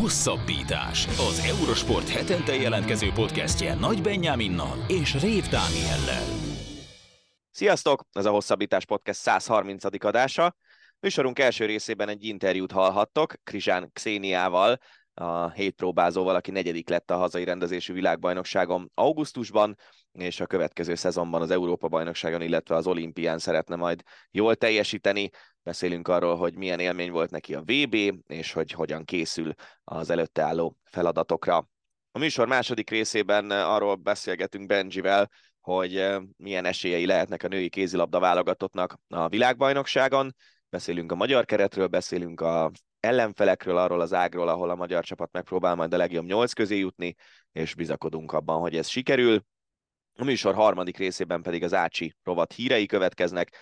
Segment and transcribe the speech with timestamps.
[0.00, 1.06] Hosszabbítás.
[1.06, 6.24] Az Eurosport hetente jelentkező podcastje Nagy Benyáminnal és Rév Dániellel.
[7.50, 8.04] Sziasztok!
[8.12, 10.04] Ez a Hosszabbítás Podcast 130.
[10.04, 10.56] adása.
[11.00, 14.78] Műsorunk első részében egy interjút hallhattok Krizsán Xéniával,
[15.14, 19.76] a hét próbázóval, aki negyedik lett a hazai rendezésű világbajnokságon augusztusban,
[20.12, 25.30] és a következő szezonban az Európa-bajnokságon, illetve az olimpián szeretne majd jól teljesíteni.
[25.62, 27.94] Beszélünk arról, hogy milyen élmény volt neki a VB,
[28.26, 29.52] és hogy hogyan készül
[29.84, 31.68] az előtte álló feladatokra.
[32.12, 35.30] A műsor második részében arról beszélgetünk Benjivel,
[35.60, 40.34] hogy eh, milyen esélyei lehetnek a női kézilabda válogatottnak a világbajnokságon.
[40.68, 42.70] Beszélünk a magyar keretről, beszélünk a
[43.00, 47.14] ellenfelekről, arról az ágról, ahol a magyar csapat megpróbál majd a legjobb nyolc közé jutni,
[47.52, 49.44] és bizakodunk abban, hogy ez sikerül.
[50.14, 53.56] A műsor harmadik részében pedig az Ácsi rovat hírei következnek.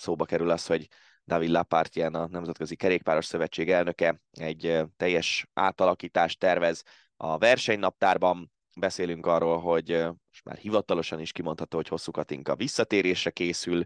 [0.00, 0.88] Szóba kerül az, hogy
[1.26, 6.82] David Lapartien, a Nemzetközi Kerékpáros Szövetség elnöke egy teljes átalakítást tervez
[7.16, 8.52] a versenynaptárban.
[8.76, 9.88] Beszélünk arról, hogy
[10.30, 13.84] most már hivatalosan is kimondható, hogy Hosszú Katinka visszatérésre készül,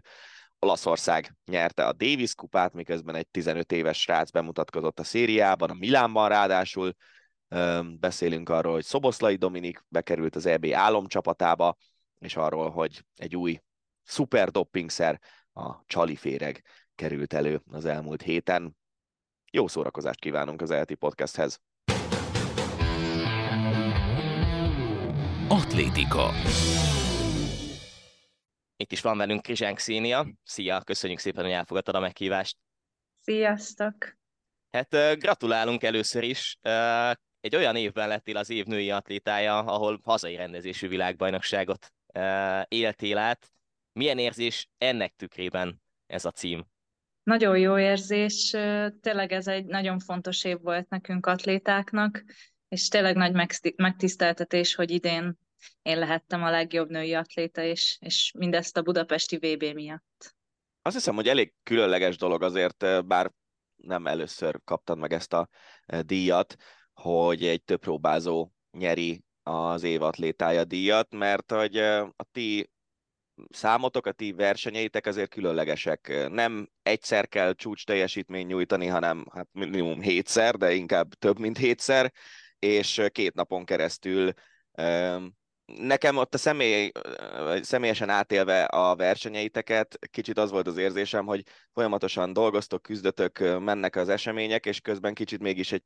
[0.59, 6.29] Olaszország nyerte a Davis kupát, miközben egy 15 éves srác bemutatkozott a szériában, a Milánban
[6.29, 6.93] ráadásul.
[7.99, 11.75] Beszélünk arról, hogy Szoboszlai Dominik bekerült az EB álomcsapatába,
[12.19, 13.59] és arról, hogy egy új
[14.03, 15.21] szuper doppingszer,
[15.57, 16.63] a csaliféreg
[16.95, 18.77] került elő az elmúlt héten.
[19.51, 21.61] Jó szórakozást kívánunk az ELTI podcasthez!
[25.47, 26.29] Atlétika.
[28.77, 30.27] Itt is van velünk Krizsánk Szénia.
[30.43, 32.57] Szia, köszönjük szépen, hogy elfogadtad a meghívást.
[33.21, 34.17] Sziasztok!
[34.71, 36.57] Hát gratulálunk először is.
[37.39, 41.93] Egy olyan évben lettél az év női atlétája, ahol hazai rendezésű világbajnokságot
[42.67, 43.49] éltél át.
[43.99, 46.65] Milyen érzés ennek tükrében ez a cím?
[47.23, 48.49] Nagyon jó érzés,
[49.01, 52.23] tényleg ez egy nagyon fontos év volt nekünk atlétáknak,
[52.67, 53.33] és tényleg nagy
[53.75, 55.39] megtiszteltetés, hogy idén
[55.81, 60.35] én lehettem a legjobb női atléta, és, és mindezt a budapesti VB miatt.
[60.81, 63.31] Azt hiszem, hogy elég különleges dolog azért, bár
[63.75, 65.49] nem először kaptad meg ezt a
[66.01, 66.55] díjat,
[66.93, 71.77] hogy egy több próbázó nyeri az év atlétája díjat, mert hogy
[72.15, 72.69] a ti
[73.49, 76.27] számotok, a ti versenyeitek azért különlegesek.
[76.29, 82.13] Nem egyszer kell csúcs teljesítmény nyújtani, hanem hát minimum hétszer, de inkább több, mint hétszer,
[82.59, 84.33] és két napon keresztül
[85.65, 86.91] nekem ott a személy,
[87.61, 91.43] személyesen átélve a versenyeiteket, kicsit az volt az érzésem, hogy
[91.73, 95.83] folyamatosan dolgoztok, küzdötök, mennek az események, és közben kicsit mégis egy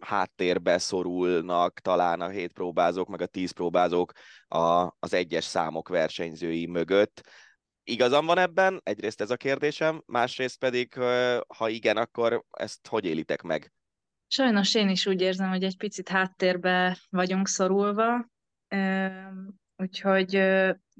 [0.00, 4.12] háttérbe szorulnak talán a hét próbázók, meg a tíz próbázók
[4.48, 7.20] a, az egyes számok versenyzői mögött.
[7.84, 8.80] Igazam van ebben?
[8.82, 10.94] Egyrészt ez a kérdésem, másrészt pedig,
[11.56, 13.72] ha igen, akkor ezt hogy élitek meg?
[14.28, 18.30] Sajnos én is úgy érzem, hogy egy picit háttérbe vagyunk szorulva,
[19.76, 20.30] Úgyhogy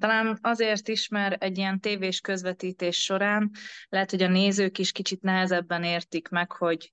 [0.01, 3.51] talán azért is, mert egy ilyen tévés közvetítés során
[3.89, 6.93] lehet, hogy a nézők is kicsit nehezebben értik meg, hogy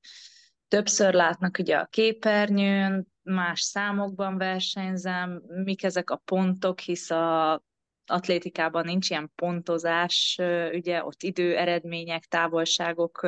[0.68, 7.64] többször látnak ugye a képernyőn, más számokban versenyzem, mik ezek a pontok, hisz a
[8.06, 10.38] atlétikában nincs ilyen pontozás,
[10.72, 13.28] ugye ott idő, eredmények, távolságok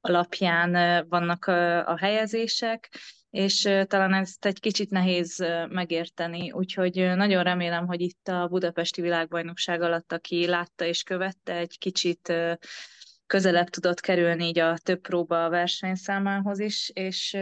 [0.00, 1.44] alapján vannak
[1.86, 2.98] a helyezések,
[3.30, 9.82] és talán ezt egy kicsit nehéz megérteni, úgyhogy nagyon remélem, hogy itt a Budapesti Világbajnokság
[9.82, 12.32] alatt, aki látta és követte, egy kicsit
[13.26, 17.36] közelebb tudott kerülni így a több próba a versenyszámához is, és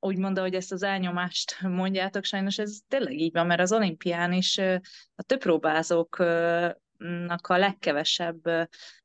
[0.00, 4.32] úgy mondta, hogy ezt az elnyomást mondjátok, sajnos ez tényleg így van, mert az olimpián
[4.32, 4.58] is
[5.14, 6.16] a több próbázók
[7.42, 8.46] a legkevesebb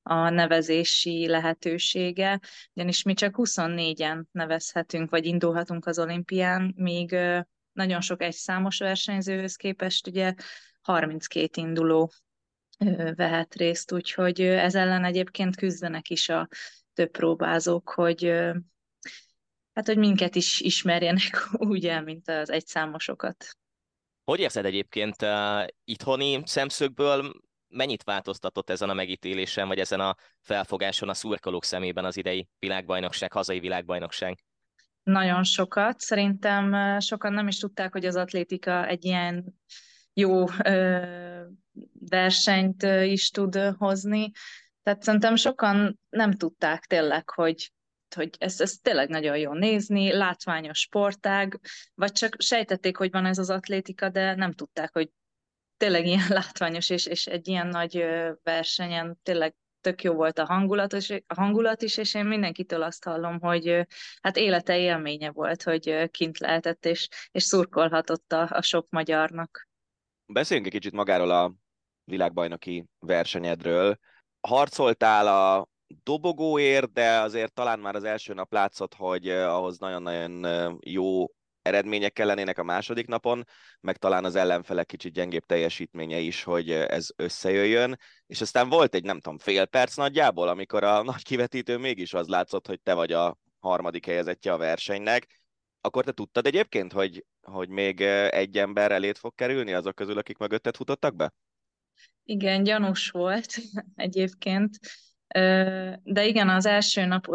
[0.02, 2.40] a nevezési lehetősége,
[2.74, 7.16] ugyanis mi csak 24-en nevezhetünk, vagy indulhatunk az olimpián, míg
[7.72, 10.34] nagyon sok egyszámos versenyzőhöz képest ugye
[10.82, 12.12] 32 induló
[13.16, 16.48] vehet részt, úgyhogy ez ellen egyébként küzdenek is a
[16.94, 18.24] több próbázók, hogy
[19.74, 23.46] hát, hogy minket is ismerjenek úgy el, mint az egyszámosokat.
[24.24, 27.34] Hogy érzed egyébként uh, itthoni szemszögből,
[27.72, 33.32] mennyit változtatott ezen a megítélésen, vagy ezen a felfogáson a szurkolók szemében az idei világbajnokság,
[33.32, 34.44] hazai világbajnokság?
[35.04, 36.00] Nagyon sokat.
[36.00, 39.56] Szerintem sokan nem is tudták, hogy az atlétika egy ilyen
[40.14, 41.02] jó ö,
[42.00, 44.32] versenyt is tud hozni.
[44.84, 47.72] Tehát szerintem sokan nem tudták tényleg, hogy
[48.16, 51.60] hogy ez, ez tényleg nagyon jó nézni, látványos sportág,
[51.94, 55.10] vagy csak sejtették, hogy van ez az atlétika, de nem tudták, hogy
[55.82, 58.06] tényleg ilyen látványos, és, és egy ilyen nagy
[58.44, 63.04] versenyen tényleg tök jó volt a hangulat, és, a hangulat is, és én mindenkitől azt
[63.04, 63.88] hallom, hogy
[64.22, 69.70] hát élete élménye volt, hogy kint lehetett, és, és szurkolhatott a, a sok magyarnak.
[70.26, 71.54] Beszéljünk egy kicsit magáról a
[72.04, 73.98] világbajnoki versenyedről.
[74.48, 75.70] Harcoltál a
[76.04, 81.26] dobogóért, de azért talán már az első nap látszott, hogy ahhoz nagyon-nagyon jó
[81.62, 83.44] eredmények kellenének a második napon,
[83.80, 89.04] meg talán az ellenfelek kicsit gyengébb teljesítménye is, hogy ez összejöjjön, és aztán volt egy,
[89.04, 93.12] nem tudom, fél perc nagyjából, amikor a nagy kivetítő mégis az látszott, hogy te vagy
[93.12, 95.28] a harmadik helyezettje a versenynek,
[95.82, 100.38] akkor te tudtad egyébként, hogy, hogy még egy ember elét fog kerülni azok közül, akik
[100.38, 101.34] mögötted futottak be?
[102.24, 103.56] Igen, gyanús volt
[103.96, 104.80] egyébként.
[106.04, 107.28] De igen, az első nap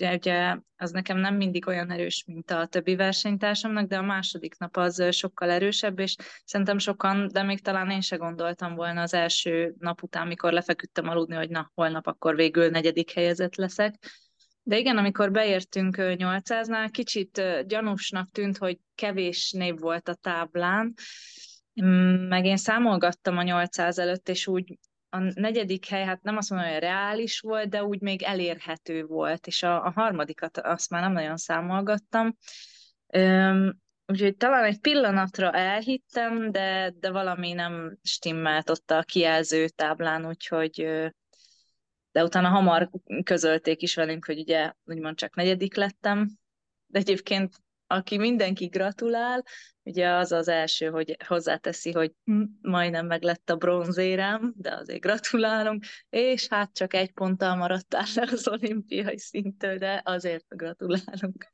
[0.00, 4.76] ugye, az nekem nem mindig olyan erős, mint a többi versenytársamnak, de a második nap
[4.76, 9.74] az sokkal erősebb, és szerintem sokan, de még talán én se gondoltam volna az első
[9.78, 13.94] nap után, mikor lefeküdtem aludni, hogy na, holnap akkor végül negyedik helyezett leszek.
[14.62, 20.94] De igen, amikor beértünk 800-nál, kicsit gyanúsnak tűnt, hogy kevés név volt a táblán,
[21.82, 24.78] mm, meg én számolgattam a 800 előtt, és úgy
[25.10, 29.46] a negyedik hely, hát nem azt mondom, hogy reális volt, de úgy még elérhető volt,
[29.46, 32.36] és a, a harmadikat azt már nem nagyon számolgattam.
[33.14, 40.26] Üm, úgyhogy talán egy pillanatra elhittem, de, de valami nem stimmelt ott a kijelző táblán,
[40.26, 40.74] úgyhogy
[42.12, 42.90] de utána hamar
[43.24, 46.28] közölték is velünk, hogy ugye úgymond csak negyedik lettem,
[46.86, 47.54] de egyébként
[47.90, 49.44] aki mindenki gratulál,
[49.82, 55.00] ugye az az első, hogy hozzáteszi, hogy hm, majdnem meg lett a bronzérem, de azért
[55.00, 61.50] gratulálunk, és hát csak egy ponttal maradtál le az olimpiai szintől, de azért gratulálunk.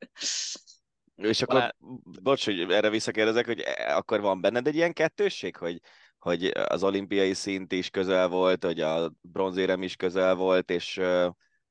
[1.15, 1.73] És akkor, Alá...
[2.21, 5.79] bocs, hogy erre visszakérdezek, hogy akkor van benned egy ilyen kettősség, hogy,
[6.17, 11.01] hogy az olimpiai szint is közel volt, hogy a bronzérem is közel volt, és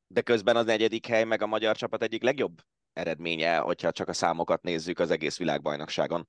[0.06, 2.62] de közben az negyedik hely meg a magyar csapat egyik legjobb
[2.94, 6.28] eredménye, hogyha csak a számokat nézzük az egész világbajnokságon.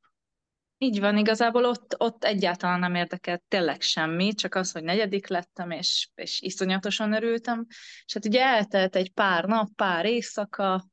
[0.78, 5.72] Így van, igazából ott, ott egyáltalán nem érdekelt tényleg semmi, csak az, hogy negyedik lettem,
[5.72, 7.66] és, és iszonyatosan örültem.
[8.06, 10.86] És hát ugye eltelt egy pár nap, pár éjszaka,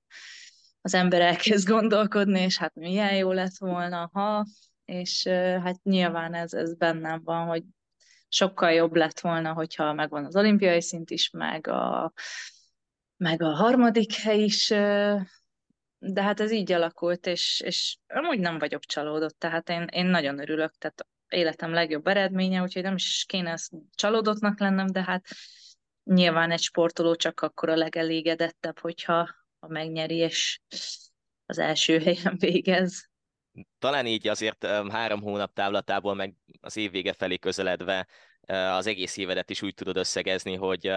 [0.80, 4.46] az ember elkezd gondolkodni, és hát milyen jó lett volna, ha,
[4.84, 5.26] és
[5.62, 7.62] hát nyilván ez, ez bennem van, hogy
[8.28, 12.12] sokkal jobb lett volna, hogyha megvan az olimpiai szint is, meg a,
[13.16, 14.72] meg a harmadik hely is,
[16.04, 20.38] de hát ez így alakult, és, és amúgy nem vagyok csalódott, tehát én, én nagyon
[20.38, 25.26] örülök, tehát életem legjobb eredménye, úgyhogy nem is kéne ezt csalódottnak lennem, de hát
[26.04, 29.28] nyilván egy sportoló csak akkor a legelégedettebb, hogyha
[29.60, 30.60] ha megnyeri, és
[31.46, 33.10] az első helyen végez.
[33.78, 38.08] Talán így azért három hónap távlatából, meg az év vége felé közeledve
[38.48, 40.92] az egész évedet is úgy tudod összegezni, hogy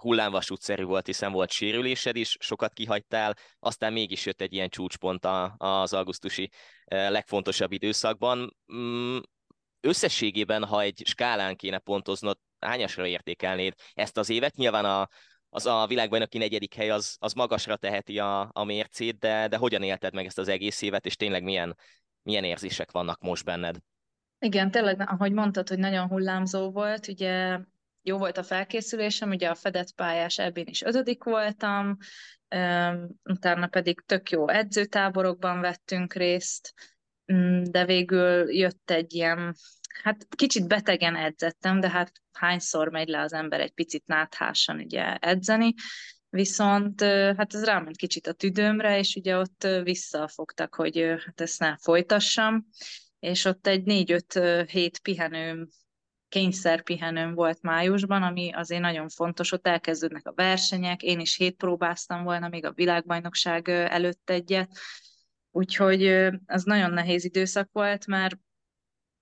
[0.00, 5.26] hullámvasútszerű volt, hiszen volt sérülésed is, sokat kihagytál, aztán mégis jött egy ilyen csúcspont
[5.56, 6.50] az augusztusi
[6.86, 8.56] legfontosabb időszakban.
[8.74, 9.18] Mm,
[9.80, 14.54] összességében, ha egy skálán kéne pontoznod, hányasra értékelnéd ezt az évet?
[14.54, 15.08] Nyilván a,
[15.48, 19.82] az a világbajnoki negyedik hely az, az magasra teheti a, a mércét, de, de hogyan
[19.82, 21.76] élted meg ezt az egész évet, és tényleg milyen,
[22.22, 23.76] milyen érzések vannak most benned?
[24.38, 27.58] Igen, tényleg, ahogy mondtad, hogy nagyon hullámzó volt, ugye
[28.02, 31.96] jó volt a felkészülésem, ugye a fedett pályás ebben is ötödik voltam,
[33.24, 36.74] utána pedig tök jó edzőtáborokban vettünk részt,
[37.32, 39.54] mm, de végül jött egy ilyen,
[40.02, 45.14] hát kicsit betegen edzettem, de hát hányszor megy le az ember egy picit náthásan ugye
[45.14, 45.74] edzeni,
[46.28, 47.00] viszont
[47.36, 52.66] hát ez ráment kicsit a tüdőmre, és ugye ott visszafogtak, hogy hát ezt ne folytassam,
[53.18, 55.68] és ott egy négy-öt hét pihenőm
[56.30, 62.22] kényszerpihenőm volt májusban, ami azért nagyon fontos, ott elkezdődnek a versenyek, én is hét próbáztam
[62.22, 64.70] volna még a világbajnokság előtt egyet,
[65.50, 66.06] úgyhogy
[66.46, 68.38] az nagyon nehéz időszak volt, mert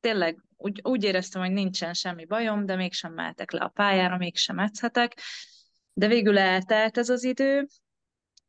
[0.00, 4.58] tényleg úgy, úgy éreztem, hogy nincsen semmi bajom, de mégsem mehetek le a pályára, mégsem
[4.58, 5.20] edzhetek,
[5.92, 7.66] de végül eltelt ez az idő,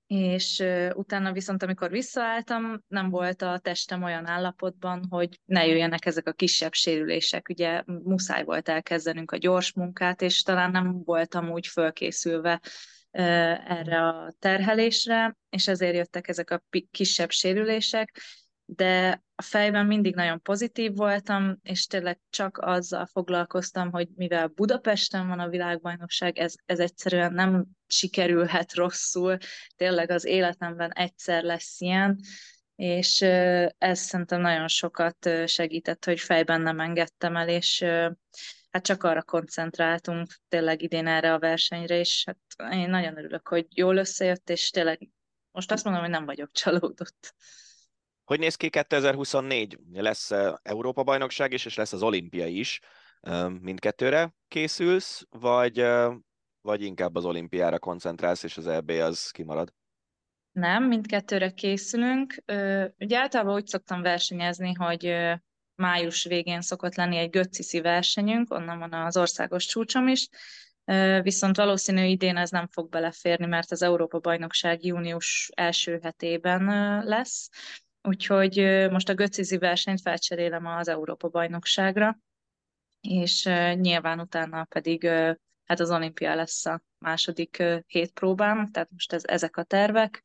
[0.09, 0.63] és
[0.93, 6.31] utána viszont, amikor visszaálltam, nem volt a testem olyan állapotban, hogy ne jöjjenek ezek a
[6.31, 7.49] kisebb sérülések.
[7.49, 12.61] Ugye muszáj volt elkezdenünk a gyors munkát, és talán nem voltam úgy fölkészülve
[13.11, 18.21] erre a terhelésre, és ezért jöttek ezek a kisebb sérülések,
[18.75, 25.27] de a fejben mindig nagyon pozitív voltam, és tényleg csak azzal foglalkoztam, hogy mivel Budapesten
[25.27, 29.37] van a világbajnokság, ez, ez egyszerűen nem sikerülhet rosszul,
[29.75, 32.19] tényleg az életemben egyszer lesz ilyen,
[32.75, 33.21] és
[33.77, 37.81] ez szerintem nagyon sokat segített, hogy fejben nem engedtem el, és
[38.71, 43.67] hát csak arra koncentráltunk tényleg idén erre a versenyre, és hát én nagyon örülök, hogy
[43.69, 45.09] jól összejött, és tényleg
[45.51, 47.35] most azt mondom, hogy nem vagyok csalódott.
[48.29, 49.77] Hogy néz ki 2024?
[49.93, 50.31] Lesz
[50.61, 52.79] Európa-bajnokság is, és lesz az olimpia is.
[53.61, 55.85] Mindkettőre készülsz, vagy,
[56.61, 59.73] vagy inkább az olimpiára koncentrálsz, és az EB az kimarad?
[60.51, 62.43] Nem, mindkettőre készülünk.
[62.99, 65.15] Ugye általában úgy szoktam versenyezni, hogy
[65.75, 70.27] május végén szokott lenni egy göcciszi versenyünk, onnan van az országos csúcsom is,
[71.21, 76.63] viszont valószínű idén ez nem fog beleférni, mert az Európa-bajnokság június első hetében
[77.05, 77.49] lesz,
[78.03, 82.17] úgyhogy most a göccizi versenyt felcserélem az Európa-bajnokságra,
[83.01, 85.05] és nyilván utána pedig
[85.63, 90.21] hát az olimpia lesz a második hét próbám, tehát most ez, ezek a tervek,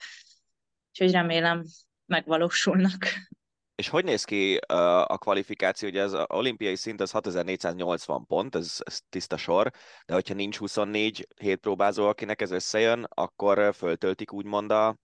[0.90, 1.64] úgyhogy remélem
[2.06, 3.06] megvalósulnak.
[3.74, 5.88] És hogy néz ki a kvalifikáció?
[5.88, 9.70] Ugye az olimpiai szint az 6480 pont, ez, ez tiszta sor,
[10.06, 14.96] de hogyha nincs 24 hétpróbázó, akinek ez összejön, akkor föltöltik úgymond a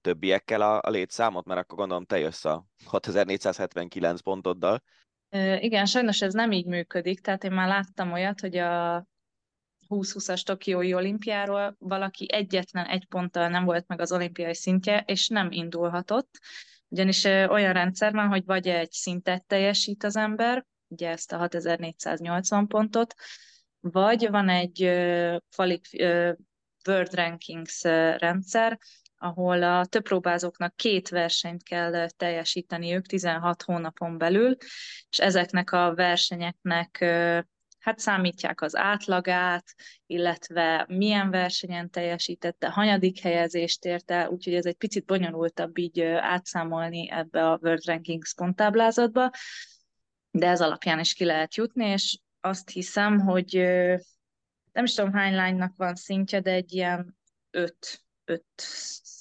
[0.00, 4.82] többiekkel a, a létszámot, mert akkor gondolom te jössz a 6479 pontoddal.
[5.58, 9.06] Igen, sajnos ez nem így működik, tehát én már láttam olyat, hogy a
[9.88, 15.50] 2020-as Tokiói olimpiáról valaki egyetlen egy ponttal nem volt meg az olimpiai szintje, és nem
[15.50, 16.38] indulhatott,
[16.88, 22.66] ugyanis olyan rendszer van, hogy vagy egy szintet teljesít az ember, ugye ezt a 6480
[22.66, 23.14] pontot,
[23.80, 24.82] vagy van egy
[26.88, 27.82] World Rankings
[28.18, 28.78] rendszer,
[29.22, 34.56] ahol a több próbázóknak két versenyt kell teljesíteniük 16 hónapon belül,
[35.08, 37.04] és ezeknek a versenyeknek
[37.80, 39.64] hát számítják az átlagát,
[40.06, 47.10] illetve milyen versenyen teljesítette, hanyadik helyezést ért el, úgyhogy ez egy picit bonyolultabb így átszámolni
[47.10, 49.30] ebbe a World Rankings ponttáblázatba,
[50.30, 53.54] de ez alapján is ki lehet jutni, és azt hiszem, hogy
[54.72, 57.18] nem is tudom hány lánynak van szintje, de egy ilyen
[57.50, 58.62] öt, öt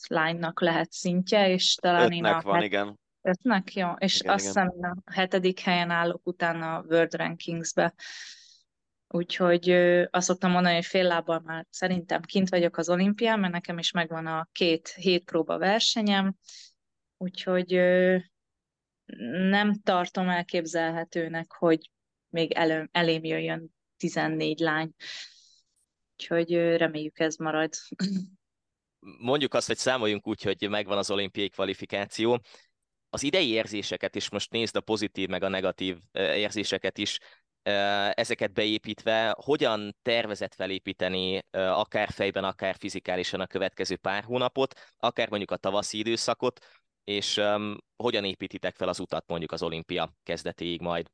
[0.10, 3.00] lánynak lehet szintje, és talán Ötnek én a van, igen.
[3.22, 7.94] Ötnek, jó, és Igen, azt hiszem a hetedik helyen állok utána a World Rankingsbe.
[9.08, 9.70] Úgyhogy
[10.10, 13.92] azt szoktam mondani, hogy fél lábbal már szerintem kint vagyok az olimpián, mert nekem is
[13.92, 16.36] megvan a két hét próba versenyem,
[17.18, 17.74] úgyhogy
[19.50, 21.92] nem tartom elképzelhetőnek, hogy
[22.30, 24.92] még elő, elém jöjjön 14 lány.
[26.12, 27.74] Úgyhogy reméljük ez marad.
[29.00, 32.42] Mondjuk azt, hogy számoljunk úgy, hogy megvan az olimpiai kvalifikáció.
[33.10, 37.18] Az idei érzéseket is, most nézd a pozitív meg a negatív érzéseket is,
[38.14, 45.52] ezeket beépítve, hogyan tervezett felépíteni akár fejben, akár fizikálisan a következő pár hónapot, akár mondjuk
[45.52, 46.66] a tavaszi időszakot,
[47.04, 47.42] és
[47.96, 51.08] hogyan építitek fel az utat mondjuk az olimpia kezdetéig majd?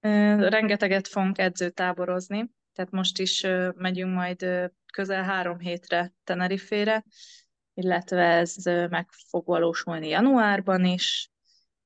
[0.00, 7.04] Rengeteget fogunk edzőtáborozni, tehát most is megyünk majd közel három hétre Tenerifére,
[7.74, 11.30] illetve ez meg fog valósulni januárban is,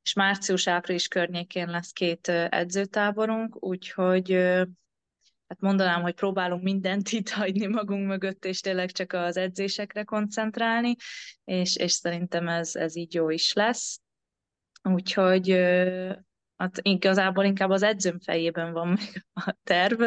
[0.02, 4.32] és március-április környékén lesz két edzőtáborunk, úgyhogy
[5.46, 10.96] hát mondanám, hogy próbálunk mindent itt hagyni magunk mögött, és tényleg csak az edzésekre koncentrálni,
[11.44, 14.00] és, és szerintem ez, ez így jó is lesz.
[14.82, 15.50] Úgyhogy
[16.56, 20.02] hát igazából inkább az edzőm fejében van meg a terv,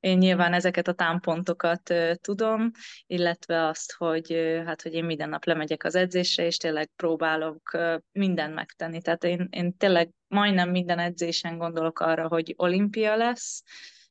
[0.00, 2.70] én nyilván ezeket a támpontokat tudom,
[3.06, 4.32] illetve azt, hogy,
[4.66, 7.78] hát, hogy én minden nap lemegyek az edzésre, és tényleg próbálok
[8.12, 9.00] mindent megtenni.
[9.00, 13.62] Tehát én, én tényleg majdnem minden edzésen gondolok arra, hogy olimpia lesz,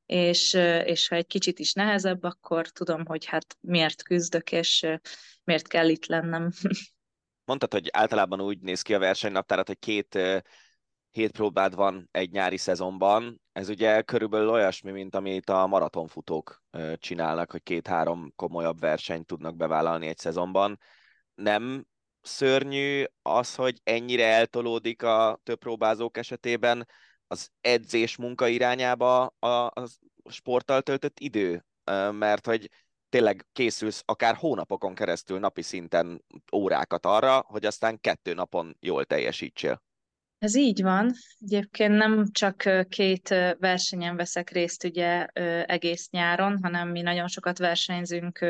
[0.05, 0.53] és,
[0.83, 4.85] és ha egy kicsit is nehezebb, akkor tudom, hogy hát miért küzdök, és
[5.43, 6.51] miért kell itt lennem.
[7.45, 10.19] Mondtad, hogy általában úgy néz ki a versenynaptárat, hogy két
[11.17, 13.41] hét próbád van egy nyári szezonban.
[13.51, 16.63] Ez ugye körülbelül olyasmi, mint amit a maratonfutók
[16.95, 20.79] csinálnak, hogy két-három komolyabb versenyt tudnak bevállalni egy szezonban.
[21.35, 21.85] Nem
[22.21, 26.87] szörnyű az, hogy ennyire eltolódik a több próbázók esetében
[27.27, 29.87] az edzés munka irányába a, a
[30.29, 31.65] sporttal töltött idő,
[32.11, 32.69] mert hogy
[33.09, 39.85] tényleg készülsz akár hónapokon keresztül napi szinten órákat arra, hogy aztán kettő napon jól teljesítsél.
[40.39, 41.13] Ez így van.
[41.39, 43.27] Egyébként nem csak két
[43.59, 45.25] versenyen veszek részt ugye
[45.65, 48.45] egész nyáron, hanem mi nagyon sokat versenyzünk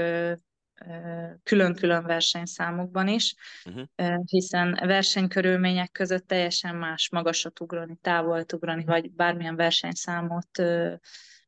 [1.43, 4.23] külön-külön versenyszámokban is, uh-huh.
[4.25, 10.49] hiszen versenykörülmények között teljesen más magasat ugrani, távolt ugrani, vagy bármilyen versenyszámot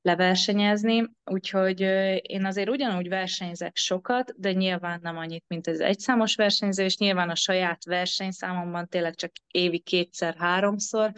[0.10, 1.82] leversenyezni, úgyhogy
[2.22, 7.30] én azért ugyanúgy versenyzek sokat, de nyilván nem annyit, mint az egyszámos versenyző, és nyilván
[7.30, 11.12] a saját versenyszámomban tényleg csak évi kétszer-háromszor,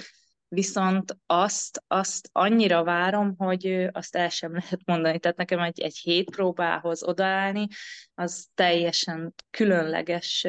[0.47, 5.19] viszont azt, azt annyira várom, hogy azt el sem lehet mondani.
[5.19, 7.67] Tehát nekem egy, egy hét próbához odaállni,
[8.13, 10.47] az teljesen különleges,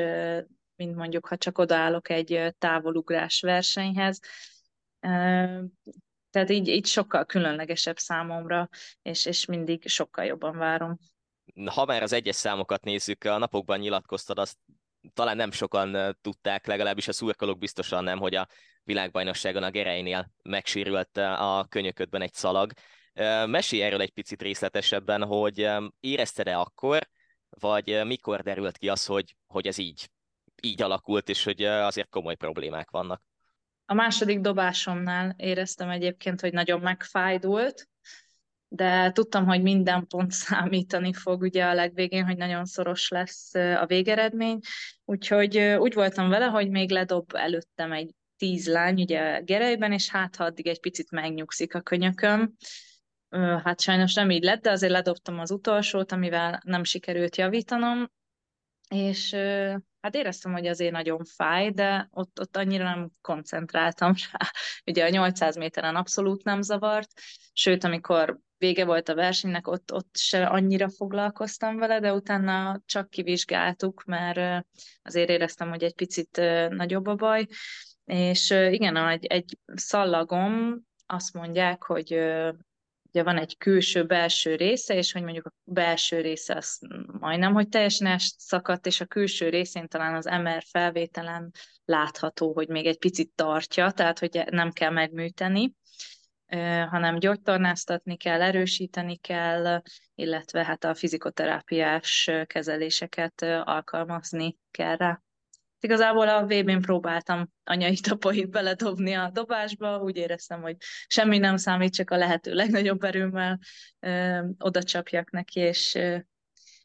[0.76, 4.20] mint mondjuk, ha csak odaállok egy távolugrás versenyhez.
[6.32, 8.68] Tehát így, így sokkal különlegesebb számomra,
[9.02, 10.98] és, és mindig sokkal jobban várom.
[11.64, 14.58] Ha már az egyes számokat nézzük, a napokban nyilatkoztad, azt
[15.14, 18.48] talán nem sokan tudták, legalábbis a szurkolók biztosan nem, hogy a
[18.84, 22.72] világbajnokságon a Gereinél megsérült a könyöködben egy szalag.
[23.46, 25.70] Mesélj erről egy picit részletesebben, hogy
[26.00, 27.08] érezted-e akkor,
[27.48, 30.10] vagy mikor derült ki az, hogy, hogy ez így,
[30.62, 33.22] így alakult, és hogy azért komoly problémák vannak?
[33.84, 37.88] A második dobásomnál éreztem egyébként, hogy nagyon megfájdult,
[38.68, 43.86] de tudtam, hogy minden pont számítani fog ugye a legvégén, hogy nagyon szoros lesz a
[43.86, 44.58] végeredmény,
[45.04, 50.36] úgyhogy úgy voltam vele, hogy még ledob előttem egy tíz lány ugye Gerejben, és hát
[50.36, 52.52] ha addig egy picit megnyugszik a könyököm.
[53.64, 58.10] Hát sajnos nem így lett, de azért ledobtam az utolsót, amivel nem sikerült javítanom,
[58.88, 59.36] és
[60.02, 64.48] hát éreztem, hogy azért nagyon fáj, de ott, ott annyira nem koncentráltam rá.
[64.90, 67.10] Ugye a 800 méteren abszolút nem zavart,
[67.52, 73.10] sőt, amikor vége volt a versenynek, ott, ott se annyira foglalkoztam vele, de utána csak
[73.10, 74.66] kivizsgáltuk, mert
[75.02, 76.36] azért éreztem, hogy egy picit
[76.68, 77.46] nagyobb a baj.
[78.04, 82.18] És igen, egy, egy szallagom azt mondják, hogy
[83.12, 86.78] ugye van egy külső-belső része, és hogy mondjuk a belső része az
[87.20, 91.50] majdnem, hogy teljesen szakadt, és a külső részén talán az MR felvételen
[91.84, 95.74] látható, hogy még egy picit tartja, tehát hogy nem kell megműteni,
[96.90, 99.82] hanem gyógytornáztatni kell, erősíteni kell,
[100.14, 105.22] illetve hát a fizikoterápiás kezeléseket alkalmazni kell rá.
[105.84, 111.94] Igazából a vb próbáltam anyai tapait beledobni a dobásba, úgy éreztem, hogy semmi nem számít,
[111.94, 113.58] csak a lehető legnagyobb erőmmel
[114.00, 116.16] ö, oda csapjak neki, és ö,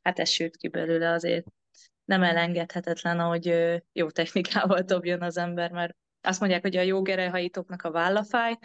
[0.02, 1.46] hát ez sült ki belőle azért.
[2.06, 7.02] Nem elengedhetetlen, hogy ö, jó technikával dobjon az ember, mert azt mondják, hogy a jó
[7.02, 8.58] gerelyhajtóknak a vállafáj,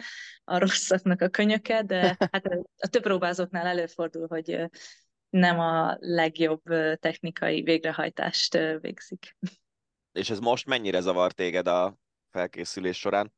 [0.43, 2.45] a rosszaknak a könyöke, de hát
[2.77, 4.69] a több próbázóknál előfordul, hogy
[5.29, 6.63] nem a legjobb
[6.99, 9.35] technikai végrehajtást végzik.
[10.13, 11.97] És ez most mennyire zavar téged a
[12.29, 13.33] felkészülés során?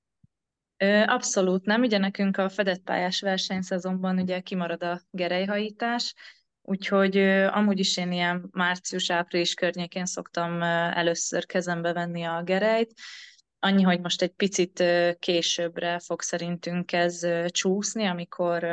[1.06, 1.82] Abszolút nem.
[1.82, 6.14] Ugye nekünk a fedett pályás versenyszezonban ugye kimarad a gerelyhajítás,
[6.62, 7.18] úgyhogy
[7.52, 12.94] amúgy is én ilyen március-április környékén szoktam először kezembe venni a gerejt.
[13.60, 14.84] Annyi, hogy most egy picit
[15.20, 18.64] későbbre fog szerintünk ez csúszni, amikor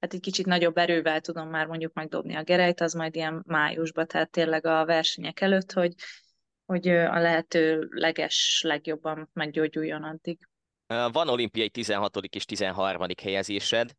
[0.00, 4.06] hát egy kicsit nagyobb erővel tudom már mondjuk megdobni a gerejt, az majd ilyen májusban,
[4.06, 5.94] tehát tényleg a versenyek előtt, hogy
[6.66, 10.38] hogy a lehető leges, legjobban meggyógyuljon addig.
[10.86, 12.16] Van olimpiai 16.
[12.16, 13.06] és 13.
[13.22, 13.90] helyezésed.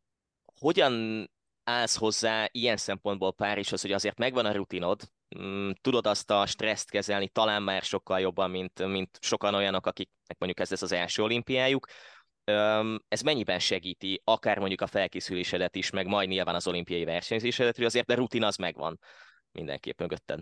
[0.60, 1.24] Hogyan
[1.64, 5.02] állsz hozzá ilyen szempontból Párizshoz, hogy azért megvan a rutinod,
[5.38, 10.38] mm, tudod azt a stresszt kezelni talán már sokkal jobban, mint, mint sokan olyanok, akiknek
[10.38, 11.86] mondjuk ez lesz az első olimpiájuk.
[13.08, 17.84] Ez mennyiben segíti akár mondjuk a felkészülésedet is, meg majd nyilván az olimpiai versenyzésedet, hogy
[17.84, 18.98] azért a rutin az megvan
[19.52, 20.40] mindenképp mögötted.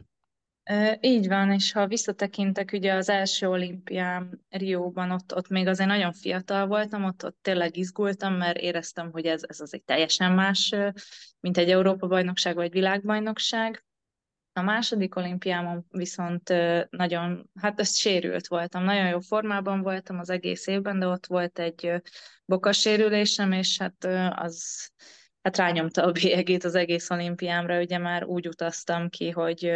[1.00, 6.12] Így van, és ha visszatekintek ugye az első olimpiám Rióban, ott, ott még azért nagyon
[6.12, 10.74] fiatal voltam, ott, ott tényleg izgultam, mert éreztem, hogy ez, ez az egy teljesen más,
[11.40, 13.84] mint egy Európa-bajnokság vagy világbajnokság.
[14.52, 16.48] A második olimpiámon viszont
[16.90, 21.58] nagyon, hát ezt sérült voltam, nagyon jó formában voltam az egész évben, de ott volt
[21.58, 21.92] egy
[22.44, 24.04] bokasérülésem, és hát
[24.38, 24.88] az
[25.42, 29.72] hát rányomta a bélyegét az egész olimpiámra, ugye már úgy utaztam ki, hogy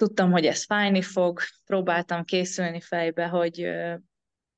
[0.00, 3.68] tudtam, hogy ez fájni fog, próbáltam készülni fejbe, hogy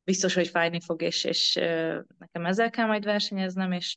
[0.04, 1.54] biztos, hogy fájni fog, és, és
[2.18, 3.96] nekem ezzel kell majd versenyeznem, és,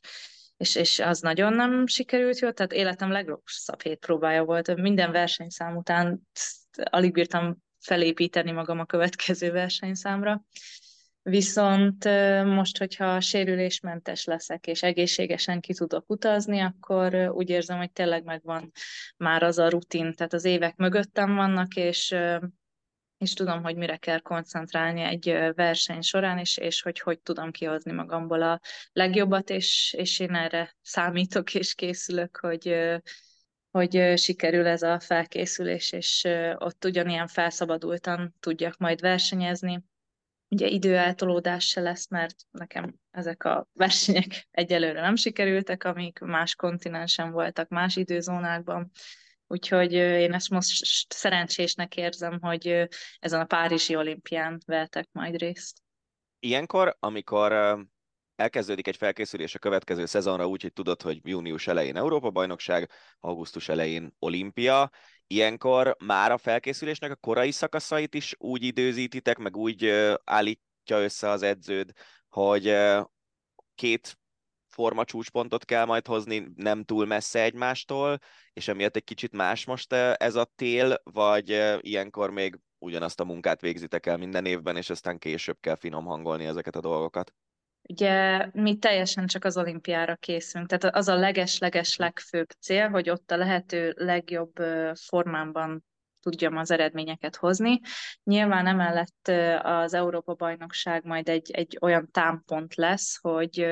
[0.56, 4.76] és, és az nagyon nem sikerült jó, tehát életem legrosszabb hét próbája volt.
[4.76, 6.20] Minden versenyszám után
[6.90, 10.44] alig bírtam felépíteni magam a következő versenyszámra.
[11.28, 12.04] Viszont
[12.44, 18.72] most, hogyha sérülésmentes leszek, és egészségesen ki tudok utazni, akkor úgy érzem, hogy tényleg megvan
[19.16, 22.14] már az a rutin, tehát az évek mögöttem vannak, és,
[23.18, 27.92] és tudom, hogy mire kell koncentrálni egy verseny során, és, és hogy hogy tudom kihozni
[27.92, 28.60] magamból a
[28.92, 32.76] legjobbat, és, és én erre számítok és készülök, hogy,
[33.70, 36.24] hogy sikerül ez a felkészülés, és
[36.56, 39.84] ott ugyanilyen felszabadultan tudjak majd versenyezni
[40.48, 47.30] Ugye időeltolódás se lesz, mert nekem ezek a versenyek egyelőre nem sikerültek, amik más kontinensen
[47.30, 48.90] voltak, más időzónákban.
[49.46, 55.82] Úgyhogy én ezt most szerencsésnek érzem, hogy ezen a Párizsi olimpián vehetek majd részt.
[56.38, 57.78] Ilyenkor, amikor
[58.36, 64.14] elkezdődik egy felkészülés a következő szezonra úgy, hogy tudod, hogy június elején Európa-bajnokság, augusztus elején
[64.18, 64.90] olimpia,
[65.26, 69.86] ilyenkor már a felkészülésnek a korai szakaszait is úgy időzítitek, meg úgy
[70.24, 71.92] állítja össze az edződ,
[72.28, 72.76] hogy
[73.74, 74.18] két
[74.66, 78.18] forma csúcspontot kell majd hozni, nem túl messze egymástól,
[78.52, 83.60] és emiatt egy kicsit más most ez a tél, vagy ilyenkor még ugyanazt a munkát
[83.60, 87.34] végzitek el minden évben, és aztán később kell finom hangolni ezeket a dolgokat?
[87.88, 93.30] Ugye mi teljesen csak az olimpiára készülünk, tehát az a leges-leges legfőbb cél, hogy ott
[93.30, 94.52] a lehető legjobb
[94.94, 95.84] formában
[96.20, 97.80] tudjam az eredményeket hozni.
[98.22, 99.28] Nyilván emellett
[99.62, 103.66] az Európa-bajnokság majd egy, egy olyan támpont lesz, hogy,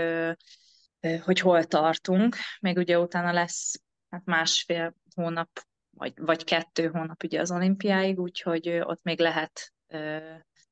[1.25, 2.37] hogy hol tartunk.
[2.61, 5.49] Még ugye utána lesz hát másfél hónap,
[5.91, 9.73] vagy, vagy kettő hónap ugye az olimpiáig, úgyhogy ott még lehet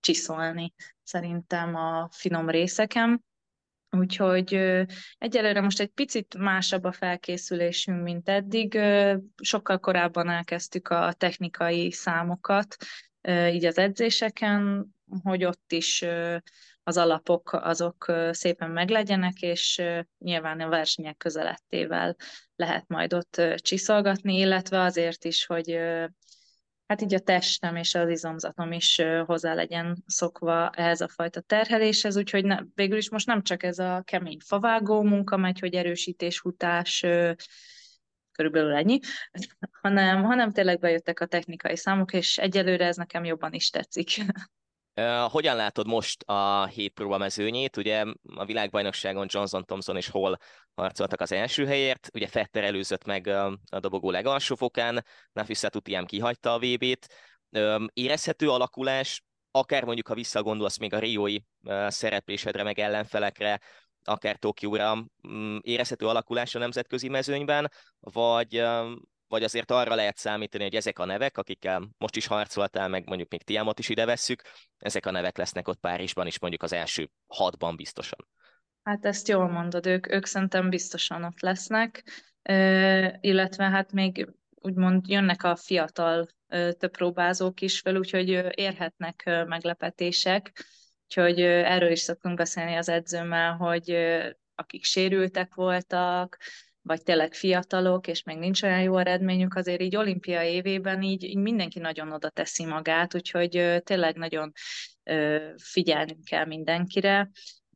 [0.00, 3.24] csiszolni szerintem a finom részeken.
[3.96, 4.54] Úgyhogy
[5.18, 8.80] egyelőre most egy picit másabb a felkészülésünk, mint eddig.
[9.42, 12.76] Sokkal korábban elkezdtük a technikai számokat,
[13.28, 14.86] így az edzéseken,
[15.22, 16.04] hogy ott is
[16.82, 19.82] az alapok azok szépen meglegyenek, és
[20.18, 22.16] nyilván a versenyek közelettével
[22.56, 25.78] lehet majd ott csiszolgatni, illetve azért is, hogy
[26.92, 32.16] hát így a testem és az izomzatom is hozzá legyen szokva ehhez a fajta terheléshez,
[32.16, 36.38] úgyhogy ne, végül is most nem csak ez a kemény favágó munka megy, hogy erősítés,
[36.38, 37.04] futás,
[38.32, 38.98] körülbelül ennyi,
[39.80, 44.08] hanem, hanem tényleg bejöttek a technikai számok, és egyelőre ez nekem jobban is tetszik.
[45.28, 47.76] Hogyan látod most a hét próba mezőnyét?
[47.76, 50.36] Ugye a világbajnokságon Johnson, Thompson és Hall
[50.74, 53.26] harcoltak az első helyért, ugye Fetter előzött meg
[53.70, 57.14] a dobogó legalsó fokán, Nafisa Tutiám kihagyta a VB-t.
[57.92, 61.38] Érezhető alakulás, akár mondjuk, ha visszagondolsz még a Riói
[61.86, 63.60] szereplésedre, meg ellenfelekre,
[64.04, 68.62] akár Tokióra, mm, érezhető alakulás a nemzetközi mezőnyben, vagy
[69.32, 73.30] vagy azért arra lehet számítani, hogy ezek a nevek, akikkel most is harcoltál, meg mondjuk
[73.30, 74.42] még Tiamot is ide vesszük,
[74.78, 78.28] ezek a nevek lesznek ott Párizsban is mondjuk az első hatban biztosan.
[78.82, 82.04] Hát ezt jól mondod, ők, ők szerintem biztosan ott lesznek,
[82.42, 89.22] e, illetve hát még úgymond jönnek a fiatal e, több próbázók is fel, úgyhogy érhetnek
[89.46, 90.64] meglepetések,
[91.04, 93.96] úgyhogy erről is szoktunk beszélni az edzőmmel, hogy
[94.54, 96.38] akik sérültek voltak,
[96.82, 101.36] vagy tényleg fiatalok, és még nincs olyan jó eredményük, azért így olimpia évében így, így
[101.36, 104.52] mindenki nagyon oda teszi magát, úgyhogy tényleg nagyon
[105.56, 107.30] figyelnünk kell mindenkire,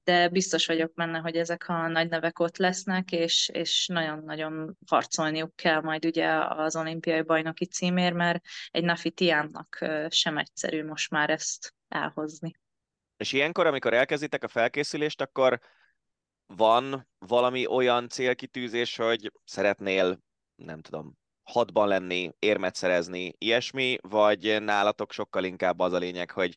[0.04, 5.56] de biztos vagyok benne, hogy ezek a nagy nevek ott lesznek, és, és nagyon-nagyon harcolniuk
[5.56, 11.30] kell majd ugye az olimpiai bajnoki címér, mert egy Nafi Tiánnak sem egyszerű most már
[11.30, 12.52] ezt elhozni.
[13.16, 15.60] És ilyenkor, amikor elkezditek a felkészülést, akkor
[16.46, 20.20] van valami olyan célkitűzés, hogy szeretnél,
[20.54, 26.54] nem tudom, hatban lenni, érmet szerezni, ilyesmi, vagy nálatok sokkal inkább az a lényeg, hogy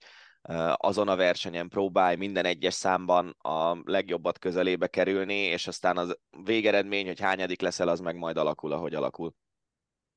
[0.73, 7.05] azon a versenyen próbálj minden egyes számban a legjobbat közelébe kerülni, és aztán az végeredmény,
[7.05, 9.33] hogy hányadik leszel, az meg majd alakul, ahogy alakul.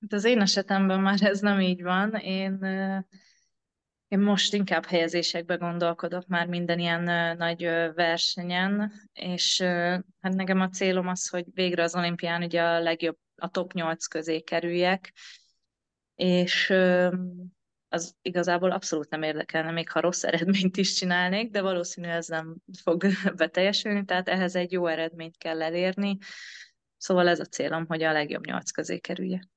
[0.00, 2.14] Hát az én esetemben már ez nem így van.
[2.14, 2.58] Én
[4.12, 7.62] én most inkább helyezésekbe gondolkodok már minden ilyen nagy
[7.94, 9.60] versenyen, és
[10.20, 14.06] hát nekem a célom az, hogy végre az olimpián ugye a legjobb, a top 8
[14.06, 15.12] közé kerüljek,
[16.14, 16.70] és
[17.88, 22.56] az igazából abszolút nem érdekelne, még ha rossz eredményt is csinálnék, de valószínűleg ez nem
[22.82, 26.18] fog beteljesülni, tehát ehhez egy jó eredményt kell elérni.
[26.96, 29.48] Szóval ez a célom, hogy a legjobb nyolc közé kerülje.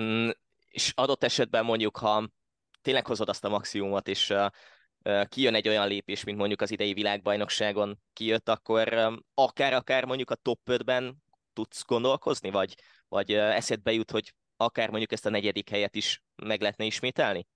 [0.00, 0.28] Mm,
[0.68, 2.28] és adott esetben mondjuk, ha
[2.86, 4.34] tényleg hozod azt a maximumot, és
[5.28, 10.60] kijön egy olyan lépés, mint mondjuk az idei világbajnokságon kijött, akkor akár-akár mondjuk a top
[10.66, 11.22] 5-ben
[11.52, 12.74] tudsz gondolkozni, vagy,
[13.08, 17.46] vagy eszedbe jut, hogy akár mondjuk ezt a negyedik helyet is meg lehetne ismételni?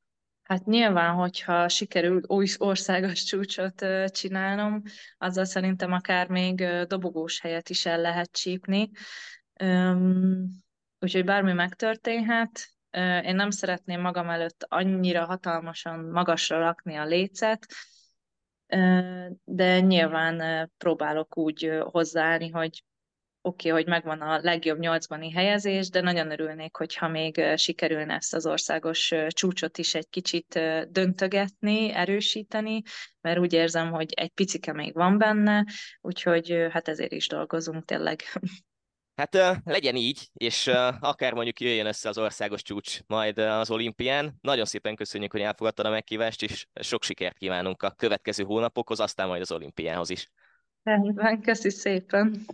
[0.42, 4.82] Hát nyilván, hogyha sikerül új országos csúcsot csinálnom,
[5.18, 8.90] azzal szerintem akár még dobogós helyet is el lehet csípni.
[10.98, 12.68] Úgyhogy bármi megtörténhet,
[13.24, 17.66] én nem szeretném magam előtt annyira hatalmasan magasra rakni a lécet,
[19.44, 22.85] de nyilván próbálok úgy hozzáállni, hogy
[23.42, 28.35] oké, okay, hogy megvan a legjobb nyolcbani helyezés, de nagyon örülnék, hogyha még sikerülne ezt
[28.35, 32.83] az országos csúcsot is egy kicsit döntögetni, erősíteni,
[33.20, 35.64] mert úgy érzem, hogy egy picike még van benne,
[36.00, 38.20] úgyhogy hát ezért is dolgozunk tényleg.
[39.20, 40.66] Hát legyen így, és
[41.00, 44.38] akár mondjuk jöjjön össze az országos csúcs majd az olimpián.
[44.40, 49.28] Nagyon szépen köszönjük, hogy elfogadtad a megkívást, és sok sikert kívánunk a következő hónapokhoz, aztán
[49.28, 50.30] majd az olimpiához is.
[50.83, 52.44] Rendben, köszi szépen.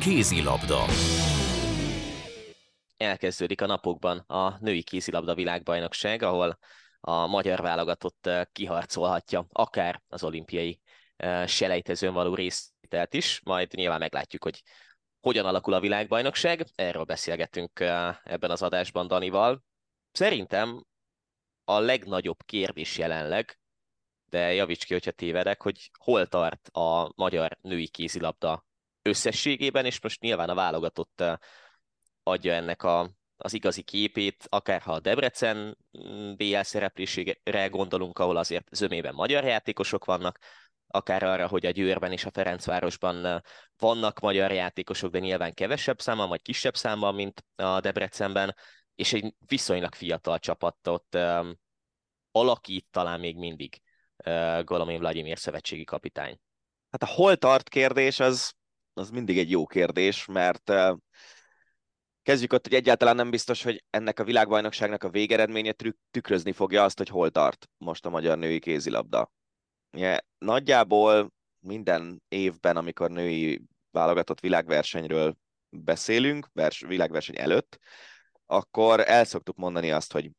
[0.00, 0.84] Kézilabda.
[2.96, 6.58] Elkezdődik a napokban a női kézilabda világbajnokság, ahol
[7.00, 10.80] a magyar válogatott kiharcolhatja akár az olimpiai
[11.46, 14.62] selejtezőn való résztelt is, majd nyilván meglátjuk, hogy
[15.20, 16.66] hogyan alakul a világbajnokság.
[16.74, 17.80] Erről beszélgetünk
[18.24, 19.62] ebben az adásban Danival.
[20.12, 20.84] Szerintem
[21.64, 23.58] a legnagyobb kérdés jelenleg,
[24.28, 28.64] de javíts ki, hogyha tévedek, hogy hol tart a magyar női kézilabda
[29.02, 31.22] összességében, és most nyilván a válogatott
[32.22, 38.36] adja ennek a, az igazi képét, akár ha a Debrecen mm, BL szereplésére gondolunk, ahol
[38.36, 40.38] azért zömében magyar játékosok vannak,
[40.86, 43.42] akár arra, hogy a Győrben és a Ferencvárosban
[43.78, 48.54] vannak magyar játékosok, de nyilván kevesebb számban, vagy kisebb számban, mint a Debrecenben,
[48.94, 51.58] és egy viszonylag fiatal csapatot um,
[52.30, 53.80] alakít talán még mindig
[54.26, 56.38] uh, Golomin Vladimir szövetségi kapitány.
[56.90, 58.52] Hát a hol tart kérdés az,
[58.94, 60.96] az mindig egy jó kérdés, mert uh,
[62.22, 65.74] kezdjük ott, hogy egyáltalán nem biztos, hogy ennek a világbajnokságnak a végeredménye
[66.10, 69.32] tükrözni fogja azt, hogy hol tart most a magyar női kézilabda.
[69.92, 75.36] Ugye, nagyjából minden évben, amikor női válogatott világversenyről
[75.68, 77.78] beszélünk, vers, világverseny előtt,
[78.46, 80.30] akkor el szoktuk mondani azt, hogy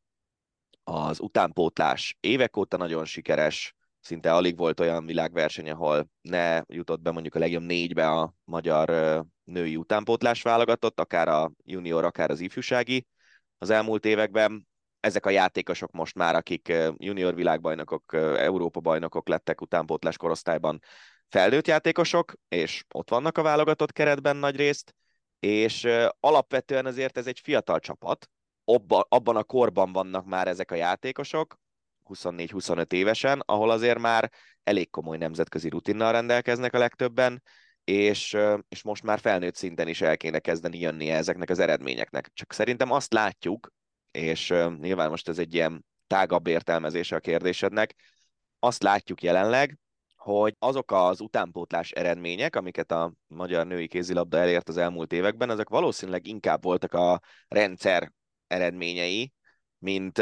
[0.83, 7.11] az utánpótlás évek óta nagyon sikeres, szinte alig volt olyan világverseny, ahol ne jutott be
[7.11, 8.89] mondjuk a legjobb négybe a magyar
[9.43, 13.07] női utánpótlás válogatott, akár a junior, akár az ifjúsági.
[13.57, 14.67] Az elmúlt években
[14.99, 20.79] ezek a játékosok most már, akik junior világbajnokok, Európa bajnokok lettek utánpótlás korosztályban,
[21.29, 24.95] felnőtt játékosok, és ott vannak a válogatott keretben nagy részt,
[25.39, 25.87] és
[26.19, 28.29] alapvetően azért ez egy fiatal csapat,
[29.07, 31.59] abban a korban vannak már ezek a játékosok,
[32.05, 34.31] 24-25 évesen, ahol azért már
[34.63, 37.43] elég komoly nemzetközi rutinnal rendelkeznek a legtöbben,
[37.83, 38.37] és,
[38.69, 42.29] és most már felnőtt szinten is el kéne kezdeni jönnie ezeknek az eredményeknek.
[42.33, 43.71] Csak szerintem azt látjuk,
[44.17, 47.95] és nyilván most ez egy ilyen tágabb értelmezése a kérdésednek,
[48.59, 49.77] azt látjuk jelenleg,
[50.15, 55.69] hogy azok az utánpótlás eredmények, amiket a magyar női kézilabda elért az elmúlt években, azok
[55.69, 58.11] valószínűleg inkább voltak a rendszer
[58.47, 59.33] eredményei,
[59.77, 60.21] mint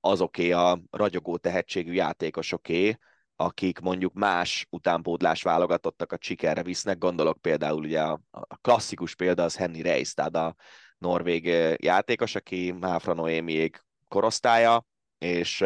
[0.00, 2.96] azoké a ragyogó tehetségű játékosoké,
[3.36, 9.42] akik mondjuk más utánpótlás válogatottak a sikerre visznek, gondolok például ugye a, a klasszikus példa
[9.42, 10.54] az Henny Reis, tehát a
[10.98, 11.44] norvég
[11.76, 14.86] játékos, aki Máfra Noémiék korosztálya,
[15.18, 15.64] és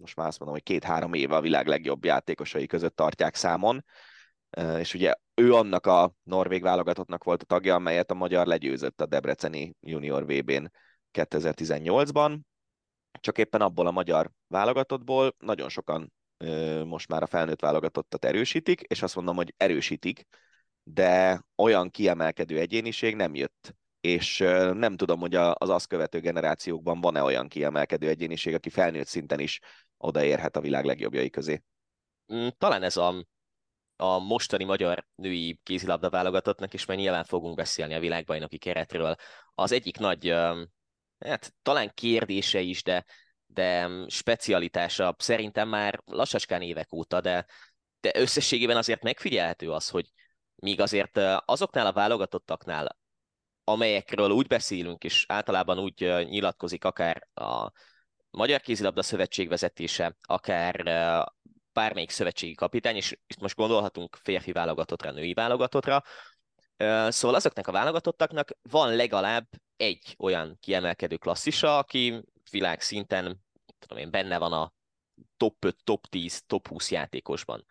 [0.00, 3.84] most már azt mondom, hogy két-három éve a világ legjobb játékosai között tartják számon,
[4.78, 9.06] és ugye ő annak a norvég válogatottnak volt a tagja, amelyet a magyar legyőzött a
[9.06, 10.64] Debreceni Junior VB-n
[11.12, 12.38] 2018-ban,
[13.20, 16.12] csak éppen abból a magyar válogatottból nagyon sokan
[16.84, 20.26] most már a felnőtt válogatottat erősítik, és azt mondom, hogy erősítik,
[20.82, 24.38] de olyan kiemelkedő egyéniség nem jött és
[24.72, 29.60] nem tudom, hogy az azt követő generációkban van-e olyan kiemelkedő egyéniség, aki felnőtt szinten is
[29.96, 31.62] odaérhet a világ legjobbjai közé.
[32.34, 33.26] Mm, talán ez a,
[33.96, 39.14] a mostani magyar női kézilabda válogatottnak, és már nyilván fogunk beszélni a világbajnoki keretről.
[39.54, 40.28] Az egyik nagy,
[41.18, 43.04] hát talán kérdése is, de,
[43.46, 47.46] de specialitása szerintem már lassacskán évek óta, de,
[48.00, 50.12] de összességében azért megfigyelhető az, hogy
[50.54, 53.00] míg azért azoknál a válogatottaknál,
[53.64, 57.70] amelyekről úgy beszélünk, és általában úgy nyilatkozik akár a
[58.30, 60.74] Magyar Kézilabda Szövetség vezetése, akár
[61.72, 66.02] bármelyik szövetségi kapitány, és itt most gondolhatunk férfi válogatottra, női válogatottra,
[67.08, 73.44] Szóval azoknak a válogatottaknak van legalább egy olyan kiemelkedő klasszisa, aki világszinten
[73.78, 74.72] tudom én, benne van a
[75.36, 77.66] top 5, top 10, top 20 játékosban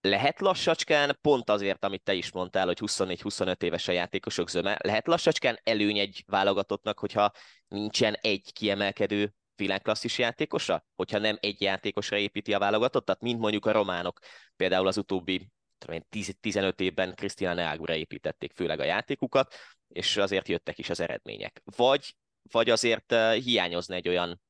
[0.00, 5.06] lehet lassacskán, pont azért, amit te is mondtál, hogy 24-25 éves a játékosok zöme, lehet
[5.06, 7.30] lassacskán előny egy válogatottnak, hogyha
[7.68, 10.84] nincsen egy kiemelkedő világklasszis játékosa?
[10.96, 14.18] Hogyha nem egy játékosra építi a válogatottat, mint mondjuk a románok,
[14.56, 15.48] például az utóbbi
[15.86, 19.54] 10-15 évben Krisztina Neagura építették főleg a játékukat,
[19.88, 21.62] és azért jöttek is az eredmények.
[21.76, 24.40] Vagy, vagy azért uh, hiányozna egy olyan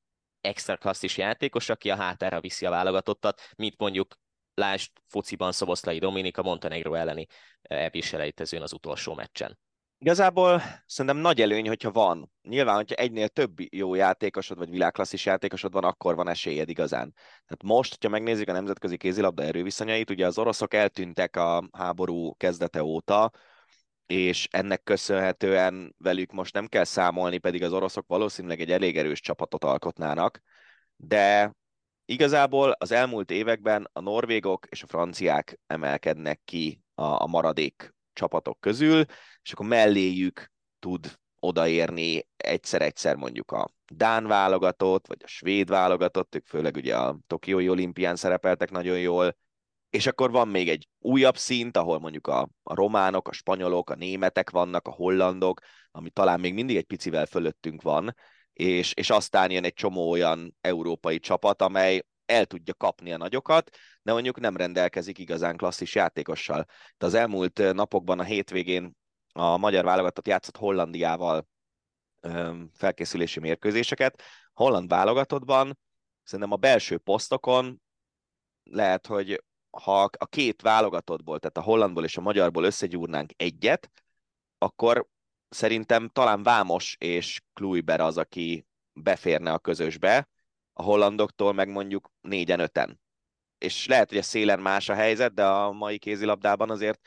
[0.41, 4.15] extra klasszis játékos, aki a hátára viszi a válogatottat, mint mondjuk
[4.59, 7.27] Lásd fociban Szoboszlai Dominika Montenegro elleni
[7.63, 9.59] ebbis az utolsó meccsen.
[9.99, 12.33] Igazából szerintem nagy előny, hogyha van.
[12.43, 17.13] Nyilván, hogyha egynél több jó játékosod, vagy világklasszis játékosod van, akkor van esélyed igazán.
[17.15, 22.83] Tehát most, hogyha megnézzük a nemzetközi kézilabda erőviszonyait, ugye az oroszok eltűntek a háború kezdete
[22.83, 23.31] óta,
[24.07, 29.21] és ennek köszönhetően velük most nem kell számolni, pedig az oroszok valószínűleg egy elég erős
[29.21, 30.43] csapatot alkotnának,
[30.97, 31.55] de
[32.11, 38.61] igazából az elmúlt években a norvégok és a franciák emelkednek ki a, a maradék csapatok
[38.61, 39.05] közül,
[39.43, 46.47] és akkor melléjük tud odaérni egyszer-egyszer mondjuk a Dán válogatott, vagy a svéd válogatott, ők
[46.47, 49.37] főleg ugye a Tokiói olimpián szerepeltek nagyon jól,
[49.91, 53.95] és akkor van még egy újabb szint, ahol mondjuk a, a románok, a spanyolok, a
[53.95, 58.15] németek vannak, a hollandok, ami talán még mindig egy picivel fölöttünk van,
[58.59, 63.71] és, és aztán jön egy csomó olyan európai csapat, amely el tudja kapni a nagyokat,
[64.03, 66.65] de mondjuk nem rendelkezik igazán klasszis játékossal.
[66.97, 68.97] De az elmúlt napokban, a hétvégén
[69.33, 71.49] a magyar válogatott játszott Hollandiával
[72.73, 74.23] felkészülési mérkőzéseket.
[74.53, 75.79] Holland válogatottban
[76.23, 77.83] szerintem a belső posztokon
[78.63, 83.91] lehet, hogy ha a két válogatottból, tehát a hollandból és a magyarból összegyúrnánk egyet,
[84.59, 85.07] akkor
[85.49, 90.29] szerintem talán Vámos és Kluiber az, aki beférne a közösbe,
[90.73, 93.01] a hollandoktól meg mondjuk négyen, öten.
[93.59, 97.01] És lehet, hogy a szélen más a helyzet, de a mai kézilabdában azért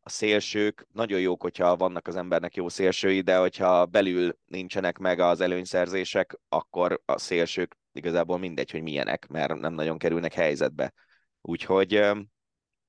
[0.00, 5.20] a szélsők nagyon jók, hogyha vannak az embernek jó szélsői, de hogyha belül nincsenek meg
[5.20, 10.92] az előnyszerzések, akkor a szélsők igazából mindegy, hogy milyenek, mert nem nagyon kerülnek helyzetbe.
[11.40, 11.92] Úgyhogy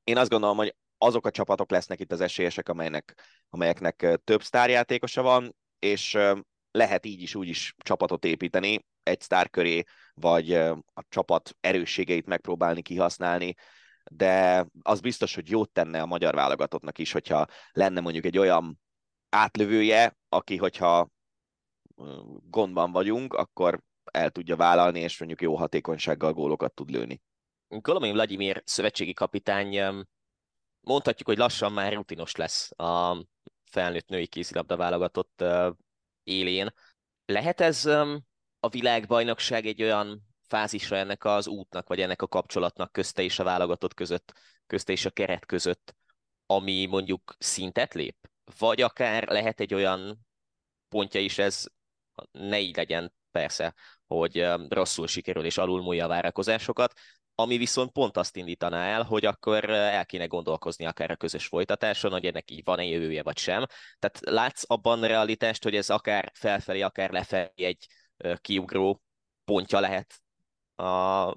[0.03, 5.21] én azt gondolom, hogy azok a csapatok lesznek itt az esélyesek, amelynek, amelyeknek több sztárjátékosa
[5.21, 6.17] van, és
[6.71, 9.83] lehet így is úgy is csapatot építeni egy sztár köré,
[10.13, 13.55] vagy a csapat erősségeit megpróbálni kihasználni,
[14.11, 18.79] de az biztos, hogy jót tenne a magyar válogatottnak is, hogyha lenne mondjuk egy olyan
[19.29, 21.09] átlövője, aki, hogyha
[22.49, 27.21] gondban vagyunk, akkor el tudja vállalni, és mondjuk jó hatékonysággal gólokat tud lőni.
[27.81, 29.79] Kolomin Vladimir szövetségi kapitány
[30.87, 33.25] mondhatjuk, hogy lassan már rutinos lesz a
[33.63, 35.43] felnőtt női kézilabda válogatott
[36.23, 36.73] élén.
[37.25, 37.85] Lehet ez
[38.59, 43.43] a világbajnokság egy olyan fázisra ennek az útnak, vagy ennek a kapcsolatnak közte és a
[43.43, 44.33] válogatott között,
[44.67, 45.95] közte és a keret között,
[46.45, 48.29] ami mondjuk szintet lép?
[48.57, 50.19] Vagy akár lehet egy olyan
[50.89, 51.65] pontja is ez,
[52.31, 53.75] ne így legyen persze,
[54.07, 56.93] hogy rosszul sikerül és alulmúlja a várakozásokat,
[57.39, 62.11] ami viszont pont azt indítaná el, hogy akkor el kéne gondolkozni akár a közös folytatáson,
[62.11, 63.65] hogy ennek így van-e jövője vagy sem.
[63.99, 67.87] Tehát látsz abban realitást, hogy ez akár felfelé, akár lefelé egy
[68.41, 69.01] kiugró
[69.45, 70.21] pontja lehet
[70.75, 71.35] a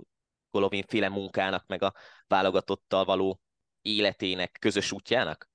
[0.50, 1.94] Golovin féle munkának, meg a
[2.26, 3.40] válogatottal való
[3.82, 5.50] életének, közös útjának?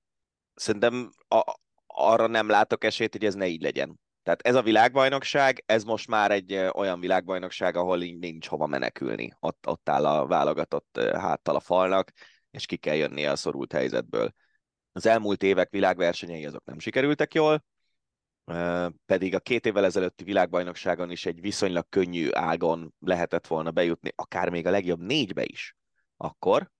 [0.54, 1.54] Szerintem a,
[1.86, 4.00] arra nem látok esélyt, hogy ez ne így legyen.
[4.26, 9.32] Tehát ez a világbajnokság, ez most már egy olyan világbajnokság, ahol nincs hova menekülni.
[9.40, 12.12] Ott, ott áll a válogatott háttal a falnak,
[12.50, 14.32] és ki kell jönnie a szorult helyzetből.
[14.92, 17.64] Az elmúlt évek világversenyei azok nem sikerültek jól,
[19.06, 24.48] pedig a két évvel ezelőtti világbajnokságon is egy viszonylag könnyű ágon lehetett volna bejutni, akár
[24.48, 25.76] még a legjobb négybe is
[26.16, 26.70] akkor,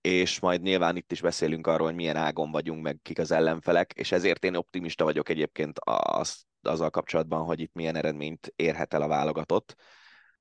[0.00, 3.92] és majd nyilván itt is beszélünk arról, hogy milyen ágon vagyunk, meg kik az ellenfelek,
[3.92, 9.02] és ezért én optimista vagyok egyébként az, azzal kapcsolatban, hogy itt milyen eredményt érhet el
[9.02, 9.74] a válogatott.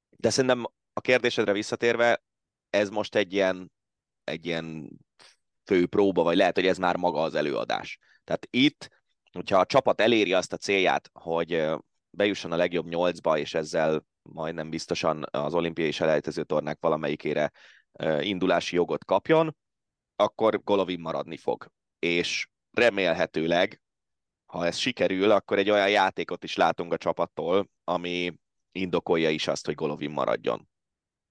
[0.09, 2.23] De szerintem a kérdésedre visszatérve,
[2.69, 3.71] ez most egy ilyen,
[4.23, 4.89] egy ilyen
[5.65, 7.99] fő próba, vagy lehet, hogy ez már maga az előadás.
[8.23, 8.89] Tehát itt
[9.31, 11.69] hogyha a csapat eléri azt a célját, hogy
[12.09, 17.51] bejusson a legjobb nyolcba, és ezzel majdnem biztosan az olimpiai selejtező tornák valamelyikére
[18.21, 19.55] indulási jogot kapjon,
[20.15, 21.71] akkor Golovin maradni fog.
[21.99, 23.81] És remélhetőleg,
[24.45, 28.33] ha ez sikerül, akkor egy olyan játékot is látunk a csapattól, ami
[28.71, 30.69] indokolja is azt, hogy Golovin maradjon.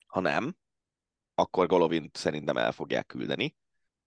[0.07, 0.57] Ha nem,
[1.35, 3.57] akkor Golovin szerintem el fogják küldeni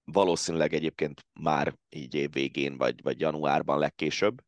[0.03, 4.41] valószínűleg egyébként már így év végén, vagy, vagy januárban legkésőbb,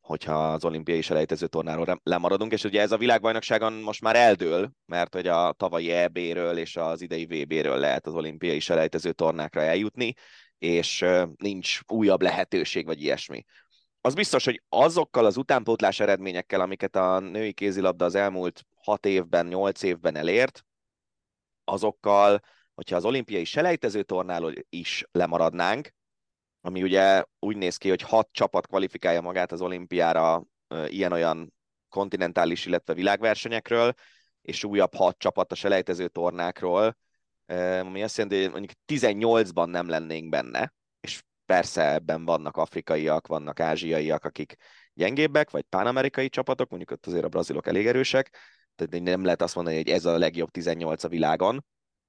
[0.00, 5.14] hogyha az olimpiai selejtező tornáról lemaradunk, és ugye ez a világbajnokságon most már eldől, mert
[5.14, 10.14] hogy a tavalyi EB-ről és az idei VB-ről lehet az olimpiai selejtező tornákra eljutni,
[10.58, 11.04] és
[11.36, 13.44] nincs újabb lehetőség, vagy ilyesmi.
[14.00, 19.46] Az biztos, hogy azokkal az utánpótlás eredményekkel, amiket a női kézilabda az elmúlt hat évben,
[19.46, 20.64] nyolc évben elért,
[21.64, 22.40] azokkal
[22.74, 25.92] hogyha az olimpiai selejtező tornáról is lemaradnánk,
[26.60, 30.44] ami ugye úgy néz ki, hogy hat csapat kvalifikálja magát az olimpiára
[30.86, 31.54] ilyen-olyan
[31.88, 33.92] kontinentális, illetve világversenyekről,
[34.42, 36.96] és újabb hat csapat a selejtező tornákról,
[37.80, 43.60] ami azt jelenti, hogy mondjuk 18-ban nem lennénk benne, és persze ebben vannak afrikaiak, vannak
[43.60, 44.54] ázsiaiak, akik
[44.94, 48.36] gyengébbek, vagy pánamerikai csapatok, mondjuk ott azért a brazilok elég erősek,
[48.74, 51.64] tehát nem lehet azt mondani, hogy ez a legjobb 18 a világon,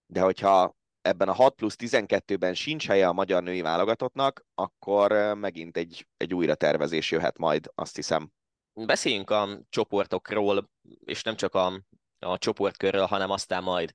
[0.06, 5.78] de hogyha ebben a 6 plusz 12-ben sincs helye a magyar női válogatottnak, akkor megint
[5.78, 8.32] egy, egy újra tervezés jöhet majd, azt hiszem.
[8.74, 10.70] Beszéljünk a csoportokról,
[11.06, 11.82] és nem csak a,
[12.20, 13.92] a csoportkörről, hanem aztán majd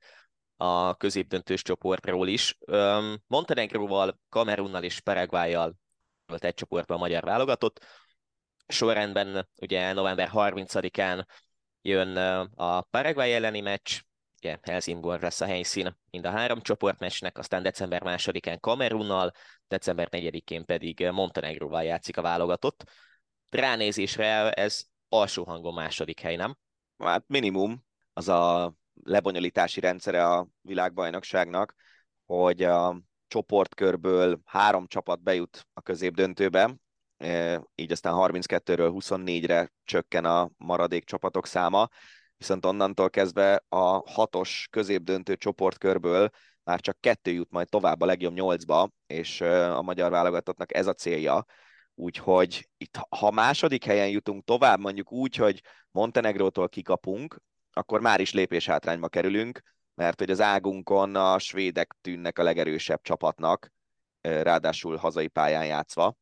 [0.57, 2.59] a középdöntős csoportról is.
[3.26, 5.74] Montenegróval, Kamerunnal és Paraguayjal
[6.26, 7.84] volt egy csoportban a magyar válogatott.
[8.66, 11.26] Sorrendben ugye november 30-án
[11.82, 12.16] jön
[12.54, 14.00] a Paraguay elleni meccs,
[14.47, 19.32] ugye Helsingborg lesz a helyszín mind a három csoportmeccsnek, aztán december 2-án Kamerunnal,
[19.68, 22.84] december 4-én pedig Montenegróval játszik a válogatott.
[23.51, 26.57] Ránézésre ez alsó hangon második hely, nem?
[26.99, 28.74] Hát minimum az a
[29.05, 31.74] lebonyolítási rendszere a világbajnokságnak,
[32.26, 36.76] hogy a csoportkörből három csapat bejut a középdöntőbe,
[37.16, 41.88] e, így aztán 32-ről 24-re csökken a maradék csapatok száma,
[42.39, 46.30] viszont onnantól kezdve a hatos középdöntő csoportkörből
[46.64, 50.93] már csak kettő jut majd tovább a legjobb nyolcba, és a magyar válogatottnak ez a
[50.93, 51.45] célja,
[51.95, 57.41] úgyhogy itt ha második helyen jutunk tovább, mondjuk úgy, hogy Montenegrótól kikapunk,
[57.72, 59.61] akkor már is lépés hátrányba kerülünk,
[59.95, 63.72] mert hogy az águnkon a svédek tűnnek a legerősebb csapatnak,
[64.20, 66.16] ráadásul hazai pályán játszva,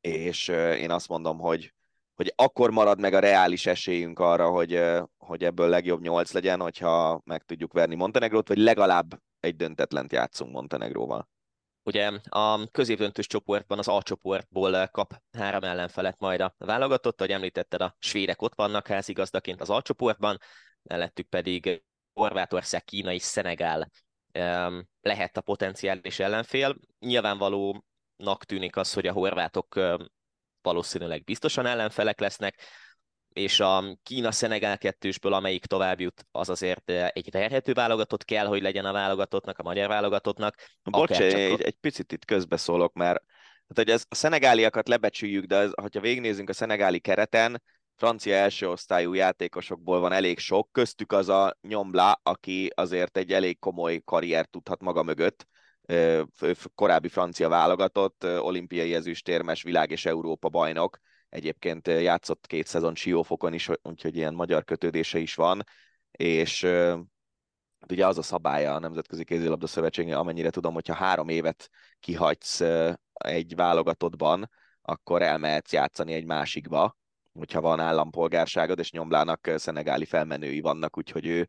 [0.00, 1.74] és én azt mondom, hogy,
[2.18, 4.82] hogy akkor marad meg a reális esélyünk arra, hogy,
[5.18, 10.52] hogy ebből legjobb nyolc legyen, hogyha meg tudjuk verni Montenegrót, vagy legalább egy döntetlent játszunk
[10.52, 11.28] Montenegróval.
[11.82, 17.80] Ugye a középdöntős csoportban az A csoportból kap három ellenfelet majd a válogatott, ahogy említetted,
[17.80, 20.38] a svédek ott vannak házigazdaként az A csoportban,
[20.82, 23.90] mellettük pedig Horvátország, Kína és Szenegál
[25.00, 26.76] lehet a potenciális ellenfél.
[26.98, 29.74] Nyilvánvalónak tűnik az, hogy a horvátok
[30.68, 32.60] valószínűleg biztosan ellenfelek lesznek,
[33.32, 38.84] és a Kína-Szenegál kettősből, amelyik tovább jut, az azért egy verhető válogatott kell, hogy legyen
[38.84, 40.54] a válogatottnak, a magyar válogatottnak.
[40.82, 43.22] Bocs, egy, egy picit itt közbeszólok, mert
[43.68, 47.62] hát, hogy ez, a szenegáliakat lebecsüljük, de ez, ha végignézünk a szenegáli kereten,
[47.96, 53.58] francia első osztályú játékosokból van elég sok, köztük az a Nyombla, aki azért egy elég
[53.58, 55.46] komoly karriert tudhat maga mögött,
[56.74, 63.68] korábbi francia válogatott, olimpiai ezüstérmes, világ és Európa bajnok, egyébként játszott két szezon Siófokon is,
[63.82, 65.64] úgyhogy ilyen magyar kötődése is van,
[66.10, 66.64] és
[67.80, 71.70] hát ugye az a szabálya a Nemzetközi Kézilabda Szövetségnél, amennyire tudom, hogyha három évet
[72.00, 72.60] kihagysz
[73.12, 74.50] egy válogatottban,
[74.82, 76.96] akkor elmehetsz játszani egy másikba,
[77.32, 81.48] hogyha van állampolgárságod, és nyomlának szenegáli felmenői vannak, úgyhogy ő,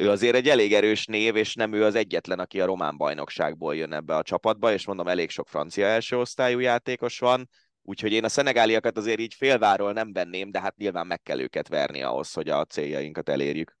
[0.00, 3.76] ő azért egy elég erős név, és nem ő az egyetlen, aki a román bajnokságból
[3.76, 7.48] jön ebbe a csapatba, és mondom, elég sok francia első osztályú játékos van,
[7.82, 11.68] úgyhogy én a szenegáliakat azért így félváról nem venném, de hát nyilván meg kell őket
[11.68, 13.76] verni ahhoz, hogy a céljainkat elérjük.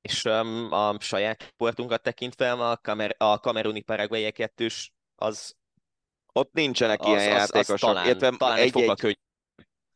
[0.00, 5.54] És um, a saját sportunkat tekintve a, kamer, a kameruni paraguay kettős, az
[6.32, 7.74] ott nincsenek az, ilyen az, játékosok.
[7.74, 9.18] Az talán, Értem, talán egy, egy, egy,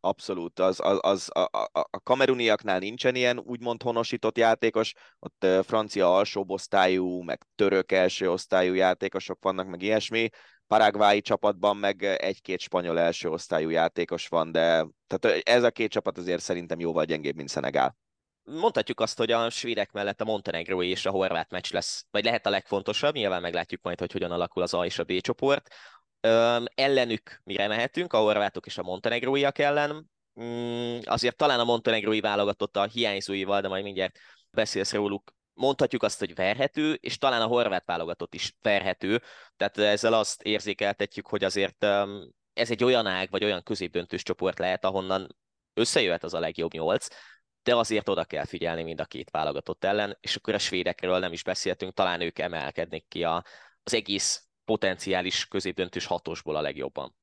[0.00, 6.16] Abszolút, az, az, az a, a, a kameruniaknál nincsen ilyen úgymond honosított játékos, ott francia
[6.16, 10.28] alsóbosztályú, meg török első osztályú játékosok vannak, meg ilyesmi.
[10.66, 16.18] Paraguayi csapatban meg egy-két spanyol első osztályú játékos van, de tehát ez a két csapat
[16.18, 17.96] azért szerintem jóval gyengébb, mint Szenegál.
[18.42, 22.46] Mondhatjuk azt, hogy a svédek mellett a montenegrói és a horvát meccs lesz, vagy lehet
[22.46, 25.74] a legfontosabb, nyilván meglátjuk majd, hogy hogyan alakul az A és a B csoport.
[26.20, 30.10] Öm, ellenük mire mehetünk, a horvátok és a montenegróiak ellen.
[30.40, 34.18] Mm, azért talán a montenegrói válogatott a hiányzóival, de majd mindjárt
[34.50, 35.32] beszélsz róluk.
[35.52, 39.22] Mondhatjuk azt, hogy verhető, és talán a horvát válogatott is verhető.
[39.56, 44.58] Tehát ezzel azt érzékeltetjük, hogy azért öm, ez egy olyan ág, vagy olyan középdöntős csoport
[44.58, 45.36] lehet, ahonnan
[45.74, 47.06] összejöhet az a legjobb nyolc,
[47.62, 51.32] de azért oda kell figyelni mind a két válogatott ellen, és akkor a svédekről nem
[51.32, 53.44] is beszéltünk, talán ők emelkednek ki a,
[53.82, 57.14] az egész potenciális középdöntős hatosból a legjobban.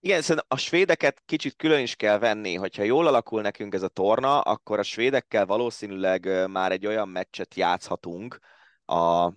[0.00, 3.88] Igen, szerintem a svédeket kicsit külön is kell venni, hogyha jól alakul nekünk ez a
[3.88, 8.38] torna, akkor a svédekkel valószínűleg már egy olyan meccset játszhatunk
[8.84, 9.32] a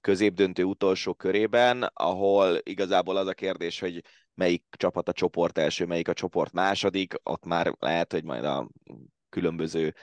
[0.00, 4.04] középdöntő utolsó körében, ahol igazából az a kérdés, hogy
[4.34, 8.68] melyik csapat a csoport első, melyik a csoport második, ott már lehet, hogy majd a
[9.28, 9.94] különböző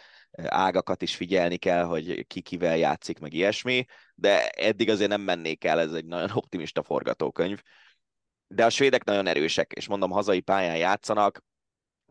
[0.45, 5.63] ágakat is figyelni kell, hogy ki kivel játszik, meg ilyesmi, de eddig azért nem mennék
[5.63, 7.61] el, ez egy nagyon optimista forgatókönyv.
[8.47, 11.43] De a svédek nagyon erősek, és mondom, hazai pályán játszanak,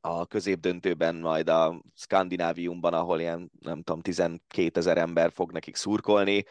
[0.01, 6.45] a középdöntőben, majd a Skandináviumban, ahol ilyen, nem tudom, 12 ezer ember fog nekik szurkolni,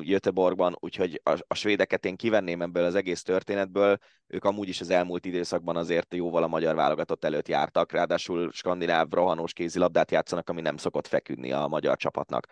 [0.00, 4.90] Göteborgban, úgyhogy a, a svédeket én kivenném ebből az egész történetből, ők amúgy is az
[4.90, 10.60] elmúlt időszakban azért jóval a magyar válogatott előtt jártak, ráadásul skandináv rohanós kézilabdát játszanak, ami
[10.60, 12.46] nem szokott feküdni a magyar csapatnak.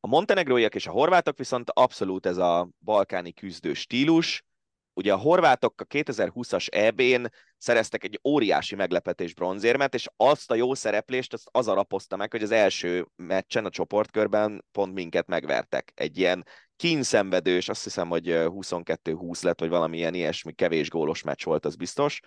[0.00, 4.44] A montenegróiak és a horvátok viszont abszolút ez a balkáni küzdő stílus,
[4.92, 7.26] Ugye a horvátok a 2020-as EB-n
[7.56, 12.42] szereztek egy óriási meglepetés bronzérmet, és azt a jó szereplést azt az alapozta meg, hogy
[12.42, 15.92] az első meccsen, a csoportkörben pont minket megvertek.
[15.94, 21.44] Egy ilyen kínszenvedős, azt hiszem, hogy 22-20 lett, vagy valami ilyen ilyesmi kevés gólos meccs
[21.44, 22.20] volt, az biztos.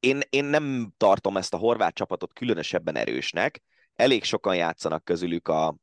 [0.00, 3.62] Én, én nem tartom ezt a horvát csapatot különösebben erősnek.
[3.94, 5.76] Elég sokan játszanak közülük a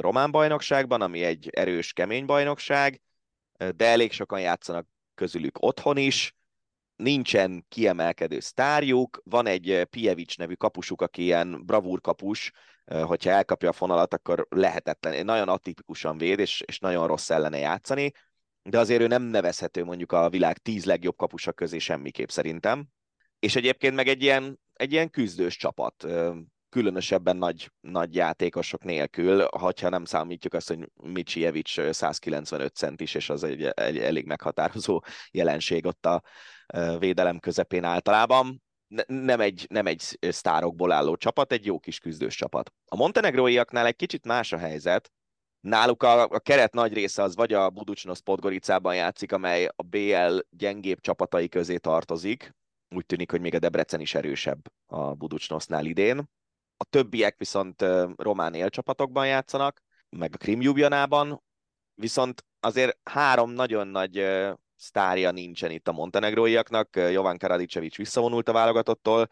[0.00, 3.00] román bajnokságban, ami egy erős, kemény bajnokság,
[3.76, 6.34] de elég sokan játszanak közülük otthon is,
[6.96, 12.52] nincsen kiemelkedő sztárjuk, van egy eh, Pievics nevű kapusuk, aki ilyen bravúr kapus,
[12.84, 17.58] eh, hogyha elkapja a fonalat, akkor lehetetlen, nagyon atipikusan véd, és, és nagyon rossz ellene
[17.58, 18.12] játszani,
[18.62, 22.86] de azért ő nem nevezhető mondjuk a világ tíz legjobb kapusa közé semmiképp szerintem.
[23.38, 26.06] És egyébként meg egy ilyen, egy ilyen küzdős csapat
[26.74, 33.44] különösebben nagy, nagy játékosok nélkül, hogyha nem számítjuk azt, hogy Micsijevics 195 centis, és az
[33.44, 36.22] egy, egy elég meghatározó jelenség ott a
[36.98, 38.62] védelem közepén általában.
[39.06, 42.72] Nem egy, nem egy sztárokból álló csapat, egy jó kis küzdős csapat.
[42.84, 45.10] A montenegróiaknál egy kicsit más a helyzet,
[45.60, 50.38] Náluk a, a keret nagy része az vagy a Buducsnos Podgoricában játszik, amely a BL
[50.50, 52.54] gyengébb csapatai közé tartozik.
[52.94, 56.28] Úgy tűnik, hogy még a Debrecen is erősebb a Buducsnosnál idén
[56.76, 57.84] a többiek viszont
[58.16, 61.42] román élcsapatokban játszanak, meg a Krim Ljubljanában,
[61.94, 64.26] viszont azért három nagyon nagy
[64.76, 66.96] sztárja nincsen itt a montenegróiaknak.
[66.96, 69.28] Jovan Karadicevic visszavonult a válogatottól,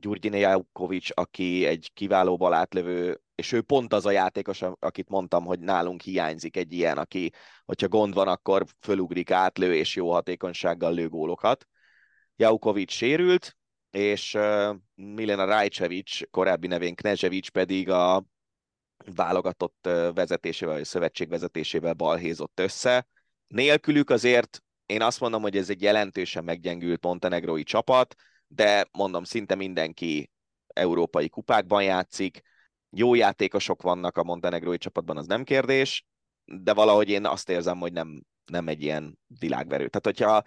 [0.00, 5.58] Gyurgyine Jaukovic, aki egy kiváló balátlövő, és ő pont az a játékos, akit mondtam, hogy
[5.58, 7.32] nálunk hiányzik egy ilyen, aki,
[7.64, 11.66] hogyha gond van, akkor fölugrik, átlő, és jó hatékonysággal lő gólokat.
[12.36, 13.56] Jaukovic sérült,
[13.90, 14.38] és
[14.94, 18.24] Milena Rajcevic, korábbi nevén Knezevic pedig a
[19.14, 23.06] válogatott vezetésével, vagy szövetség vezetésével balhézott össze.
[23.46, 28.14] Nélkülük azért én azt mondom, hogy ez egy jelentősen meggyengült montenegrói csapat,
[28.46, 30.30] de mondom, szinte mindenki
[30.66, 32.40] európai kupákban játszik,
[32.90, 36.06] jó játékosok vannak a montenegrói csapatban, az nem kérdés,
[36.44, 39.88] de valahogy én azt érzem, hogy nem, nem egy ilyen világverő.
[39.88, 40.42] Tehát, hogyha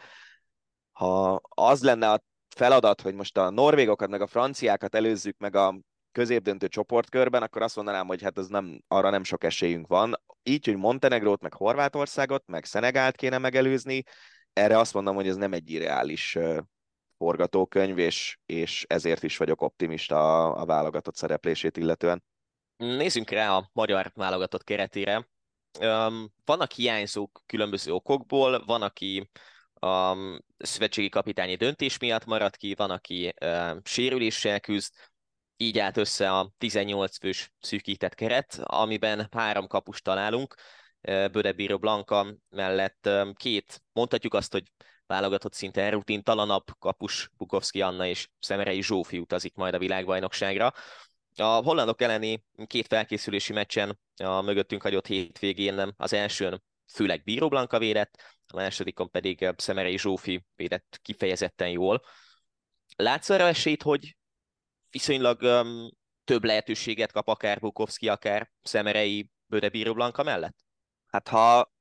[0.92, 2.24] ha az lenne a
[2.60, 5.80] feladat, hogy most a norvégokat meg a franciákat előzzük meg a
[6.12, 10.22] középdöntő csoportkörben, akkor azt mondanám, hogy hát az nem, arra nem sok esélyünk van.
[10.44, 14.04] Így, hogy Montenegrót, meg Horvátországot, meg Szenegált kéne megelőzni,
[14.54, 16.38] erre azt mondom, hogy ez nem egy irreális
[17.18, 22.24] forgatókönyv, és, és ezért is vagyok optimista a, a válogatott szereplését illetően.
[22.78, 25.28] Nézzünk rá a magyar válogatott keretére.
[26.46, 29.30] Vannak hiányzók különböző okokból, van, aki
[29.80, 30.18] a
[30.58, 34.94] szövetségi kapitányi döntés miatt maradt ki, van, aki uh, sérüléssel küzd,
[35.58, 40.56] így állt össze a 18 fős szűkített keret, amiben három kapust találunk,
[41.02, 44.64] Böde Blanka mellett két, mondhatjuk azt, hogy
[45.06, 50.74] válogatott szinte rutintalanabb kapus Bukovski Anna és Szemerei Zsófi utazik majd a világbajnokságra.
[51.36, 56.64] A hollandok elleni két felkészülési meccsen a mögöttünk hagyott hétvégén az elsőn
[56.94, 62.02] főleg Bíró Blanka védett, a másodikon pedig eh, Szemerei Zsófi védett kifejezetten jól.
[62.96, 64.18] Látsz arra esélyt, hogy
[64.90, 65.90] viszonylag um,
[66.24, 70.56] több lehetőséget kap akár Bukovski, akár Szemerei Bödebíró Blanka mellett?
[71.08, 71.74] Hát ha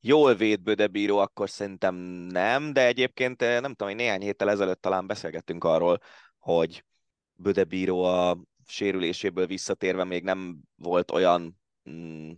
[0.00, 4.80] jól véd Bödebíró, akkor szerintem nem, de egyébként eh, nem tudom, hogy néhány héttel ezelőtt
[4.80, 5.98] talán beszélgettünk arról,
[6.38, 6.84] hogy
[7.32, 12.30] Bödebíró a sérüléséből visszatérve még nem volt olyan mm,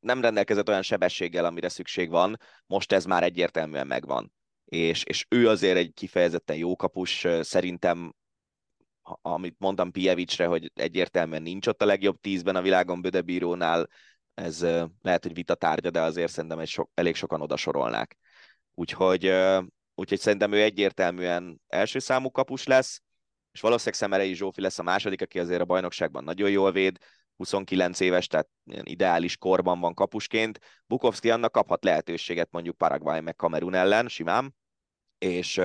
[0.00, 4.32] nem rendelkezett olyan sebességgel, amire szükség van, most ez már egyértelműen megvan.
[4.64, 8.14] És, és ő azért egy kifejezetten jó kapus, szerintem
[9.22, 13.88] amit mondtam Pievicsre, hogy egyértelműen nincs ott a legjobb tízben a világon Bödebírónál,
[14.34, 14.60] ez
[15.02, 18.16] lehet, hogy vita tárgya, de azért szerintem egy sok, elég sokan oda sorolnák.
[18.74, 19.32] Úgyhogy,
[19.94, 23.02] úgyhogy szerintem ő egyértelműen első számú kapus lesz,
[23.52, 26.98] és valószínűleg Szemerei Zsófi lesz a második, aki azért a bajnokságban nagyon jól véd,
[27.36, 30.58] 29 éves, tehát ideális korban van kapusként.
[30.86, 34.54] Bukovski annak kaphat lehetőséget mondjuk Paraguay meg Kamerun ellen simán,
[35.18, 35.60] és,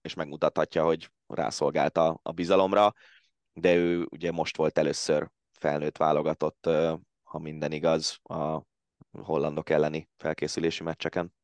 [0.00, 2.92] és megmutathatja, hogy rászolgált a, a bizalomra,
[3.52, 6.68] de ő ugye most volt először felnőtt válogatott,
[7.22, 8.62] ha minden igaz, a
[9.22, 11.34] hollandok elleni felkészülési meccseken.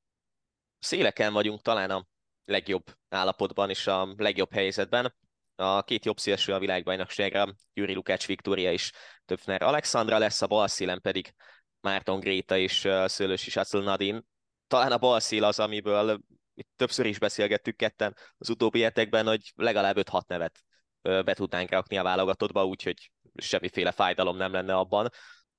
[0.79, 2.07] Széleken vagyunk talán a
[2.45, 5.15] legjobb állapotban és a legjobb helyzetben.
[5.57, 8.93] A két jobb szélső a világbajnokságra, Gyuri Lukács Viktória és
[9.25, 11.35] Töpfner Alexandra lesz, a bal szélen pedig
[11.81, 14.27] Márton Gréta és Szőlősi Sászl Nadin.
[14.67, 16.21] Talán a bal szél az, amiből
[16.55, 20.65] itt többször is beszélgettük ketten az utóbbi hetekben, hogy legalább 5-6 nevet
[21.03, 25.11] be tudnánk rakni a válogatottba, úgyhogy semmiféle fájdalom nem lenne abban.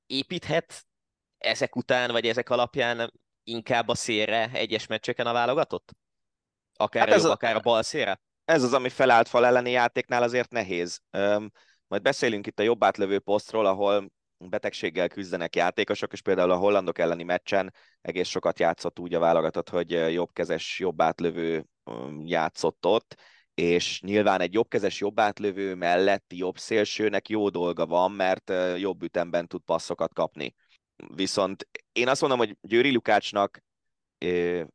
[0.06, 0.86] Építhet
[1.38, 3.14] ezek után, vagy ezek alapján
[3.44, 5.92] inkább a szélre egyes meccseken a válogatott?
[6.74, 8.22] Akár hát a jobb, a, akár a bal szélre?
[8.46, 11.02] Ez az, ami felállt fal elleni játéknál azért nehéz.
[11.88, 17.00] Majd beszélünk itt a jobb átlövő posztról, ahol betegséggel küzdenek játékosok, és például a hollandok
[17.00, 21.66] elleni meccsen egész sokat játszott úgy a válogatott, hogy jobbkezes, jobb átlövő
[22.24, 23.16] játszott ott,
[23.54, 29.48] és nyilván egy jobbkezes, jobb átlövő melletti jobb szélsőnek jó dolga van, mert jobb ütemben
[29.48, 30.56] tud passzokat kapni.
[31.16, 33.64] Viszont én azt mondom, hogy Győri Lukácsnak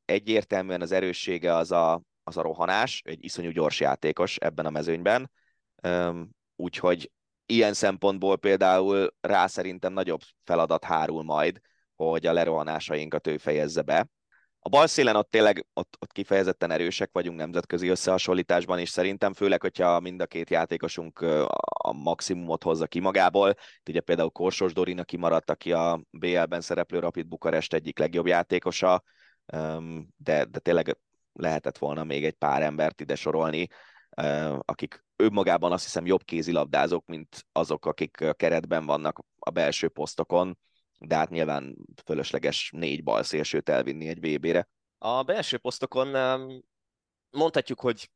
[0.05, 5.31] egyértelműen az erőssége az a, az a rohanás, egy iszonyú gyors játékos ebben a mezőnyben,
[6.57, 7.11] úgyhogy
[7.47, 11.61] ilyen szempontból például rá szerintem nagyobb feladat hárul majd,
[11.97, 14.09] hogy a lerohanásainkat ő fejezze be.
[14.61, 19.61] A bal szélen ott tényleg ott, ott kifejezetten erősek vagyunk nemzetközi összehasonlításban, és szerintem főleg,
[19.61, 21.21] hogyha mind a két játékosunk
[21.61, 23.51] a maximumot hozza ki magából.
[23.51, 29.03] Itt ugye például Korsos Dorina kimaradt, aki a BL-ben szereplő Rapid Bukarest egyik legjobb játékosa,
[30.17, 30.99] de, de tényleg
[31.39, 33.69] lehetett volna még egy pár embert ide sorolni,
[34.59, 40.59] akik önmagában azt hiszem jobb kézilabdázók, mint azok, akik keretben vannak a belső posztokon,
[40.99, 44.69] de hát nyilván fölösleges négy bal szélsőt elvinni egy VB-re.
[44.99, 46.09] A belső posztokon
[47.31, 48.11] mondhatjuk, hogy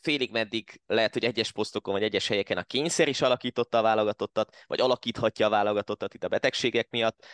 [0.00, 4.56] félig meddig lehet, hogy egyes posztokon vagy egyes helyeken a kényszer is alakította a válogatottat,
[4.66, 7.26] vagy alakíthatja a válogatottat itt a betegségek miatt.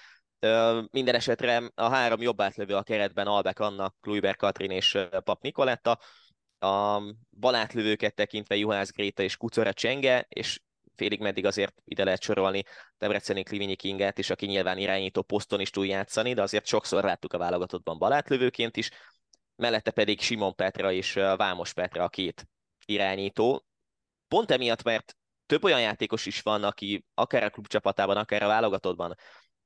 [0.90, 5.98] Minden esetre a három jobb átlövő a keretben Albek Anna, Kluiber Katrin és Pap Nikoletta,
[6.58, 10.60] a balátlövőket tekintve Juhász Gréta és Kucora Csenge, és
[10.94, 12.62] félig meddig azért ide lehet sorolni
[12.98, 17.32] Debreceni Klivinyi Kingát is, aki nyilván irányító poszton is tud játszani, de azért sokszor láttuk
[17.32, 18.90] a válogatottban balátlövőként is,
[19.56, 22.48] mellette pedig Simon Petra és Vámos Petra a két
[22.84, 23.64] irányító.
[24.28, 25.16] Pont emiatt, mert
[25.46, 29.16] több olyan játékos is van, aki akár a klubcsapatában, akár a válogatottban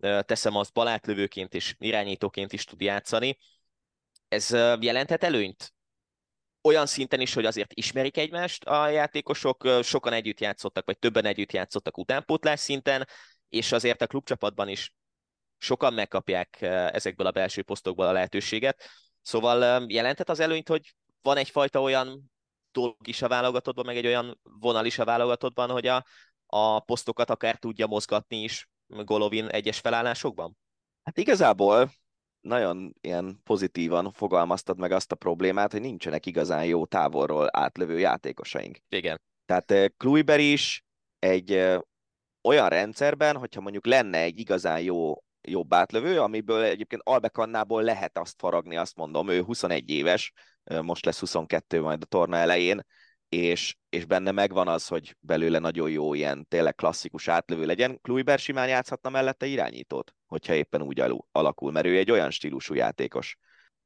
[0.00, 3.38] teszem azt balátlövőként és irányítóként is tud játszani.
[4.28, 5.74] Ez jelenthet előnyt
[6.62, 11.52] olyan szinten is, hogy azért ismerik egymást a játékosok, sokan együtt játszottak, vagy többen együtt
[11.52, 13.06] játszottak utánpótlás szinten,
[13.48, 14.94] és azért a klubcsapatban is
[15.58, 18.82] sokan megkapják ezekből a belső posztokból a lehetőséget.
[19.22, 22.32] Szóval jelentett az előnyt, hogy van egyfajta olyan
[22.72, 26.06] dolog is a válogatottban, meg egy olyan vonal is a válogatottban, hogy a,
[26.46, 30.56] a posztokat akár tudja mozgatni is Golovin egyes felállásokban?
[31.02, 31.90] Hát igazából
[32.40, 38.78] nagyon ilyen pozitívan fogalmaztad meg azt a problémát, hogy nincsenek igazán jó távolról átlövő játékosaink.
[38.88, 39.20] Igen.
[39.44, 40.84] Tehát Kluiber is
[41.18, 41.52] egy
[42.42, 45.14] olyan rendszerben, hogyha mondjuk lenne egy igazán jó
[45.48, 50.32] jobb átlövő, amiből egyébként Albekannából lehet azt faragni, azt mondom, ő 21 éves,
[50.82, 52.86] most lesz 22 majd a torna elején,
[53.28, 58.00] és, és benne megvan az, hogy belőle nagyon jó ilyen tényleg klasszikus átlövő legyen.
[58.00, 61.02] Kluiber simán játszhatna mellette irányítót, hogyha éppen úgy
[61.32, 63.36] alakul, mert ő egy olyan stílusú játékos.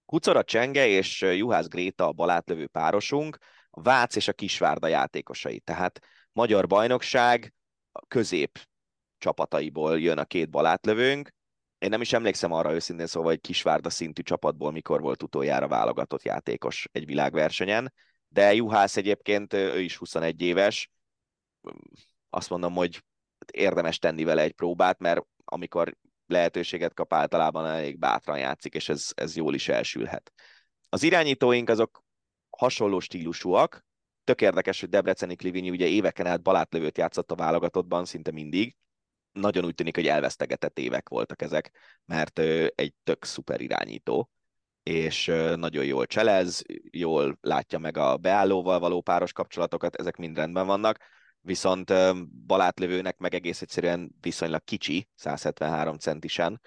[0.07, 3.39] Kucora Csenge és Juhász Gréta a balátlövő párosunk,
[3.71, 5.59] a Vác és a Kisvárda játékosai.
[5.61, 6.01] Tehát
[6.33, 7.55] magyar bajnokság
[8.09, 8.59] közép
[9.19, 11.31] csapataiból jön a két balátlövőnk.
[11.79, 16.23] Én nem is emlékszem arra őszintén szóval, hogy Kisvárda szintű csapatból mikor volt utoljára válogatott
[16.23, 17.93] játékos egy világversenyen
[18.33, 20.91] de Juhász egyébként ő is 21 éves,
[22.31, 23.05] azt mondom, hogy
[23.53, 29.11] érdemes tenni vele egy próbát, mert amikor lehetőséget kap, általában elég bátran játszik, és ez,
[29.15, 30.33] ez jól is elsülhet.
[30.89, 32.03] Az irányítóink azok
[32.51, 33.85] hasonló stílusúak,
[34.25, 38.77] tök érdekes, hogy Debreceni Klivinyi ugye éveken át balátlövőt játszott a válogatottban, szinte mindig.
[39.33, 41.71] Nagyon úgy tűnik, hogy elvesztegetett évek voltak ezek,
[42.05, 42.39] mert
[42.75, 44.31] egy tök szuper irányító
[44.91, 50.67] és nagyon jól cselez, jól látja meg a beállóval való páros kapcsolatokat, ezek mind rendben
[50.67, 50.99] vannak,
[51.41, 51.93] viszont
[52.47, 56.61] balátlövőnek meg egész egyszerűen viszonylag kicsi, 173 centisen,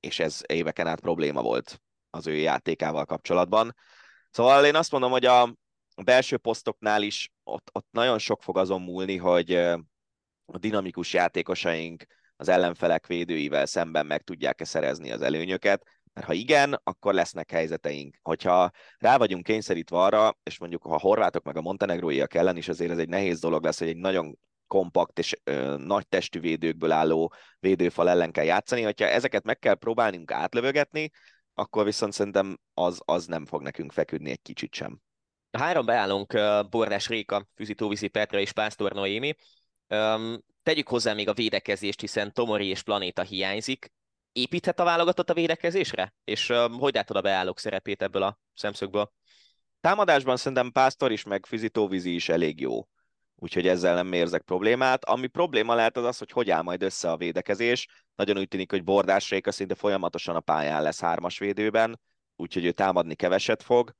[0.00, 3.74] és ez éveken át probléma volt az ő játékával kapcsolatban.
[4.30, 5.54] Szóval én azt mondom, hogy a
[6.04, 9.54] belső posztoknál is ott, ott nagyon sok fog azon múlni, hogy
[10.44, 12.04] a dinamikus játékosaink
[12.36, 18.16] az ellenfelek védőivel szemben meg tudják-e szerezni az előnyöket, mert ha igen, akkor lesznek helyzeteink.
[18.22, 22.68] Hogyha rá vagyunk kényszerítve arra, és mondjuk ha a horvátok meg a montenegróiak ellen is
[22.68, 26.92] azért ez egy nehéz dolog lesz, hogy egy nagyon kompakt és ö, nagy testű védőkből
[26.92, 28.82] álló védőfal ellen kell játszani.
[28.82, 31.10] Ha ezeket meg kell próbálnunk átlövögetni,
[31.54, 35.00] akkor viszont szerintem az, az nem fog nekünk feküdni egy kicsit sem.
[35.50, 36.32] Három beállunk
[36.70, 39.34] Bordás Réka, Füzitóvizi Petra és Pásztor Noémi.
[40.62, 43.92] Tegyük hozzá még a védekezést, hiszen Tomori és Planéta hiányzik
[44.32, 46.14] építhet a válogatott a védekezésre?
[46.24, 49.12] És uh, hogy látod a beállók szerepét ebből a szemszögből?
[49.80, 52.86] Támadásban szerintem Pásztor is, meg Fizitóvizi is elég jó.
[53.36, 55.04] Úgyhogy ezzel nem érzek problémát.
[55.04, 57.88] Ami probléma lehet az az, hogy hogy áll majd össze a védekezés.
[58.14, 62.00] Nagyon úgy tűnik, hogy Bordás Réka szinte folyamatosan a pályán lesz hármas védőben,
[62.36, 63.92] úgyhogy ő támadni keveset fog.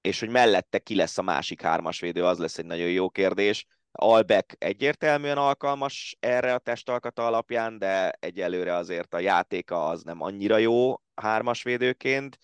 [0.00, 3.66] És hogy mellette ki lesz a másik hármas védő, az lesz egy nagyon jó kérdés.
[3.98, 10.56] Albek egyértelműen alkalmas erre a testalkata alapján, de egyelőre azért a játéka az nem annyira
[10.56, 12.38] jó hármas védőként,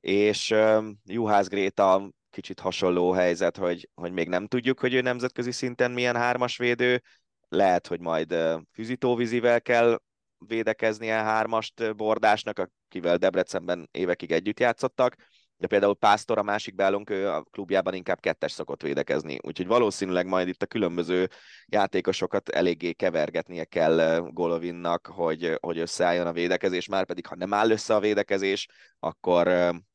[0.00, 5.50] és uh, Juhász Gréta kicsit hasonló helyzet, hogy, hogy még nem tudjuk, hogy ő nemzetközi
[5.50, 7.02] szinten milyen hármas védő,
[7.48, 8.34] lehet, hogy majd
[8.72, 10.00] Füzitóvizivel kell
[10.38, 15.16] védekeznie hármast bordásnak, akivel Debrecenben évekig együtt játszottak,
[15.58, 19.38] de például Pásztor, a másik beállónk, ő a klubjában inkább kettes szokott védekezni.
[19.42, 21.28] Úgyhogy valószínűleg majd itt a különböző
[21.66, 27.70] játékosokat eléggé kevergetnie kell Golovinnak, hogy, hogy összeálljon a védekezés, már pedig ha nem áll
[27.70, 28.66] össze a védekezés,
[28.98, 29.48] akkor,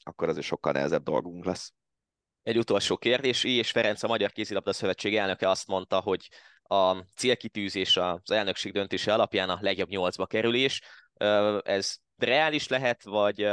[0.03, 1.73] akkor azért sokkal nehezebb dolgunk lesz.
[2.43, 3.51] Egy utolsó kérdés, I.
[3.51, 6.29] és Ferenc, a Magyar Kézilabda Szövetség elnöke azt mondta, hogy
[6.63, 10.81] a célkitűzés az elnökség döntése alapján a legjobb nyolcba kerülés.
[11.61, 13.49] Ez reális lehet, vagy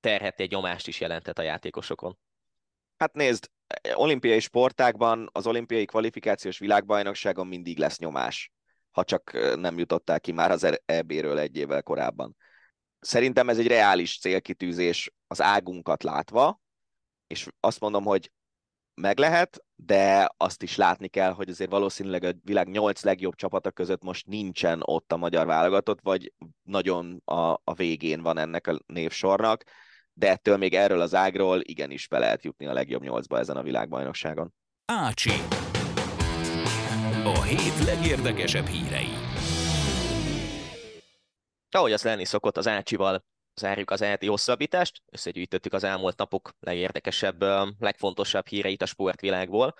[0.00, 2.18] terhet egy nyomást is jelentett a játékosokon?
[2.96, 3.50] Hát nézd,
[3.94, 8.52] olimpiai sportákban az olimpiai kvalifikációs világbajnokságon mindig lesz nyomás,
[8.90, 12.36] ha csak nem jutottál ki már az EB-ről egy évvel korábban.
[13.00, 16.60] Szerintem ez egy reális célkitűzés az águnkat látva,
[17.26, 18.32] és azt mondom, hogy
[18.94, 23.70] meg lehet, de azt is látni kell, hogy azért valószínűleg a világ nyolc legjobb csapata
[23.70, 26.32] között most nincsen ott a magyar válogatott, vagy
[26.62, 29.64] nagyon a, a végén van ennek a névsornak,
[30.18, 33.62] de ettől még erről az ágról igenis be lehet jutni a legjobb nyolcba ezen a
[33.62, 34.54] világbajnokságon.
[34.84, 35.30] Ácsi.
[37.24, 39.08] A hét legérdekesebb hírei.
[41.70, 47.42] Ahogy az lenni szokott, az Ácsival zárjuk az ELTI hosszabbítást, összegyűjtöttük az elmúlt napok legérdekesebb,
[47.78, 49.74] legfontosabb híreit a sportvilágból.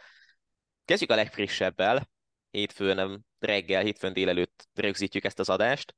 [0.84, 2.10] Kezdjük a legfrissebbel,
[2.50, 5.94] hétfőn reggel, hétfőn délelőtt rögzítjük ezt az adást,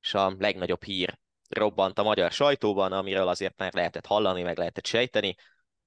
[0.00, 1.18] és a legnagyobb hír
[1.48, 5.34] robbant a magyar sajtóban, amiről azért már lehetett hallani, meg lehetett sejteni.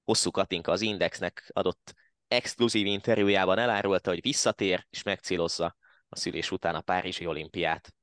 [0.04, 1.94] Hosszú Katinka az Indexnek adott
[2.28, 5.76] exkluzív interjújában elárulta, hogy visszatér és megcélozza
[6.08, 7.94] a szülés után a Párizsi olimpiát.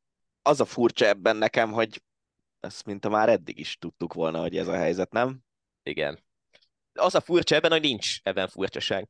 [0.41, 2.01] Az a furcsa ebben nekem, hogy
[2.59, 5.39] ezt mint a már eddig is tudtuk volna, hogy ez a helyzet, nem?
[5.83, 6.23] Igen.
[6.93, 9.07] Az a furcsa ebben, hogy nincs ebben furcsaság.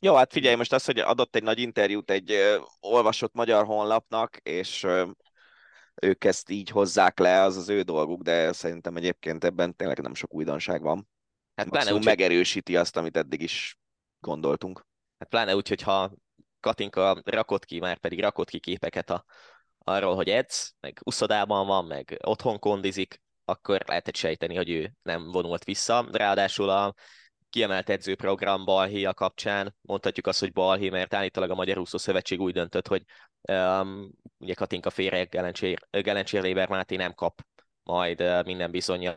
[0.00, 4.36] Jó, hát figyelj, most az, hogy adott egy nagy interjút egy ö, olvasott magyar honlapnak,
[4.36, 5.10] és ö,
[6.02, 10.14] ők ezt így hozzák le, az az ő dolguk, de szerintem egyébként ebben tényleg nem
[10.14, 11.08] sok újdonság van.
[11.54, 13.78] Hát pláne úgy, megerősíti azt, amit eddig is
[14.20, 14.86] gondoltunk.
[15.18, 16.12] Hát pláne úgy, hogyha
[16.60, 19.24] Katinka rakott ki, már pedig rakott ki képeket a,
[19.78, 25.30] arról, hogy edz, meg uszodában van, meg otthon kondizik, akkor lehetett sejteni, hogy ő nem
[25.30, 26.08] vonult vissza.
[26.12, 26.94] Ráadásul a
[27.50, 32.52] kiemelt edzőprogram Balhéja kapcsán mondhatjuk azt, hogy Balhé, mert állítólag a Magyar Úszó Szövetség úgy
[32.52, 33.04] döntött, hogy
[33.48, 37.42] um, ugye Katinka férje Gelencsér, Gelencsér Léber Máté nem kap
[37.82, 39.08] majd uh, minden bizony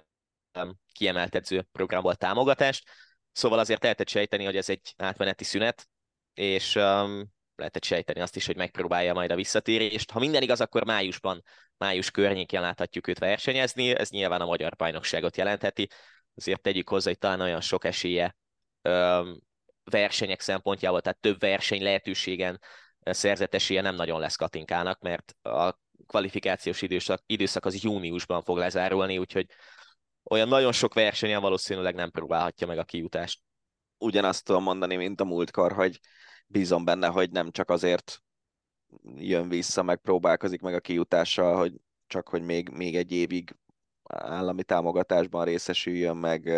[0.60, 2.90] um, kiemelt edzőprogramból támogatást.
[3.32, 5.88] Szóval azért lehetett sejteni, hogy ez egy átmeneti szünet,
[6.34, 10.12] és um, lehetett sejteni azt is, hogy megpróbálja majd a visszatérést.
[10.12, 11.44] Ha minden igaz, akkor májusban,
[11.78, 15.90] május környékén láthatjuk őt versenyezni, ez nyilván a magyar bajnokságot jelentheti,
[16.36, 18.36] azért tegyük hozzá, hogy talán olyan sok esélye
[19.84, 22.60] versenyek szempontjából, tehát több verseny lehetőségen
[23.14, 29.18] szerzett esélye nem nagyon lesz Katinkának, mert a kvalifikációs időszak, időszak az júniusban fog lezárulni,
[29.18, 29.46] úgyhogy
[30.24, 33.42] olyan nagyon sok versenyen valószínűleg nem próbálhatja meg a kijutást.
[33.98, 36.00] Ugyanazt tudom mondani, mint a múltkor, hogy
[36.48, 38.24] bízom benne, hogy nem csak azért
[39.16, 41.74] jön vissza, meg próbálkozik meg a kijutással, hogy
[42.08, 43.56] csak hogy még, még egy évig
[44.04, 46.52] állami támogatásban részesüljön, meg,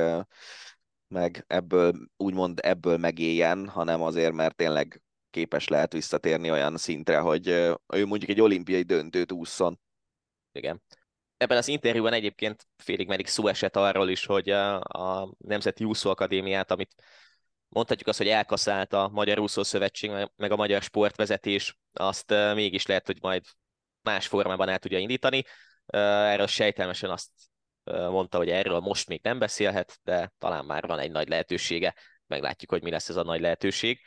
[1.07, 7.47] meg ebből, úgymond ebből megéljen, hanem azért, mert tényleg képes lehet visszatérni olyan szintre, hogy
[7.93, 9.79] ő mondjuk egy olimpiai döntőt ússzon.
[10.51, 10.81] Igen.
[11.37, 16.71] Ebben az interjúban egyébként félig meddig szó esett arról is, hogy a Nemzeti Úszó Akadémiát,
[16.71, 16.95] amit
[17.67, 23.05] mondhatjuk azt, hogy elkaszált a Magyar Úszó Szövetség, meg a Magyar Sportvezetés, azt mégis lehet,
[23.05, 23.43] hogy majd
[24.01, 25.43] más formában el tudja indítani.
[25.85, 27.29] Erről sejtelmesen azt
[27.83, 31.95] mondta, hogy erről most még nem beszélhet, de talán már van egy nagy lehetősége,
[32.27, 33.99] meglátjuk, hogy mi lesz ez a nagy lehetőség.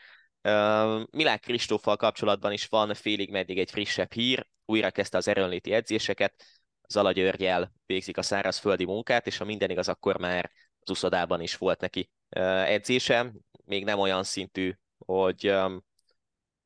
[1.11, 6.45] Milák Kristóffal kapcsolatban is van félig meddig egy frissebb hír, újra kezdte az erőnléti edzéseket,
[6.89, 11.57] Zala Györgyel végzik a szárazföldi munkát, és ha minden igaz, akkor már az uszodában is
[11.57, 13.33] volt neki edzése,
[13.65, 15.55] még nem olyan szintű, hogy,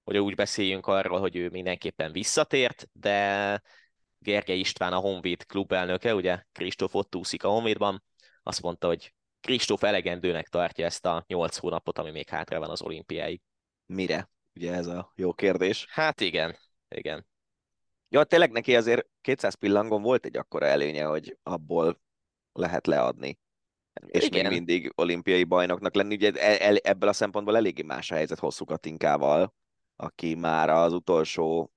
[0.04, 3.62] hogy úgy beszéljünk arról, hogy ő mindenképpen visszatért, de
[4.18, 8.04] Gergely István, a Honvéd klubelnöke, ugye Kristóf ott úszik a Honvédban,
[8.42, 12.82] azt mondta, hogy Kristóf elegendőnek tartja ezt a nyolc hónapot, ami még hátra van az
[12.82, 13.40] olimpiáig.
[13.86, 14.30] Mire?
[14.54, 15.86] Ugye ez a jó kérdés.
[15.90, 16.56] Hát igen,
[16.88, 17.26] igen.
[18.08, 22.00] Ja, tényleg neki azért 200 pillangon volt egy akkora előnye, hogy abból
[22.52, 23.38] lehet leadni.
[24.06, 24.42] És Igen.
[24.42, 26.14] még mindig olimpiai bajnoknak lenni.
[26.14, 29.54] Ugye e, e, ebből a szempontból eléggé más a helyzet hosszú Katinkával,
[29.96, 31.72] aki már az utolsó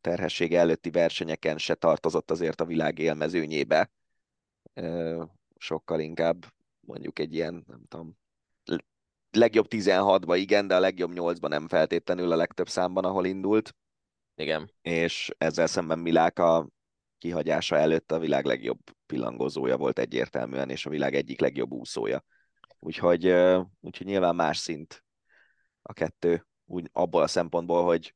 [0.00, 3.90] terhessége előtti versenyeken se tartozott azért a világ élmezőnyébe.
[5.56, 6.46] Sokkal inkább
[6.80, 8.18] mondjuk egy ilyen, nem tudom,
[9.38, 13.74] legjobb 16-ba igen, de a legjobb 8-ba nem feltétlenül a legtöbb számban, ahol indult.
[14.34, 14.72] Igen.
[14.82, 16.68] És ezzel szemben Miláka
[17.18, 22.24] kihagyása előtt a világ legjobb pillangozója volt egyértelműen, és a világ egyik legjobb úszója.
[22.78, 23.26] Úgyhogy,
[23.80, 25.04] úgyhogy nyilván más szint
[25.82, 28.14] a kettő, úgy abból a szempontból, hogy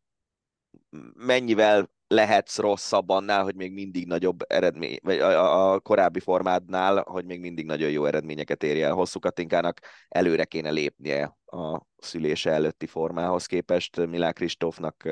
[1.15, 7.25] mennyivel lehetsz rosszabb annál, hogy még mindig nagyobb eredmény, vagy a, a korábbi formádnál, hogy
[7.25, 8.93] még mindig nagyon jó eredményeket érje el.
[8.93, 14.07] Hosszú Katinkának előre kéne lépnie a szülése előtti formához képest.
[14.07, 15.09] Milán Kristófnak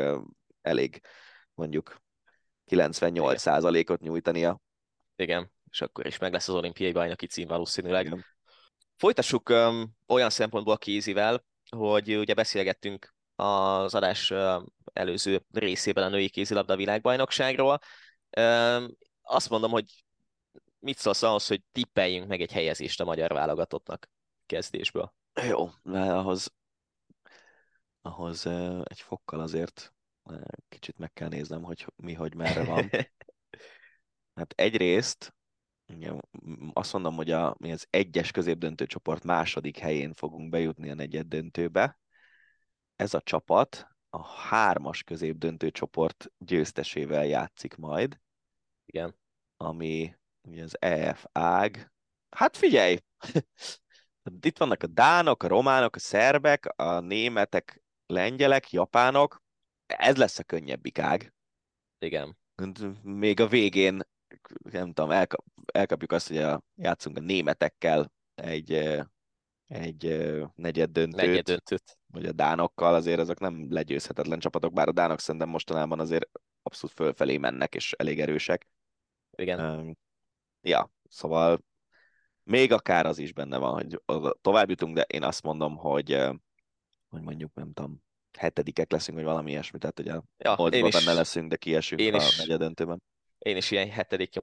[0.61, 1.01] elég
[1.55, 1.97] mondjuk
[2.71, 4.61] 98%-ot nyújtania.
[5.17, 8.05] Igen, és akkor is meg lesz az olimpiai bajnoki cím valószínűleg.
[8.05, 8.25] Igen.
[8.97, 11.45] Folytassuk um, olyan szempontból kézivel,
[11.77, 14.33] hogy ugye beszélgettünk az adás
[14.93, 17.79] előző részében a női kézilabda világbajnokságról.
[19.23, 20.05] Azt mondom, hogy
[20.79, 24.11] mit szólsz ahhoz, hogy tippeljünk meg egy helyezést a magyar válogatottnak
[24.47, 25.15] kezdésből?
[25.49, 26.53] Jó, mert ahhoz,
[28.03, 28.47] ahhoz
[28.83, 29.95] egy fokkal azért
[30.69, 32.91] kicsit meg kell néznem, hogy mi, hogy merre van.
[34.35, 35.35] Hát egyrészt
[36.73, 41.27] azt mondom, hogy a, mi az egyes középdöntő csoport második helyén fogunk bejutni a negyed
[41.27, 41.99] döntőbe.
[43.01, 48.21] Ez a csapat a hármas középdöntő csoport győztesével játszik majd.
[48.87, 49.17] Igen.
[49.57, 50.17] Ami
[50.49, 51.93] ugye az EF ág.
[52.31, 52.99] Hát figyelj!
[54.41, 59.43] Itt vannak a dánok, a románok, a szerbek, a németek, lengyelek, japánok.
[59.87, 61.35] Ez lesz a könnyebbik ág.
[61.99, 62.39] Igen.
[63.03, 64.01] Még a végén,
[64.71, 69.01] nem tudom, elkap, elkapjuk azt, hogy a, játszunk a németekkel egy,
[69.71, 71.21] egy negyed döntőt.
[71.21, 76.01] Negyed döntőt vagy a dánokkal, azért ezek nem legyőzhetetlen csapatok, bár a dánok szerintem mostanában
[76.01, 76.29] azért
[76.63, 78.69] abszolút fölfelé mennek, és elég erősek.
[79.31, 79.61] Igen.
[79.61, 79.97] Um,
[80.61, 81.65] ja, szóval
[82.43, 84.03] még akár az is benne van, hogy
[84.41, 86.11] tovább jutunk, de én azt mondom, hogy,
[87.09, 88.03] hogy mondjuk, nem tudom,
[88.39, 92.39] hetedikek leszünk, vagy valami ilyesmi, tehát a ja, benne leszünk, de kiesünk én a is,
[92.39, 93.03] negyedöntőben.
[93.39, 94.35] Én is ilyen hetedik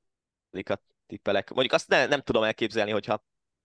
[1.07, 1.49] tippelek.
[1.49, 3.23] Mondjuk azt ne, nem tudom elképzelni, hogyha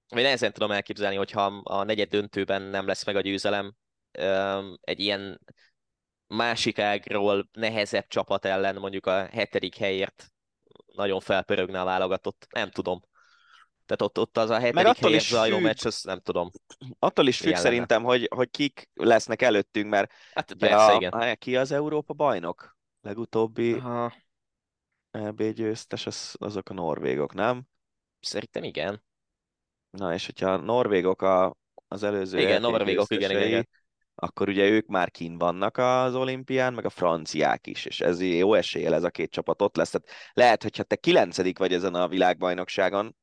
[0.09, 3.75] vagy nehezen tudom elképzelni, hogyha a negyed döntőben nem lesz meg a győzelem,
[4.81, 5.41] egy ilyen
[6.27, 10.33] másik ágról nehezebb csapat ellen mondjuk a hetedik helyért
[10.95, 12.47] nagyon felpörögne a válogatott.
[12.51, 13.03] Nem tudom.
[13.87, 16.51] Tehát ott, ott az a hetedik attól helyért zajló függ, meccs, azt nem tudom.
[16.99, 21.13] Attól is függ szerintem, hogy, hogy kik lesznek előttünk, mert hát persze, a, igen.
[21.13, 22.77] A, ki az Európa bajnok?
[23.01, 24.15] Legutóbbi Aha.
[25.11, 27.63] EB győztes, az, azok a norvégok, nem?
[28.21, 29.03] Szerintem igen.
[29.99, 31.57] Na, és hogyha a norvégok a,
[31.89, 33.69] az előző Igen, norvégok, igen, igen, igen
[34.15, 38.55] akkor ugye ők már kín vannak az olimpián, meg a franciák is, és ez jó
[38.55, 39.91] eséllyel ez a két csapat ott lesz.
[39.91, 43.17] Tehát lehet, hogyha te kilencedik vagy ezen a világbajnokságon,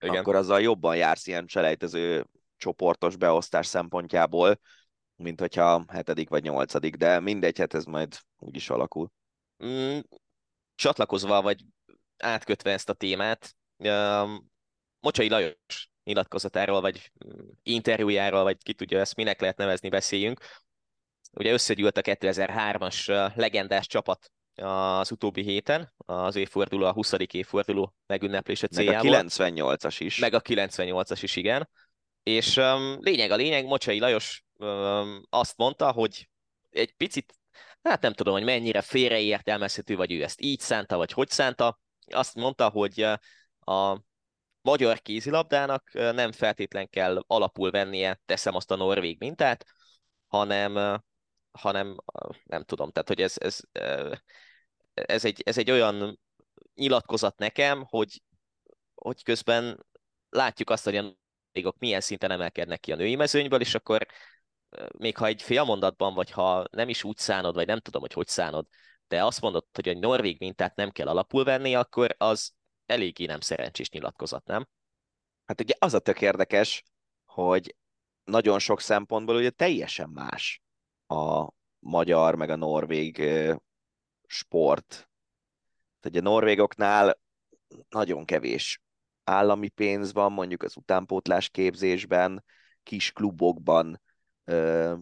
[0.00, 0.16] Igen.
[0.16, 2.26] akkor azzal jobban jársz ilyen selejtező
[2.56, 4.60] csoportos beosztás szempontjából,
[5.16, 9.10] mint hogyha hetedik vagy nyolcadik, de mindegy, hát ez majd úgy is alakul.
[9.64, 9.98] Mm,
[10.74, 11.64] csatlakozva, vagy
[12.16, 14.50] átkötve ezt a témát, um,
[15.02, 17.12] Mocsai Lajos nyilatkozatáról, vagy
[17.62, 20.40] interjújáról, vagy ki tudja ezt minek lehet nevezni, beszéljünk.
[21.32, 27.12] Ugye összegyűlt a 2003-as legendás csapat az utóbbi héten, az évforduló, a 20.
[27.32, 29.10] évforduló megünneplése céljából.
[29.10, 30.18] Meg a 98-as is.
[30.18, 31.68] Meg a 98-as is, igen.
[32.22, 36.28] És um, lényeg a lényeg, Mocsai Lajos um, azt mondta, hogy
[36.70, 37.34] egy picit,
[37.82, 41.80] hát nem tudom, hogy mennyire félreértelmezhető, vagy ő ezt így szánta, vagy hogy szánta.
[42.06, 43.00] Azt mondta, hogy
[43.60, 44.00] a
[44.62, 49.64] magyar kézilabdának nem feltétlen kell alapul vennie, teszem azt a norvég mintát,
[50.26, 51.00] hanem,
[51.50, 51.96] hanem
[52.44, 53.60] nem tudom, tehát hogy ez, ez,
[54.94, 56.20] ez, egy, ez egy olyan
[56.74, 58.22] nyilatkozat nekem, hogy,
[58.94, 59.86] hogy közben
[60.28, 61.16] látjuk azt, hogy a
[61.52, 64.06] norvégok milyen szinten emelkednek ki a női mezőnyből, és akkor
[64.98, 68.12] még ha egy fél mondatban, vagy ha nem is úgy szánod, vagy nem tudom, hogy
[68.12, 68.66] hogy szánod,
[69.08, 72.52] de azt mondod, hogy a norvég mintát nem kell alapul venni, akkor az
[72.92, 74.68] eléggé nem szerencsés nyilatkozat, nem?
[75.44, 76.82] Hát ugye az a tök érdekes,
[77.24, 77.76] hogy
[78.24, 80.62] nagyon sok szempontból ugye teljesen más
[81.06, 83.22] a magyar meg a norvég
[84.26, 85.08] sport
[86.00, 87.20] Tehát a norvégoknál
[87.88, 88.82] nagyon kevés
[89.24, 92.44] állami pénz van, mondjuk az utánpótlás képzésben,
[92.82, 94.00] kis klubokban
[94.44, 94.94] ö,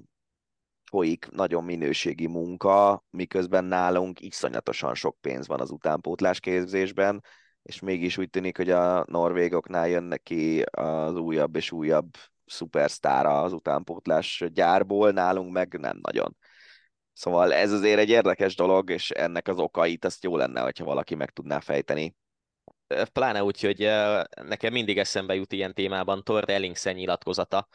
[0.84, 7.24] folyik nagyon minőségi munka, miközben nálunk iszonyatosan sok pénz van az utánpótlás képzésben,
[7.63, 12.11] és mégis úgy tűnik, hogy a norvégoknál jönnek ki az újabb és újabb
[12.47, 16.37] szupersztára az utánpótlás gyárból, nálunk meg nem nagyon.
[17.13, 21.15] Szóval ez azért egy érdekes dolog, és ennek az okait azt jó lenne, hogyha valaki
[21.15, 22.17] meg tudná fejteni.
[23.13, 23.79] Pláne úgy, hogy
[24.43, 27.69] nekem mindig eszembe jut ilyen témában Tord Ellingsen nyilatkozata,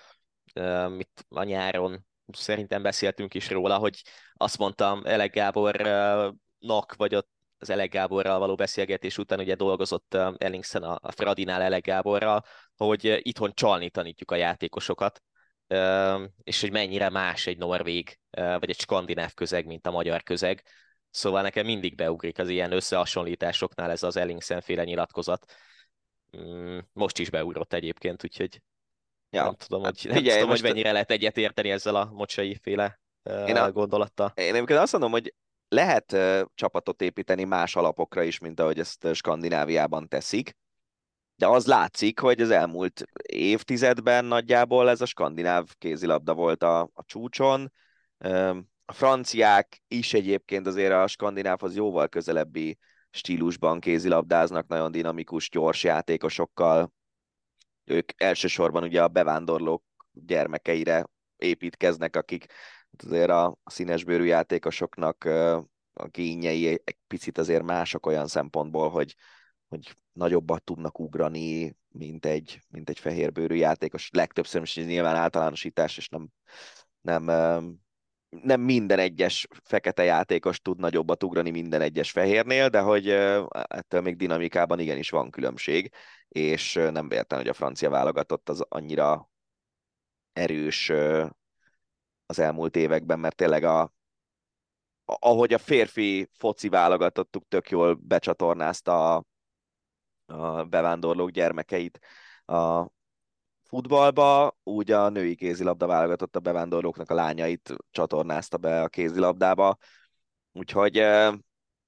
[0.89, 4.01] mit a nyáron szerintem beszéltünk is róla, hogy
[4.33, 7.29] azt mondtam Elek Gábornak, vagy ott
[7.65, 12.43] az Elek Gáborral való beszélgetés után ugye dolgozott Ellingsen a Fradinál Elek Gáborral,
[12.75, 15.21] hogy itthon csalni tanítjuk a játékosokat,
[16.43, 20.63] és hogy mennyire más egy norvég vagy egy skandináv közeg, mint a magyar közeg.
[21.09, 25.53] Szóval nekem mindig beugrik az ilyen összehasonlításoknál ez az Ellingsen féle nyilatkozat.
[26.37, 28.61] Mm, most is beugrott egyébként, úgyhogy
[29.29, 29.43] ja.
[29.43, 32.99] nem tudom, hogy, nem Figyelj, tudom, hogy mennyire lehet egyetérteni ezzel a mocsai féle
[33.47, 34.31] én a, gondolattal.
[34.35, 35.33] Én egyébként azt mondom, hogy
[35.67, 36.15] lehet
[36.53, 40.55] csapatot építeni más alapokra is, mint ahogy ezt Skandináviában teszik,
[41.35, 47.03] de az látszik, hogy az elmúlt évtizedben nagyjából ez a skandináv kézilabda volt a, a
[47.05, 47.71] csúcson.
[48.85, 52.77] A franciák is egyébként azért a skandinávhoz jóval közelebbi
[53.09, 56.93] stílusban kézilabdáznak, nagyon dinamikus, gyors játékosokkal.
[57.83, 61.05] Ők elsősorban ugye a bevándorlók gyermekeire
[61.37, 62.45] építkeznek, akik
[63.03, 65.23] azért a színesbőrű játékosoknak
[65.93, 69.15] a gényei egy picit azért mások olyan szempontból, hogy,
[69.67, 74.09] hogy nagyobbat tudnak ugrani, mint egy, mint egy fehérbőrű játékos.
[74.13, 76.29] Legtöbbször is nyilván általánosítás, és nem,
[77.01, 77.23] nem,
[78.29, 83.09] nem minden egyes fekete játékos tud nagyobbat ugrani minden egyes fehérnél, de hogy
[83.67, 85.91] ettől még dinamikában igenis van különbség,
[86.27, 89.29] és nem véletlen, hogy a francia válogatott az annyira
[90.33, 90.91] erős
[92.25, 93.93] az elmúlt években, mert tényleg a,
[95.05, 99.25] ahogy a férfi foci válogatottuk tök jól becsatornázta a,
[100.25, 101.99] a bevándorlók gyermekeit
[102.45, 102.87] a
[103.63, 109.77] futballba, úgy a női kézilabda válogatott a bevándorlóknak a lányait csatornázta be a kézilabdába.
[110.51, 110.95] Úgyhogy,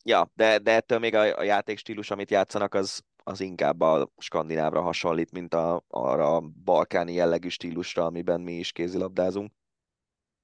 [0.04, 4.82] ja, de, de ettől még a, a játékstílus, amit játszanak, az, az inkább a skandinávra
[4.82, 9.52] hasonlít, mint a, arra a balkáni jellegű stílusra, amiben mi is kézilabdázunk.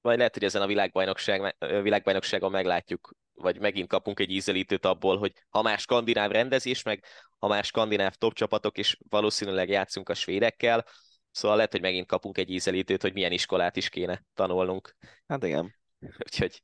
[0.03, 5.33] Vagy lehet, hogy ezen a világbajnokság, világbajnokságon meglátjuk, vagy megint kapunk egy ízelítőt abból, hogy
[5.49, 7.03] ha már skandináv rendezés, meg
[7.39, 10.85] ha már skandináv top csapatok, és valószínűleg játszunk a svédekkel,
[11.31, 14.95] szóval lehet, hogy megint kapunk egy ízelítőt, hogy milyen iskolát is kéne tanulnunk.
[15.27, 15.75] Hát igen.
[16.25, 16.61] Úgyhogy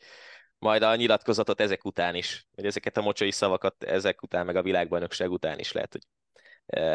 [0.57, 4.63] majd a nyilatkozatot ezek után is, vagy ezeket a mocsai szavakat ezek után, meg a
[4.63, 6.03] világbajnokság után is lehet, hogy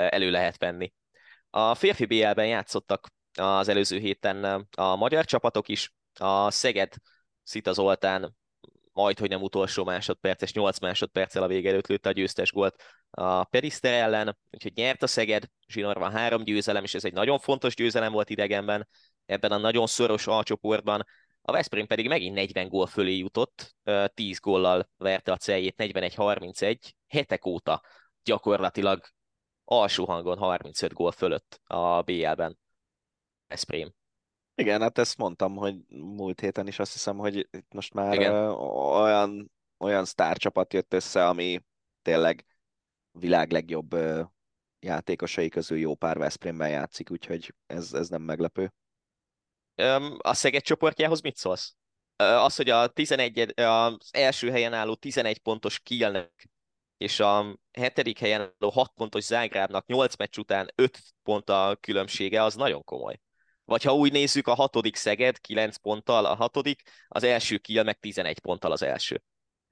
[0.08, 0.92] elő lehet venni.
[1.50, 6.94] A férfi BL-ben játszottak az előző héten a magyar csapatok is, a Szeged
[7.42, 8.36] Szita Zoltán
[8.92, 13.44] majd, hogy nem utolsó másodperces, 8 másodperccel a vége előtt lőtte a győztes gólt a
[13.44, 15.44] Periszter ellen, úgyhogy nyert a Szeged,
[15.74, 18.88] van három győzelem, és ez egy nagyon fontos győzelem volt idegenben,
[19.26, 21.06] ebben a nagyon szoros alcsoportban.
[21.42, 23.76] A Veszprém pedig megint 40 gól fölé jutott,
[24.14, 27.82] 10 góllal verte a celjét, 41-31, hetek óta
[28.22, 29.04] gyakorlatilag
[29.64, 32.58] alsó hangon 35 gól fölött a BL-ben.
[33.46, 33.92] Veszprém.
[34.54, 38.34] Igen, hát ezt mondtam, hogy múlt héten is azt hiszem, hogy itt most már Igen.
[38.34, 41.60] olyan, olyan sztárcsapat jött össze, ami
[42.02, 42.46] tényleg
[43.10, 43.96] világ legjobb
[44.80, 48.72] játékosai közül jó pár Veszprémben játszik, úgyhogy ez, ez nem meglepő.
[50.18, 51.74] A Szeged csoportjához mit szólsz?
[52.16, 56.48] Az, hogy a 11, az első helyen álló 11 pontos Kielnek
[56.96, 62.42] és a hetedik helyen álló 6 pontos Zágrábnak 8 meccs után 5 pont a különbsége,
[62.42, 63.20] az nagyon komoly.
[63.64, 67.98] Vagy ha úgy nézzük, a hatodik Szeged 9 ponttal a hatodik, az első Kiel meg
[67.98, 69.22] 11 ponttal az első.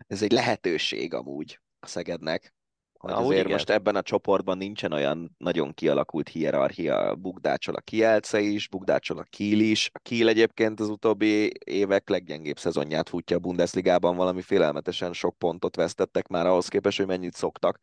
[0.06, 2.54] Ez egy lehetőség amúgy a Szegednek.
[3.02, 3.52] Hogy Ahogy azért igen.
[3.52, 9.22] most ebben a csoportban nincsen olyan nagyon kialakult hierarchia, bugdácsol a Kielce is, bugdácsol a
[9.22, 9.90] Kiel is.
[9.92, 15.76] A Kiel egyébként az utóbbi évek leggyengébb szezonját futja a Bundesligában, valami félelmetesen sok pontot
[15.76, 17.80] vesztettek már ahhoz képest, hogy mennyit szoktak.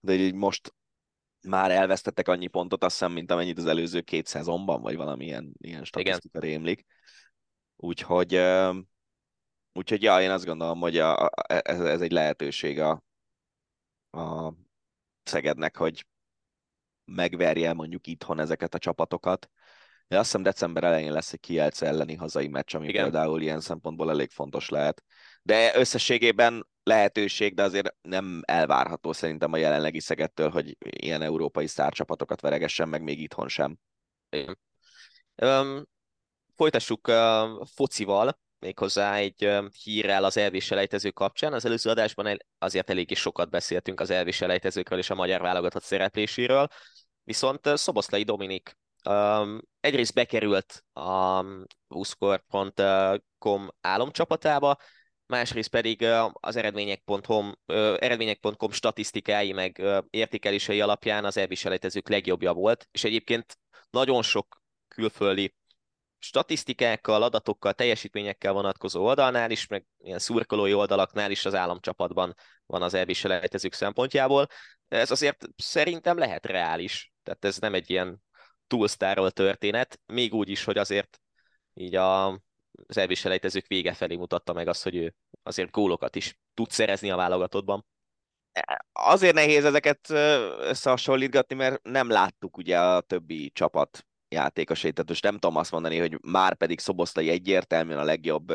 [0.00, 0.74] De így most
[1.48, 5.84] már elvesztettek annyi pontot, azt hiszem, mint amennyit az előző két szezonban, vagy valamilyen ilyen
[5.84, 6.50] statisztika Igen.
[6.50, 6.86] rémlik.
[7.76, 8.40] Úgyhogy,
[9.72, 13.02] úgyhogy ja, én azt gondolom, hogy a, a, ez, ez egy lehetőség a,
[14.10, 14.52] a
[15.22, 16.06] Szegednek, hogy
[17.04, 19.50] megverje mondjuk itthon ezeket a csapatokat.
[20.06, 23.02] De azt hiszem december elején lesz egy Kielce elleni hazai meccs, ami Igen.
[23.02, 25.04] például ilyen szempontból elég fontos lehet.
[25.42, 32.40] De összességében lehetőség, de azért nem elvárható szerintem a jelenlegi Szegettől, hogy ilyen európai sztárcsapatokat
[32.40, 33.78] veregessen meg még itthon sem.
[35.42, 35.86] Um,
[36.56, 41.52] folytassuk uh, focival, méghozzá egy uh, hírrel az elviselejtező kapcsán.
[41.52, 46.68] Az előző adásban el, azért eléggé sokat beszéltünk az elviselejtezőkről és a magyar válogatott szerepléséről,
[47.22, 48.76] viszont uh, Szoboszlai Dominik
[49.08, 51.44] um, egyrészt bekerült a
[51.88, 54.76] uszkor.com álomcsapatába,
[55.28, 56.02] másrészt pedig
[56.32, 57.52] az eredmények.com,
[57.96, 63.58] eredmények.com statisztikái meg értékelései alapján az elviselejtezők legjobbja volt, és egyébként
[63.90, 65.54] nagyon sok külföldi
[66.18, 72.34] statisztikákkal, adatokkal, teljesítményekkel vonatkozó oldalnál is, meg ilyen szurkolói oldalaknál is az államcsapatban
[72.66, 74.46] van az elviselejtezők szempontjából.
[74.88, 78.22] Ez azért szerintem lehet reális, tehát ez nem egy ilyen
[78.66, 81.20] túlsztárol történet, még úgy is, hogy azért
[81.74, 82.40] így a
[82.86, 87.16] az elviselejtezők vége felé mutatta meg azt, hogy ő azért gólokat is tud szerezni a
[87.16, 87.86] válogatottban.
[88.92, 90.10] Azért nehéz ezeket
[90.60, 95.98] összehasonlítgatni, mert nem láttuk ugye a többi csapat játékosait, tehát most nem tudom azt mondani,
[95.98, 98.52] hogy már pedig Szoboszlai egyértelműen a legjobb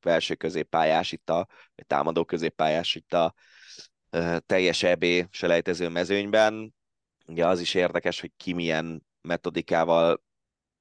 [0.00, 3.34] belső középpályás itt a, vagy támadó középpályás itt a
[4.46, 6.74] teljes EB selejtező mezőnyben.
[7.26, 10.22] Ugye az is érdekes, hogy ki milyen metodikával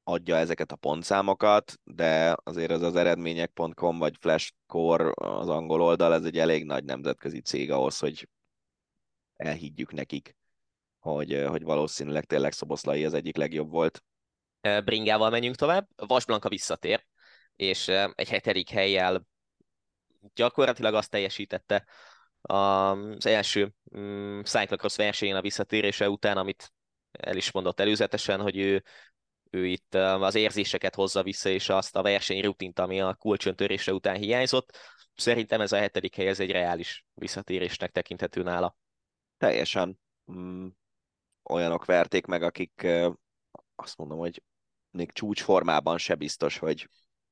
[0.04, 6.24] adja ezeket a pontszámokat, de azért az az eredmények.com vagy Flashcore az angol oldal, ez
[6.24, 8.30] egy elég nagy nemzetközi cég ahhoz, hogy
[9.36, 10.36] elhiggyük nekik,
[11.00, 14.04] hogy, hogy valószínűleg tényleg Szoboszlai az egyik legjobb volt.
[14.62, 15.88] Bringával menjünk tovább.
[15.96, 17.06] Vasblanka visszatér,
[17.56, 19.28] és egy hetedik helyjel
[20.34, 21.86] gyakorlatilag azt teljesítette
[22.42, 26.74] az első mm, Cyclocross versenyén a visszatérése után, amit
[27.12, 28.84] el is mondott előzetesen, hogy ő
[29.52, 34.78] ő itt az érzéseket hozza vissza, és azt a versenyrutint, ami a kulcsöntörése után hiányzott.
[35.16, 38.76] Szerintem ez a hetedik hely, ez egy reális visszatérésnek tekinthető nála.
[39.38, 40.00] Teljesen
[40.32, 40.68] mm,
[41.50, 42.88] olyanok verték meg, akik
[43.76, 44.44] azt mondom, hogy
[44.92, 46.90] még csúcsformában se biztos, hogy,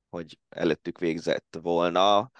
[0.10, 2.32] hogy előttük végzett volna,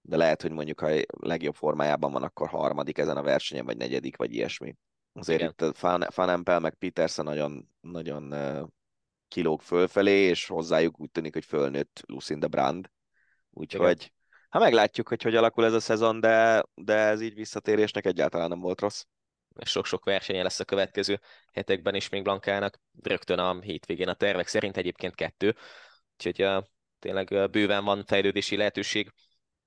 [0.00, 4.16] de lehet, hogy mondjuk ha legjobb formájában van, akkor harmadik ezen a versenyen, vagy negyedik,
[4.16, 4.76] vagy ilyesmi.
[5.16, 5.54] Azért Igen.
[5.70, 5.78] itt
[6.14, 8.34] Van Empel meg Peterson nagyon, nagyon
[9.28, 12.90] kilóg fölfelé, és hozzájuk úgy tűnik, hogy fölnőtt Lucinda Brand.
[13.50, 14.12] Úgyhogy
[14.48, 18.60] hát meglátjuk, hogy hogy alakul ez a szezon, de, de ez így visszatérésnek egyáltalán nem
[18.60, 19.04] volt rossz.
[19.64, 21.20] Sok-sok versenye lesz a következő
[21.52, 22.80] hetekben is még Blankának.
[23.02, 25.56] Rögtön a hétvégén a tervek szerint egyébként kettő.
[26.12, 26.64] Úgyhogy uh,
[26.98, 29.12] tényleg bőven van fejlődési lehetőség.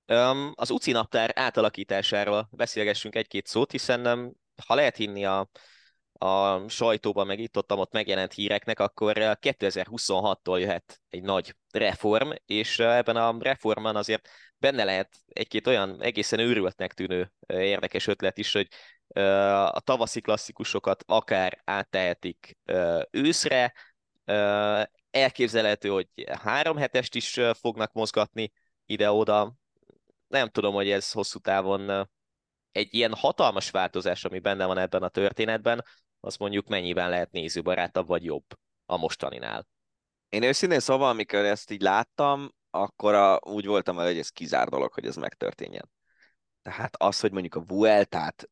[0.08, 4.34] Um, az UCI naptár átalakításáról beszélgessünk egy-két szót, hiszen um,
[4.66, 5.50] ha lehet hinni a,
[6.14, 12.80] a sajtóban, meg itt ott, ott megjelent híreknek, akkor 2026-tól jöhet egy nagy reform, és
[12.80, 18.68] ebben a reformban azért benne lehet egy-két olyan egészen őrültnek tűnő érdekes ötlet is, hogy
[19.72, 22.58] a tavaszi klasszikusokat akár áttehetik
[23.12, 23.74] őszre,
[25.12, 26.08] elképzelhető, hogy
[26.42, 28.52] három hetest is fognak mozgatni
[28.86, 29.54] ide-oda.
[30.28, 32.10] Nem tudom, hogy ez hosszú távon
[32.72, 35.86] egy ilyen hatalmas változás, ami benne van ebben a történetben,
[36.20, 38.46] az mondjuk mennyiben lehet nézőbarátabb vagy jobb
[38.86, 39.68] a mostaninál.
[40.30, 44.68] Én őszintén szóval, amikor ezt így láttam, akkor a, úgy voltam vele, hogy ez kizár
[44.68, 45.90] dolog, hogy ez megtörténjen.
[46.62, 48.50] Tehát az, hogy mondjuk a Vueltát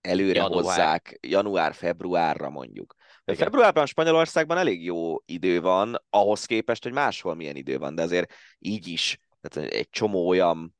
[0.00, 0.62] előre Január.
[0.62, 2.94] hozzák január-februárra mondjuk.
[3.24, 3.40] Igen.
[3.40, 8.32] Februárban Spanyolországban elég jó idő van, ahhoz képest, hogy máshol milyen idő van, de azért
[8.58, 10.77] így is tehát egy csomó olyan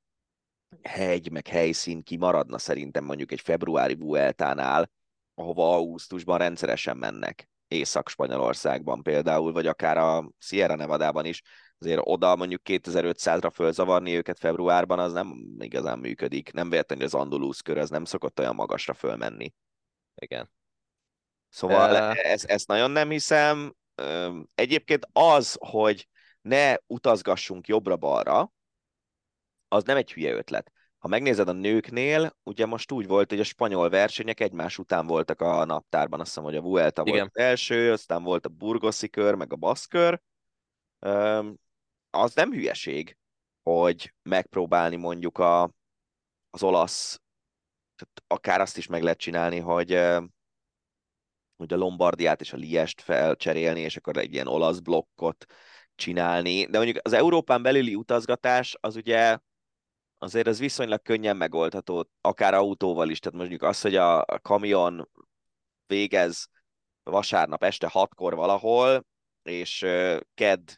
[0.82, 4.90] hegy, meg helyszín kimaradna szerintem mondjuk egy februári Vueltánál,
[5.34, 7.48] ahova augusztusban rendszeresen mennek.
[7.68, 11.42] Észak-Spanyolországban például, vagy akár a Sierra Nevada-ban is,
[11.78, 16.52] azért oda mondjuk 2500-ra fölzavarni őket februárban, az nem igazán működik.
[16.52, 19.52] Nem véletlenül az Andalúz kör, az nem szokott olyan magasra fölmenni.
[20.14, 20.50] Igen.
[21.48, 22.26] Szóval uh...
[22.26, 23.74] ezt, ezt nagyon nem hiszem.
[24.54, 26.08] Egyébként az, hogy
[26.40, 28.52] ne utazgassunk jobbra-balra,
[29.68, 30.72] az nem egy hülye ötlet.
[30.98, 35.40] Ha megnézed a nőknél, ugye most úgy volt, hogy a spanyol versenyek egymás után voltak
[35.40, 37.18] a naptárban, azt hiszem, hogy a Vuelta Igen.
[37.18, 40.20] volt az első, aztán volt a Burgoszi kör, meg a Baszkör.
[42.10, 43.16] Az nem hülyeség,
[43.62, 45.62] hogy megpróbálni mondjuk a,
[46.50, 47.20] az olasz,
[47.96, 50.00] tehát akár azt is meg lehet csinálni, hogy
[51.56, 55.44] hogy a Lombardiát és a Liest felcserélni, és akkor egy ilyen olasz blokkot
[55.94, 56.66] csinálni.
[56.66, 59.38] De mondjuk az Európán belüli utazgatás az ugye
[60.18, 63.18] azért ez viszonylag könnyen megoldható, akár autóval is.
[63.18, 65.08] Tehát mondjuk az, hogy a kamion
[65.86, 66.48] végez
[67.02, 69.06] vasárnap este hatkor valahol,
[69.42, 69.86] és
[70.34, 70.70] kedd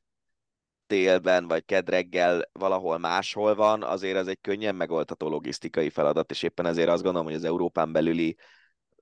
[0.87, 6.67] délben, vagy kedreggel valahol máshol van, azért ez egy könnyen megoldható logisztikai feladat, és éppen
[6.67, 8.37] ezért azt gondolom, hogy az Európán belüli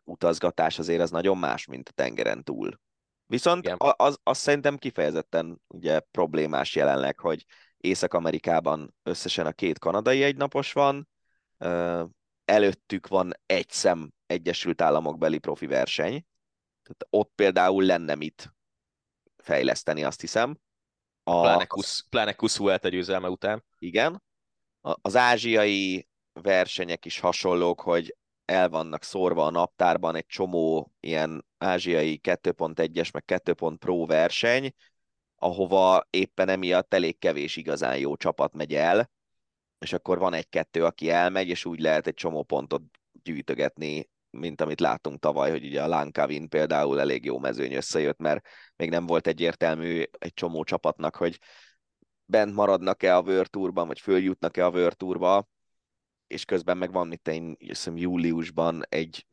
[0.04, 2.80] utazgatás azért az nagyon más, mint a tengeren túl.
[3.26, 3.76] Viszont Igen.
[3.78, 7.44] az, az szerintem kifejezetten ugye problémás jelenleg, hogy
[7.80, 11.08] Észak-Amerikában összesen a két kanadai egynapos van,
[12.44, 16.24] előttük van egy szem Egyesült Államok beli profi verseny,
[16.82, 18.54] tehát ott például lenne mit
[19.36, 20.58] fejleszteni, azt hiszem.
[21.22, 23.64] A, pláne, kusz, pláne Kuszvuelt győzelme után.
[23.78, 24.22] Igen.
[24.80, 31.46] A, az ázsiai versenyek is hasonlók, hogy el vannak szórva a naptárban egy csomó ilyen
[31.58, 33.54] ázsiai 2.1-es, meg 2.
[33.54, 34.74] Pro verseny,
[35.38, 39.10] ahova éppen emiatt elég kevés igazán jó csapat megy el,
[39.78, 42.82] és akkor van egy-kettő, aki elmegy, és úgy lehet egy csomó pontot
[43.22, 48.46] gyűjtögetni, mint amit láttunk tavaly, hogy ugye a Lankavin például elég jó mezőny összejött, mert
[48.76, 51.38] még nem volt egyértelmű egy csomó csapatnak, hogy
[52.24, 55.44] bent maradnak-e a World vagy följutnak-e a World
[56.26, 59.26] és közben meg van itt én hiszem, júliusban egy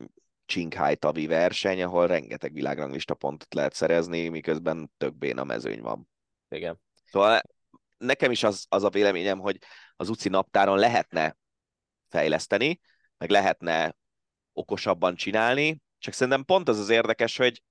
[0.46, 6.08] Csinghai tavi verseny, ahol rengeteg világranglista pontot lehet szerezni, miközben tök béna mezőny van.
[6.48, 6.80] Igen.
[7.04, 7.40] Szóval
[7.98, 9.58] nekem is az, az a véleményem, hogy
[9.96, 11.36] az UCI naptáron lehetne
[12.08, 12.80] fejleszteni,
[13.18, 13.96] meg lehetne
[14.52, 17.62] okosabban csinálni, csak szerintem pont az az érdekes, hogy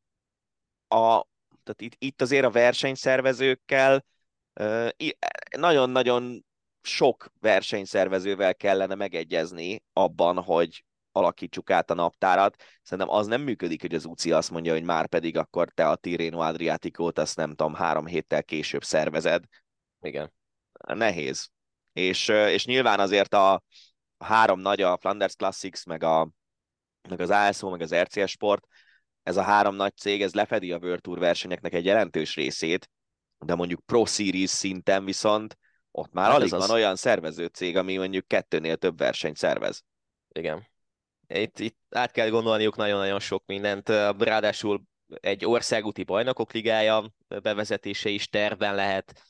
[0.88, 1.24] a,
[1.64, 4.06] tehát itt, itt azért a versenyszervezőkkel
[5.58, 6.46] nagyon-nagyon
[6.82, 10.84] sok versenyszervezővel kellene megegyezni abban, hogy
[11.16, 12.64] alakítsuk át a naptárat.
[12.82, 15.96] Szerintem az nem működik, hogy az UCI azt mondja, hogy már pedig akkor te a
[15.96, 19.44] Tirreno Adriaticót, azt nem tudom, három héttel később szervezed.
[20.02, 20.34] Igen.
[20.88, 21.50] Nehéz.
[21.94, 23.54] És, és nyilván azért a,
[24.18, 26.30] a három nagy, a Flanders Classics, meg, a,
[27.10, 28.66] meg az ASO, meg az RCS Sport,
[29.24, 32.90] ez a három nagy cég, ez lefedi a World Tour versenyeknek egy jelentős részét,
[33.38, 35.58] de mondjuk Pro Series szinten viszont
[35.92, 36.72] ott már hát alig van az...
[36.72, 39.84] olyan szervező cég, ami mondjuk kettőnél több versenyt szervez.
[40.30, 40.68] Igen.
[41.28, 43.90] Itt, itt át kell gondolniuk nagyon-nagyon sok mindent.
[44.18, 49.22] Ráadásul egy országúti bajnokok ligája bevezetése is tervben lehet,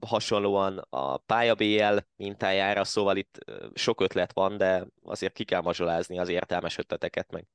[0.00, 3.38] hasonlóan a pálya BL mintájára, szóval itt
[3.74, 7.46] sok ötlet van, de azért ki kell mazsolázni az értelmes ötleteket, meg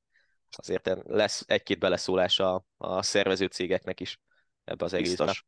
[0.49, 4.19] azért lesz egy-két beleszólás a, a szervező cégeknek is
[4.63, 5.23] ebbe az egészbe.
[5.23, 5.45] Biztos.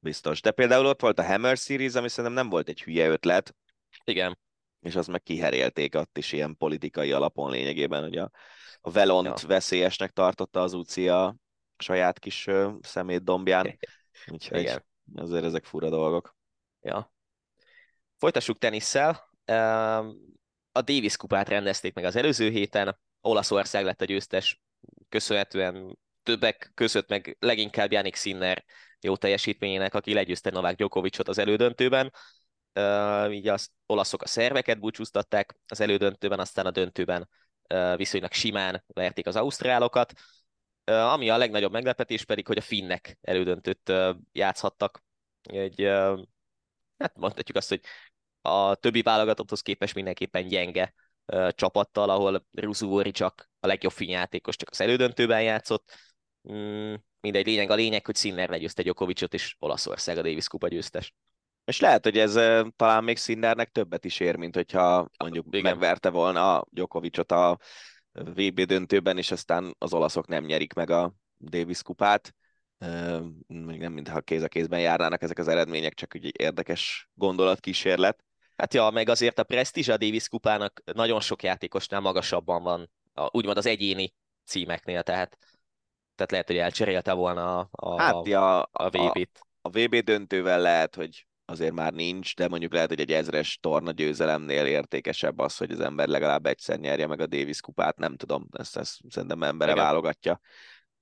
[0.00, 0.40] Biztos.
[0.40, 3.54] De például ott volt a Hammer Series, ami szerintem nem volt egy hülye ötlet.
[4.04, 4.38] Igen
[4.80, 8.30] és azt meg kiherélték ott is ilyen politikai alapon lényegében, hogy a,
[8.80, 9.48] a Velont ja.
[9.48, 11.36] veszélyesnek tartotta az UCI a
[11.78, 13.78] saját kis uh, szemét dombján.
[14.32, 14.84] Úgyhogy Igen.
[15.14, 16.36] azért ezek fura dolgok.
[16.80, 17.12] Ja.
[18.16, 19.30] Folytassuk tenisszel.
[20.72, 22.98] A Davis kupát rendezték meg az előző héten.
[23.20, 24.60] Olaszország lett a győztes,
[25.08, 28.64] köszönhetően többek között meg leginkább Janik Sinner
[29.00, 32.12] jó teljesítményének, aki legyőzte Novák Djokovicot az elődöntőben
[33.30, 37.28] így az olaszok a szerveket búcsúztatták az elődöntőben, aztán a döntőben
[37.96, 40.12] viszonylag simán verték az ausztrálokat.
[40.84, 43.92] Ami a legnagyobb meglepetés pedig, hogy a finnek elődöntőt
[44.32, 45.02] játszhattak.
[45.42, 45.82] Egy,
[46.98, 47.80] hát mondhatjuk azt, hogy
[48.40, 50.94] a többi válogatotthoz képest mindenképpen gyenge
[51.50, 55.92] csapattal, ahol Ruzuri csak a legjobb finjátékos csak az elődöntőben játszott.
[56.52, 61.14] Mm, mindegy, lényeg a lényeg, hogy Sinner legyőzte Djokovicot, és Olaszország a Davis Kupa győztes.
[61.68, 62.32] És lehet, hogy ez
[62.76, 65.62] talán még Sinnernek többet is ér, mint hogyha mondjuk Igen.
[65.62, 67.58] megverte volna a Djokovicot a
[68.12, 72.34] VB döntőben, és aztán az olaszok nem nyerik meg a Davis kupát.
[73.46, 78.24] Még nem mintha kéz a kézben járnának ezek az eredmények, csak egy érdekes gondolatkísérlet.
[78.56, 83.28] Hát ja, meg azért a presztízs a Davis kupának nagyon sok játékosnál magasabban van, a,
[83.36, 84.14] úgymond az egyéni
[84.44, 85.38] címeknél, tehát,
[86.14, 89.38] tehát lehet, hogy elcserélte volna a, a, hát, ja, a VB-t.
[89.60, 93.58] A, a VB döntővel lehet, hogy azért már nincs, de mondjuk lehet, hogy egy ezres
[93.60, 98.16] torna győzelemnél értékesebb az, hogy az ember legalább egyszer nyerje meg a Davis kupát, nem
[98.16, 99.84] tudom, ezt, ezt szerintem embere Igen.
[99.84, 100.40] válogatja.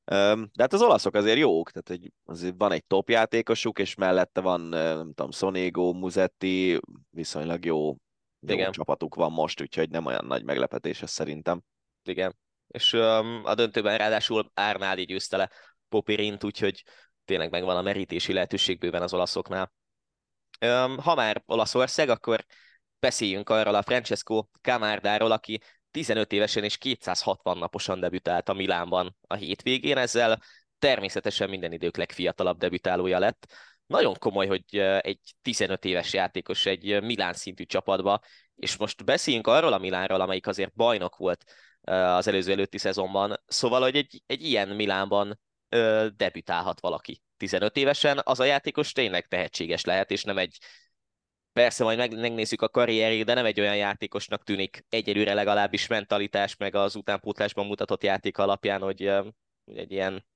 [0.05, 4.41] De hát az olaszok azért jók, tehát hogy azért van egy top játékosuk, és mellette
[4.41, 7.97] van, nem tudom, Sonego, Muzetti, viszonylag jó,
[8.41, 11.63] jó csapatuk van most, úgyhogy nem olyan nagy meglepetés ez szerintem.
[12.03, 12.37] Igen,
[12.67, 15.51] és um, a döntőben ráadásul Árnádi győzte le
[15.89, 16.85] Popirint, úgyhogy
[17.25, 19.73] tényleg megvan a merítési lehetőség bőven az olaszoknál.
[21.03, 22.45] Ha már Olaszország, akkor
[22.99, 25.61] beszéljünk arról a Francesco Camárdáról, aki
[25.91, 30.43] 15 évesen és 260 naposan debütált a Milánban a hétvégén, ezzel
[30.79, 33.53] természetesen minden idők legfiatalabb debütálója lett.
[33.87, 38.21] Nagyon komoly, hogy egy 15 éves játékos egy Milán szintű csapatba,
[38.55, 41.45] és most beszéljünk arról a Milánról, amelyik azért bajnok volt
[41.91, 45.41] az előző előtti szezonban, szóval, hogy egy, egy ilyen Milánban
[46.17, 50.59] debütálhat valaki 15 évesen, az a játékos tényleg tehetséges lehet, és nem egy
[51.57, 56.75] Persze, majd megnézzük a karrierjét, de nem egy olyan játékosnak tűnik egyelőre legalábbis mentalitás, meg
[56.75, 59.13] az utánpótlásban mutatott játék alapján, hogy,
[59.65, 60.27] egy ilyen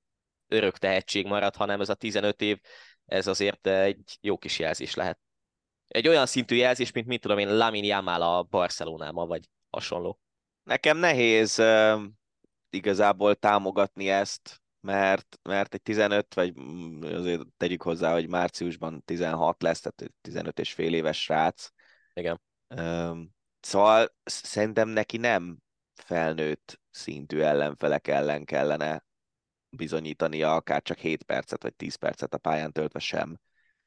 [0.47, 2.59] örök tehetség marad, hanem ez a 15 év,
[3.05, 5.19] ez azért egy jó kis jelzés lehet.
[5.87, 10.19] Egy olyan szintű jelzés, mint mit tudom én, Lamin Yamal a Barcelonában, vagy hasonló.
[10.63, 11.61] Nekem nehéz
[12.69, 19.61] igazából támogatni ezt, mert, mert egy 15, vagy mm, azért tegyük hozzá, hogy márciusban 16
[19.61, 21.69] lesz, tehát 15 és fél éves srác.
[22.13, 22.41] Igen.
[23.59, 25.57] Szóval szerintem neki nem
[25.93, 29.05] felnőtt szintű ellenfelek ellen kellene
[29.69, 33.39] bizonyítania akár csak 7 percet vagy 10 percet a pályán töltve sem,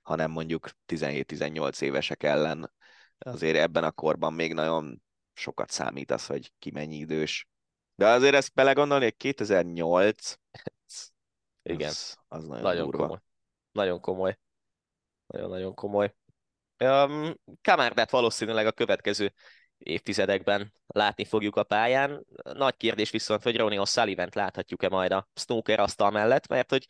[0.02, 2.72] hanem mondjuk 17-18 évesek ellen.
[3.18, 5.02] Azért ebben a korban még nagyon
[5.32, 7.48] sokat számít az, hogy ki mennyi idős.
[7.94, 10.34] De azért ezt belegondolni, hogy 2008,
[11.64, 13.02] igen, az, az nagyon, nagyon durva.
[13.02, 13.18] komoly.
[13.72, 14.38] Nagyon komoly.
[15.26, 16.14] Nagyon-nagyon komoly.
[16.78, 19.32] Um, Kamárdát valószínűleg a következő
[19.78, 22.26] évtizedekben látni fogjuk a pályán.
[22.42, 26.86] Nagy kérdés viszont, hogy Ronnie osullivan láthatjuk-e majd a snooker asztal mellett, mert hogy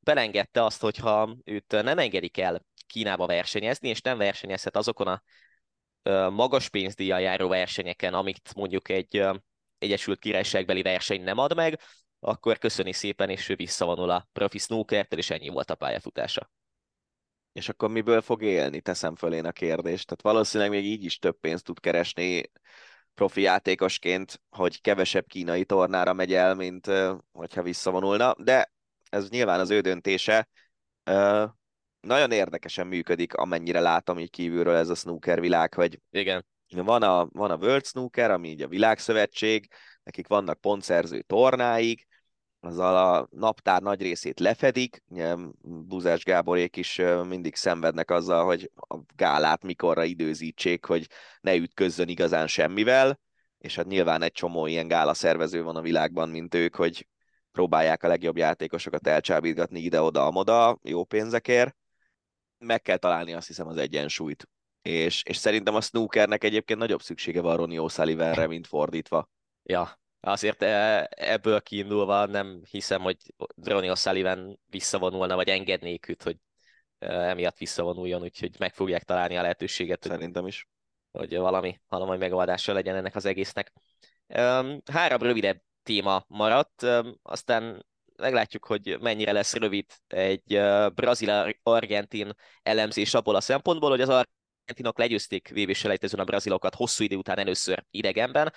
[0.00, 5.22] belengedte azt, hogyha őt nem engedik el Kínába versenyezni, és nem versenyezhet azokon a
[6.30, 9.24] magas pénzdíjjal járó versenyeken, amit mondjuk egy
[9.78, 11.80] Egyesült Királyságbeli verseny nem ad meg,
[12.20, 16.50] akkor köszöni szépen, és ő visszavonul a profi snookertől, és ennyi volt a pályafutása.
[17.52, 20.06] És akkor miből fog élni, teszem föl én a kérdést.
[20.06, 22.50] Tehát valószínűleg még így is több pénzt tud keresni
[23.14, 26.90] profi játékosként, hogy kevesebb kínai tornára megy el, mint
[27.32, 28.72] hogyha visszavonulna, de
[29.10, 30.48] ez nyilván az ő döntése.
[32.00, 36.46] Nagyon érdekesen működik, amennyire látom így kívülről ez a snooker világ, hogy Igen.
[36.68, 39.68] Van a, van a World Snooker, ami így a világszövetség,
[40.02, 42.06] nekik vannak pontszerző tornáik,
[42.60, 45.02] azzal a naptár nagy részét lefedik.
[45.62, 51.06] Buzás Gáborék is mindig szenvednek azzal, hogy a gálát mikorra időzítsék, hogy
[51.40, 53.20] ne ütközzön igazán semmivel,
[53.58, 57.08] és hát nyilván egy csomó ilyen gála szervező van a világban, mint ők, hogy
[57.52, 61.76] próbálják a legjobb játékosokat elcsábítgatni ide-oda-amoda jó pénzekért.
[62.58, 64.48] Meg kell találni azt hiszem az egyensúlyt.
[64.82, 69.28] És, és szerintem a snookernek egyébként nagyobb szüksége van Ronnie O'Sullivanre, mint fordítva.
[69.62, 73.16] Ja, Azért e, ebből kiindulva nem hiszem, hogy
[73.62, 76.36] Ronnie O'Sullivan visszavonulna, vagy engednék őt, hogy
[76.98, 80.02] e, emiatt visszavonuljon, úgyhogy meg fogják találni a lehetőséget.
[80.02, 80.68] Szerintem is.
[81.12, 83.72] Hogy valami, valami megoldása legyen ennek az egésznek.
[84.92, 86.86] Három rövidebb téma maradt,
[87.22, 87.86] aztán
[88.16, 90.60] meglátjuk, hogy mennyire lesz rövid egy
[90.94, 92.32] brazil-argentin
[92.62, 95.76] elemzés abból a szempontból, hogy az argentinok legyőzték vb
[96.18, 98.52] a brazilokat hosszú idő után először idegenben,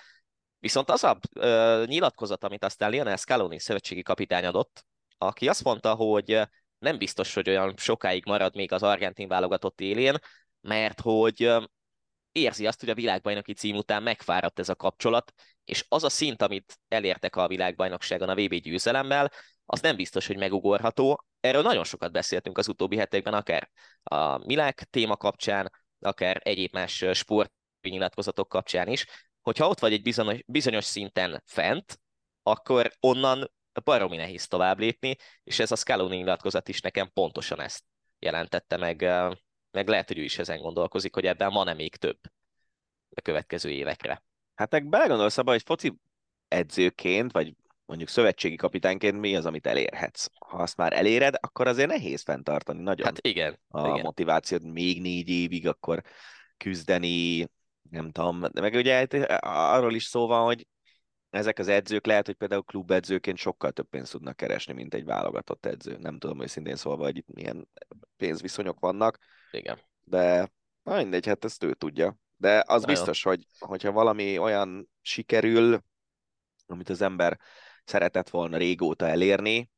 [0.64, 4.86] Viszont az a ö, nyilatkozat, amit aztán Lionel Scaloni szövetségi kapitány adott,
[5.18, 6.42] aki azt mondta, hogy
[6.80, 10.18] nem biztos, hogy olyan sokáig marad még az argentin válogatott élén,
[10.62, 11.52] mert hogy
[12.32, 15.34] érzi azt, hogy a világbajnoki cím után megfáradt ez a kapcsolat,
[15.66, 19.32] és az a szint, amit elértek a világbajnokságon a VB győzelemmel,
[19.66, 21.26] az nem biztos, hogy megugorható.
[21.40, 23.70] Erről nagyon sokat beszéltünk az utóbbi hetekben, akár
[24.04, 29.06] a Milák téma kapcsán, akár egyéb más sport nyilatkozatok kapcsán is,
[29.44, 32.00] hogyha ott vagy egy bizonyos, bizonyos szinten fent,
[32.44, 33.52] akkor onnan
[33.84, 37.84] baromi nehéz tovább lépni, és ez a Scaloni nyilatkozat is nekem pontosan ezt
[38.20, 39.02] jelentette meg,
[39.72, 42.18] meg lehet, hogy ő is ezen gondolkozik, hogy ebben van-e még több
[43.16, 44.24] a következő évekre.
[44.56, 45.94] Hát meg belegondolsz abba, hogy foci
[46.48, 47.54] edzőként, vagy
[47.86, 50.28] mondjuk szövetségi kapitányként mi az, amit elérhetsz.
[50.40, 54.02] Ha azt már eléred, akkor azért nehéz fenntartani nagyon hát igen, a igen.
[54.02, 56.02] motivációt még négy évig, akkor
[56.58, 57.48] küzdeni,
[57.94, 59.14] nem tudom, de meg ugye hát,
[59.46, 60.68] arról is szó van, hogy
[61.30, 65.66] ezek az edzők lehet, hogy például klubedzőként sokkal több pénzt tudnak keresni, mint egy válogatott
[65.66, 65.98] edző.
[65.98, 67.68] Nem tudom őszintén szólva, hogy itt milyen
[68.18, 69.18] pénzviszonyok vannak.
[69.52, 69.80] Igen.
[70.04, 70.52] De
[70.84, 72.18] na mindegy, hát ezt ő tudja.
[72.36, 73.30] De az na biztos, jó.
[73.32, 75.84] hogy hogyha valami olyan sikerül,
[76.66, 77.40] amit az ember
[77.84, 79.72] szeretett volna régóta elérni,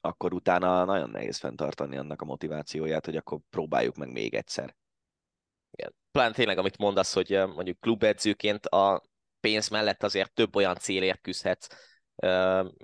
[0.00, 4.76] akkor utána nagyon nehéz fenntartani annak a motivációját, hogy akkor próbáljuk meg még egyszer.
[5.70, 5.94] Igen.
[6.10, 9.02] Pláne tényleg, amit mondasz, hogy mondjuk klubedzőként a
[9.40, 11.66] pénz mellett azért több olyan célért küzdhetsz,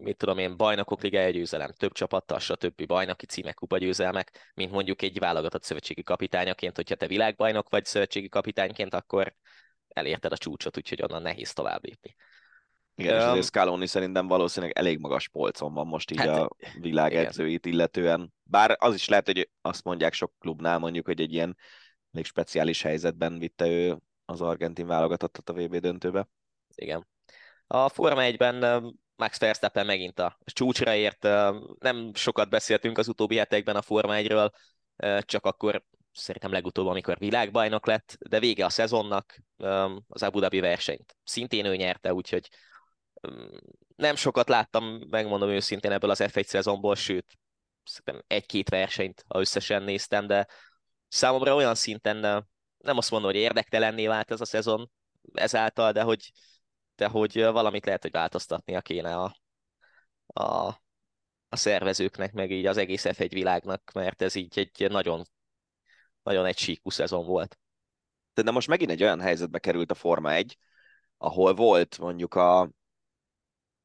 [0.00, 2.86] mit tudom én, bajnokok ligája győzelem, több csapattal, stb.
[2.86, 8.28] bajnoki címek, kupa győzelmek, mint mondjuk egy válogatott szövetségi kapitányaként, hogyha te világbajnok vagy szövetségi
[8.28, 9.34] kapitányként, akkor
[9.88, 12.14] elérted a csúcsot, úgyhogy onnan nehéz tovább lépni.
[12.94, 16.50] Igen, um, és azért Scaloni szerintem valószínűleg elég magas polcon van most így hát, a
[16.80, 18.32] világ edzőit illetően.
[18.42, 21.56] Bár az is lehet, hogy azt mondják sok klubnál mondjuk, hogy egy ilyen
[22.16, 26.28] elég speciális helyzetben vitte ő az argentin válogatottat a VB döntőbe.
[26.74, 27.06] Igen.
[27.66, 28.84] A Forma 1-ben
[29.16, 31.22] Max Verstappen megint a csúcsra ért.
[31.78, 34.50] Nem sokat beszéltünk az utóbbi hetekben a Forma 1-ről,
[35.20, 39.38] csak akkor szerintem legutóbb, amikor világbajnok lett, de vége a szezonnak,
[40.08, 42.48] az Abu Dhabi versenyt szintén ő nyerte, úgyhogy
[43.96, 47.26] nem sokat láttam, megmondom őszintén ebből az F1 szezonból, sőt,
[47.84, 50.46] szerintem egy-két versenyt, ha összesen néztem, de
[51.08, 52.46] számomra olyan szinten
[52.78, 54.90] nem azt mondom, hogy érdektelenné vált ez a szezon
[55.32, 56.32] ezáltal, de hogy,
[56.96, 59.36] de hogy valamit lehet, hogy változtatnia kéne a,
[60.26, 60.66] a,
[61.48, 65.24] a szervezőknek, meg így az egész F1 világnak, mert ez így egy nagyon,
[66.22, 67.58] nagyon egy síkú szezon volt.
[68.34, 70.58] De most megint egy olyan helyzetbe került a Forma 1,
[71.16, 72.60] ahol volt mondjuk a,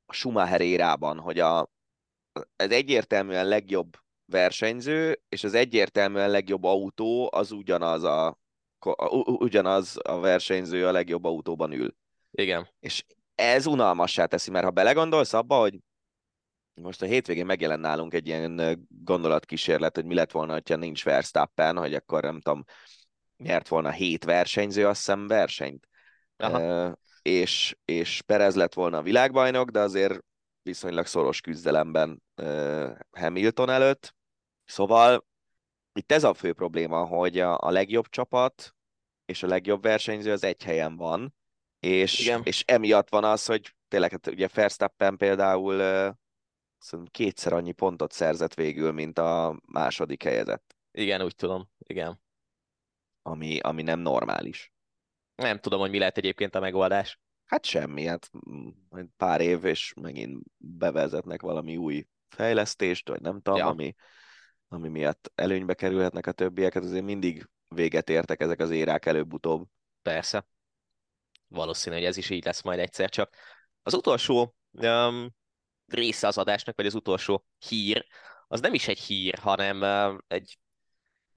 [0.06, 1.70] a Schumacher érában, hogy a,
[2.56, 3.98] ez egyértelműen legjobb
[4.32, 8.40] versenyző, és az egyértelműen legjobb autó az ugyanaz a,
[9.26, 11.96] ugyanaz a versenyző a legjobb autóban ül.
[12.32, 12.70] Igen.
[12.80, 13.06] És
[13.36, 15.80] ez unalmassá teszi, mert ha belegondolsz abba, hogy
[16.74, 21.78] most a hétvégén megjelent nálunk egy ilyen gondolatkísérlet, hogy mi lett volna, ha nincs Verstappen,
[21.78, 22.64] hogy akkor nem tudom,
[23.38, 25.88] nyert volna hét versenyző, azt hiszem versenyt.
[26.38, 26.98] Aha.
[27.22, 30.20] és, és Perez lett volna a világbajnok, de azért
[30.62, 32.24] viszonylag szoros küzdelemben
[33.12, 34.16] Hamilton előtt.
[34.72, 35.28] Szóval
[35.94, 38.76] itt ez a fő probléma, hogy a, a legjobb csapat
[39.26, 41.36] és a legjobb versenyző az egy helyen van,
[41.80, 42.42] és, Igen.
[42.44, 45.76] és emiatt van az, hogy tényleg, hát ugye Verstappen például
[46.94, 50.76] uh, kétszer annyi pontot szerzett végül, mint a második helyezett.
[50.92, 52.22] Igen, úgy tudom, igen.
[53.22, 54.72] Ami, ami nem normális.
[55.36, 57.20] Nem tudom, hogy mi lehet egyébként a megoldás.
[57.46, 58.32] Hát semmi, hát
[58.90, 63.68] majd pár év, és megint bevezetnek valami új fejlesztést, vagy nem tudom, ja.
[63.68, 63.96] ami,
[64.72, 69.68] ami miatt előnybe kerülhetnek a többieket, azért mindig véget értek ezek az érák előbb-utóbb.
[70.02, 70.46] Persze.
[71.48, 73.36] Valószínű, hogy ez is így lesz majd egyszer, csak
[73.84, 75.30] az utolsó um,
[75.86, 78.06] része az adásnak, vagy az utolsó hír,
[78.48, 80.58] az nem is egy hír, hanem uh, egy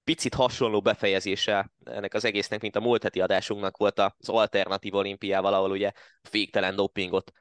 [0.04, 5.54] picit hasonló befejezése ennek az egésznek, mint a múlt heti adásunknak volt az alternatív olimpiával,
[5.54, 5.92] ahol ugye
[6.22, 7.32] féktelen dopingot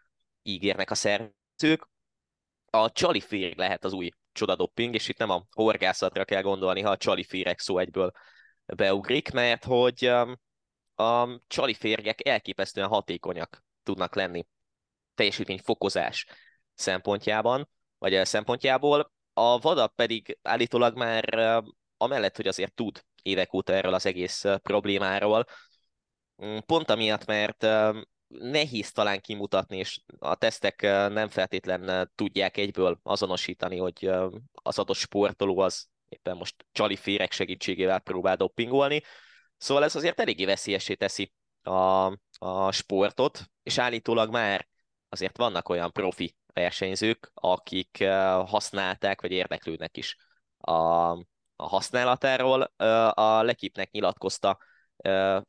[0.41, 1.89] ígérnek a szerzők.
[2.69, 6.97] A csali lehet az új csodadopping, és itt nem a horgászatra kell gondolni, ha a
[6.97, 8.11] csali féreg szó egyből
[8.65, 10.39] beugrik, mert hogy um,
[10.95, 14.45] a csali férgek elképesztően hatékonyak tudnak lenni
[15.15, 16.25] teljesítményfokozás
[16.73, 19.11] szempontjában, vagy eh, szempontjából.
[19.33, 21.57] A vada pedig állítólag már eh,
[21.97, 25.45] amellett, hogy azért tud évek óta erről az egész eh, problémáról,
[26.45, 27.65] mm, pont amiatt, mert
[28.39, 30.81] nehéz talán kimutatni, és a tesztek
[31.11, 34.09] nem feltétlen tudják egyből azonosítani, hogy
[34.53, 39.01] az adott sportoló az éppen most csali férek segítségével próbál doppingolni.
[39.57, 42.05] Szóval ez azért eléggé veszélyesé teszi a,
[42.37, 44.67] a sportot, és állítólag már
[45.09, 48.03] azért vannak olyan profi versenyzők, akik
[48.45, 50.15] használták, vagy érdeklődnek is
[50.57, 50.71] a,
[51.55, 52.61] a használatáról.
[53.11, 54.57] A Lekipnek nyilatkozta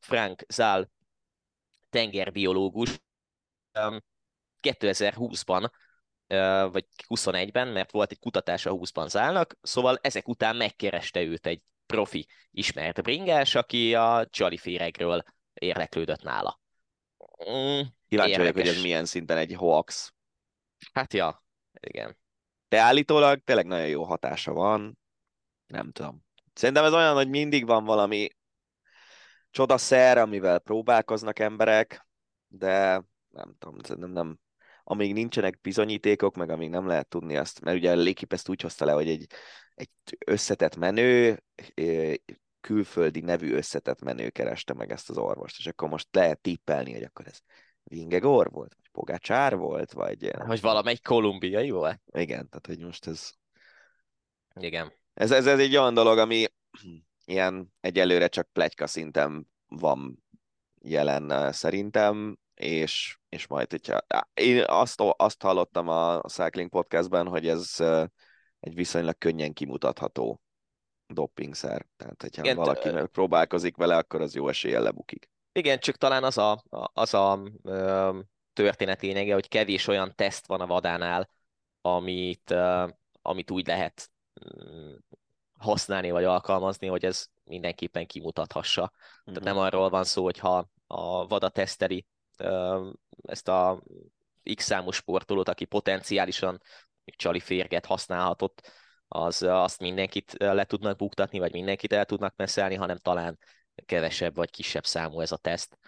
[0.01, 0.91] Frank Zál
[1.95, 3.01] tengerbiológus
[4.63, 5.71] 2020-ban,
[6.73, 11.63] vagy 21-ben, mert volt egy kutatás a 20-ban Zálnak, szóval ezek után megkereste őt egy
[11.87, 15.23] profi ismert bringás, aki a Csali féregről
[15.53, 16.61] érdeklődött nála.
[17.51, 20.15] Mm, Kíváncsi vagyok, hogy ez milyen szinten egy hoax.
[20.93, 21.45] Hát ja,
[21.81, 22.19] igen.
[22.69, 24.99] De állítólag tényleg nagyon jó hatása van.
[25.67, 26.25] Nem tudom.
[26.53, 28.29] Szerintem ez olyan, hogy mindig van valami
[29.55, 32.07] csodaszer, amivel próbálkoznak emberek,
[32.49, 34.39] de nem tudom, szerintem nem,
[34.85, 38.61] amíg nincsenek bizonyítékok, meg amíg nem lehet tudni azt, mert ugye a Lékip ezt úgy
[38.61, 39.27] hozta le, hogy egy,
[39.75, 39.91] egy
[40.27, 41.43] összetett menő,
[42.61, 47.03] külföldi nevű összetett menő kereste meg ezt az orvost, és akkor most lehet tippelni, hogy
[47.03, 47.39] akkor ez
[47.83, 50.31] Vingegor volt, vagy Pogácsár volt, vagy...
[50.37, 52.01] Hogy valamelyik kolumbiai volt?
[52.13, 53.31] Igen, tehát hogy most ez...
[54.55, 54.93] Igen.
[55.15, 56.47] Ez, ez, ez egy olyan dolog, ami
[57.25, 60.25] ilyen egyelőre csak plegyka szinten van
[60.81, 64.01] jelen szerintem, és, és majd, hogyha...
[64.35, 67.75] Én azt, azt hallottam a Cycling Podcastben, hogy ez
[68.61, 70.41] egy viszonylag könnyen kimutatható
[71.07, 71.87] doppingszer.
[71.97, 75.29] Tehát, hogyha Igen, valaki t- próbálkozik vele, akkor az jó eséllyel lebukik.
[75.53, 78.19] Igen, csak talán az a, az a ö,
[78.53, 81.31] történet lényege, hogy kevés olyan teszt van a vadánál,
[81.81, 82.87] amit, ö,
[83.23, 84.11] amit úgy lehet
[84.45, 84.95] mm,
[85.65, 88.83] használni vagy alkalmazni, hogy ez mindenképpen kimutathassa.
[88.83, 89.39] Mm-hmm.
[89.39, 92.07] Tehát nem arról van szó, hogy ha a vada teszteli
[93.23, 93.83] ezt a
[94.55, 96.61] X számú sportolót, aki potenciálisan
[97.05, 98.73] csali férget használhatott,
[99.09, 103.39] az azt mindenkit le tudnak buktatni, vagy mindenkit el tudnak meszelni, hanem talán
[103.87, 105.79] kevesebb vagy kisebb számú ez a teszt.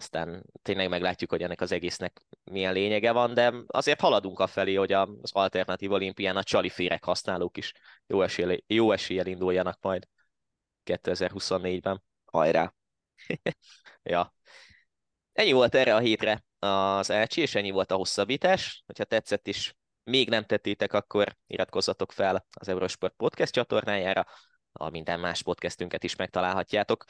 [0.00, 4.92] Aztán tényleg meglátjuk, hogy ennek az egésznek milyen lényege van, de azért haladunk afelé, hogy
[4.92, 7.72] az alternatív olimpián a csali férek használók is
[8.06, 10.08] jó eséllyel, jó eséllyel induljanak majd
[10.84, 12.02] 2024-ben.
[12.24, 12.74] Hajrá!
[14.02, 14.34] ja.
[15.32, 18.82] Ennyi volt erre a hétre az Elcsi, és ennyi volt a hosszabbítás.
[18.86, 24.26] Hogyha tetszett is, még nem tettétek, akkor iratkozzatok fel az Eurosport Podcast csatornájára,
[24.72, 27.04] a minden más podcastünket is megtalálhatjátok,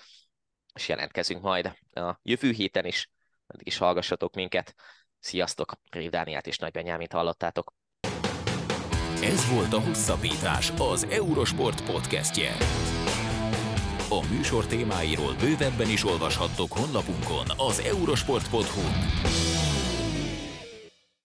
[0.75, 3.11] és jelentkezünk majd a jövő héten is.
[3.47, 4.75] Addig is hallgassatok minket.
[5.19, 5.73] Sziasztok!
[5.91, 7.73] Rév Dániát és Nagy Benyámit hallottátok.
[9.23, 12.57] Ez volt a Hosszabbítás, az Eurosport podcastje.
[14.09, 19.80] A műsor témáiról bővebben is olvashattok honlapunkon az eurosport.hu.